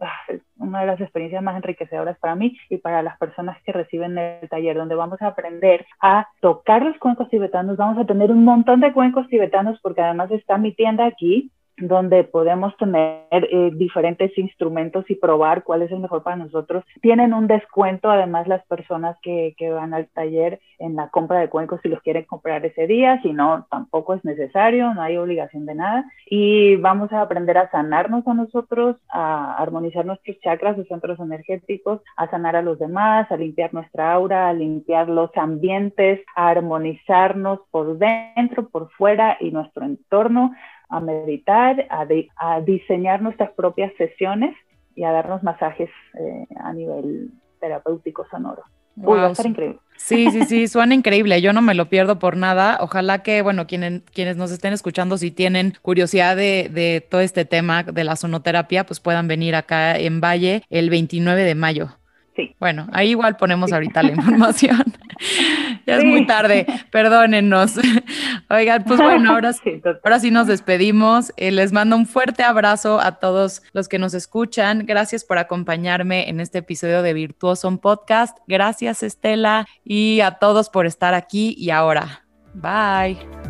Ah, 0.00 0.12
una 0.58 0.80
de 0.80 0.86
las 0.86 1.00
experiencias 1.00 1.42
más 1.42 1.56
enriquecedoras 1.56 2.18
para 2.18 2.34
mí 2.34 2.56
y 2.70 2.78
para 2.78 3.02
las 3.02 3.18
personas 3.18 3.60
que 3.64 3.72
reciben 3.72 4.16
el 4.16 4.48
taller, 4.48 4.76
donde 4.76 4.94
vamos 4.94 5.20
a 5.20 5.28
aprender 5.28 5.84
a 6.00 6.28
tocar 6.40 6.82
los 6.82 6.96
cuencos 6.98 7.28
tibetanos. 7.28 7.76
Vamos 7.76 7.98
a 7.98 8.06
tener 8.06 8.30
un 8.30 8.44
montón 8.44 8.80
de 8.80 8.92
cuencos 8.92 9.28
tibetanos 9.28 9.78
porque 9.82 10.00
además 10.00 10.30
está 10.30 10.58
mi 10.58 10.72
tienda 10.72 11.06
aquí 11.06 11.50
donde 11.78 12.24
podemos 12.24 12.76
tener 12.76 13.24
eh, 13.30 13.70
diferentes 13.74 14.36
instrumentos 14.38 15.04
y 15.08 15.16
probar 15.16 15.64
cuál 15.64 15.82
es 15.82 15.90
el 15.90 15.98
mejor 15.98 16.22
para 16.22 16.36
nosotros. 16.36 16.84
Tienen 17.02 17.34
un 17.34 17.46
descuento 17.46 18.10
además 18.10 18.46
las 18.46 18.64
personas 18.66 19.16
que, 19.22 19.54
que, 19.56 19.70
van 19.70 19.92
al 19.92 20.08
taller 20.08 20.60
en 20.78 20.94
la 20.94 21.08
compra 21.08 21.40
de 21.40 21.48
cuencos 21.48 21.80
si 21.82 21.88
los 21.88 22.00
quieren 22.02 22.24
comprar 22.24 22.64
ese 22.64 22.86
día, 22.86 23.20
si 23.22 23.32
no, 23.32 23.66
tampoco 23.70 24.14
es 24.14 24.24
necesario, 24.24 24.94
no 24.94 25.02
hay 25.02 25.16
obligación 25.16 25.66
de 25.66 25.74
nada. 25.74 26.04
Y 26.26 26.76
vamos 26.76 27.12
a 27.12 27.22
aprender 27.22 27.58
a 27.58 27.70
sanarnos 27.70 28.26
a 28.28 28.34
nosotros, 28.34 28.96
a 29.08 29.56
armonizar 29.56 30.06
nuestros 30.06 30.38
chakras, 30.40 30.78
los 30.78 30.86
centros 30.86 31.18
energéticos, 31.18 32.00
a 32.16 32.30
sanar 32.30 32.56
a 32.56 32.62
los 32.62 32.78
demás, 32.78 33.30
a 33.30 33.36
limpiar 33.36 33.74
nuestra 33.74 34.12
aura, 34.12 34.48
a 34.48 34.52
limpiar 34.52 35.08
los 35.08 35.30
ambientes, 35.36 36.20
a 36.36 36.48
armonizarnos 36.48 37.60
por 37.70 37.98
dentro, 37.98 38.68
por 38.68 38.90
fuera 38.92 39.36
y 39.40 39.50
nuestro 39.50 39.84
entorno 39.84 40.52
a 40.96 41.00
meditar, 41.00 41.86
a, 41.90 42.60
diseñar 42.60 43.20
nuestras 43.20 43.50
propias 43.52 43.92
sesiones 43.96 44.54
y 44.94 45.04
a 45.04 45.10
darnos 45.10 45.42
masajes 45.42 45.90
eh, 46.18 46.46
a 46.56 46.72
nivel 46.72 47.30
terapéutico 47.60 48.26
sonoro. 48.30 48.62
va 48.96 49.26
a 49.26 49.30
estar 49.30 49.46
increíble. 49.46 49.80
Sí, 49.96 50.30
sí, 50.30 50.44
sí, 50.44 50.68
suena 50.68 50.94
increíble. 50.94 51.40
Yo 51.42 51.52
no 51.52 51.62
me 51.62 51.74
lo 51.74 51.88
pierdo 51.88 52.18
por 52.18 52.36
nada. 52.36 52.78
Ojalá 52.80 53.22
que, 53.22 53.42
bueno, 53.42 53.66
quienes, 53.66 54.02
quienes 54.12 54.36
nos 54.36 54.52
estén 54.52 54.72
escuchando, 54.72 55.18
si 55.18 55.32
tienen 55.32 55.74
curiosidad 55.82 56.36
de, 56.36 56.70
de 56.72 57.00
todo 57.00 57.20
este 57.20 57.44
tema 57.44 57.82
de 57.82 58.04
la 58.04 58.14
sonoterapia, 58.14 58.86
pues 58.86 59.00
puedan 59.00 59.26
venir 59.26 59.56
acá 59.56 59.98
en 59.98 60.20
Valle 60.20 60.62
el 60.70 60.90
29 60.90 61.42
de 61.42 61.54
mayo. 61.56 61.88
Sí. 62.36 62.54
Bueno, 62.58 62.88
ahí 62.92 63.10
igual 63.10 63.36
ponemos 63.36 63.72
ahorita 63.72 64.02
la 64.02 64.12
información. 64.16 64.84
ya 65.86 65.96
es 65.96 66.04
muy 66.04 66.26
tarde, 66.26 66.66
perdónennos. 66.90 67.74
Oigan, 68.50 68.84
pues 68.84 69.00
bueno, 69.00 69.32
ahora 69.32 69.52
sí, 69.52 69.82
ahora 70.02 70.20
sí 70.20 70.30
nos 70.30 70.46
despedimos. 70.46 71.32
Eh, 71.36 71.50
les 71.50 71.72
mando 71.72 71.96
un 71.96 72.06
fuerte 72.06 72.42
abrazo 72.42 73.00
a 73.00 73.18
todos 73.18 73.62
los 73.72 73.88
que 73.88 73.98
nos 73.98 74.14
escuchan. 74.14 74.86
Gracias 74.86 75.24
por 75.24 75.38
acompañarme 75.38 76.28
en 76.28 76.40
este 76.40 76.58
episodio 76.58 77.02
de 77.02 77.12
Virtuoso 77.12 77.74
Podcast. 77.80 78.38
Gracias, 78.46 79.02
Estela, 79.02 79.66
y 79.84 80.20
a 80.20 80.32
todos 80.32 80.70
por 80.70 80.86
estar 80.86 81.14
aquí 81.14 81.54
y 81.58 81.70
ahora. 81.70 82.24
Bye. 82.54 83.43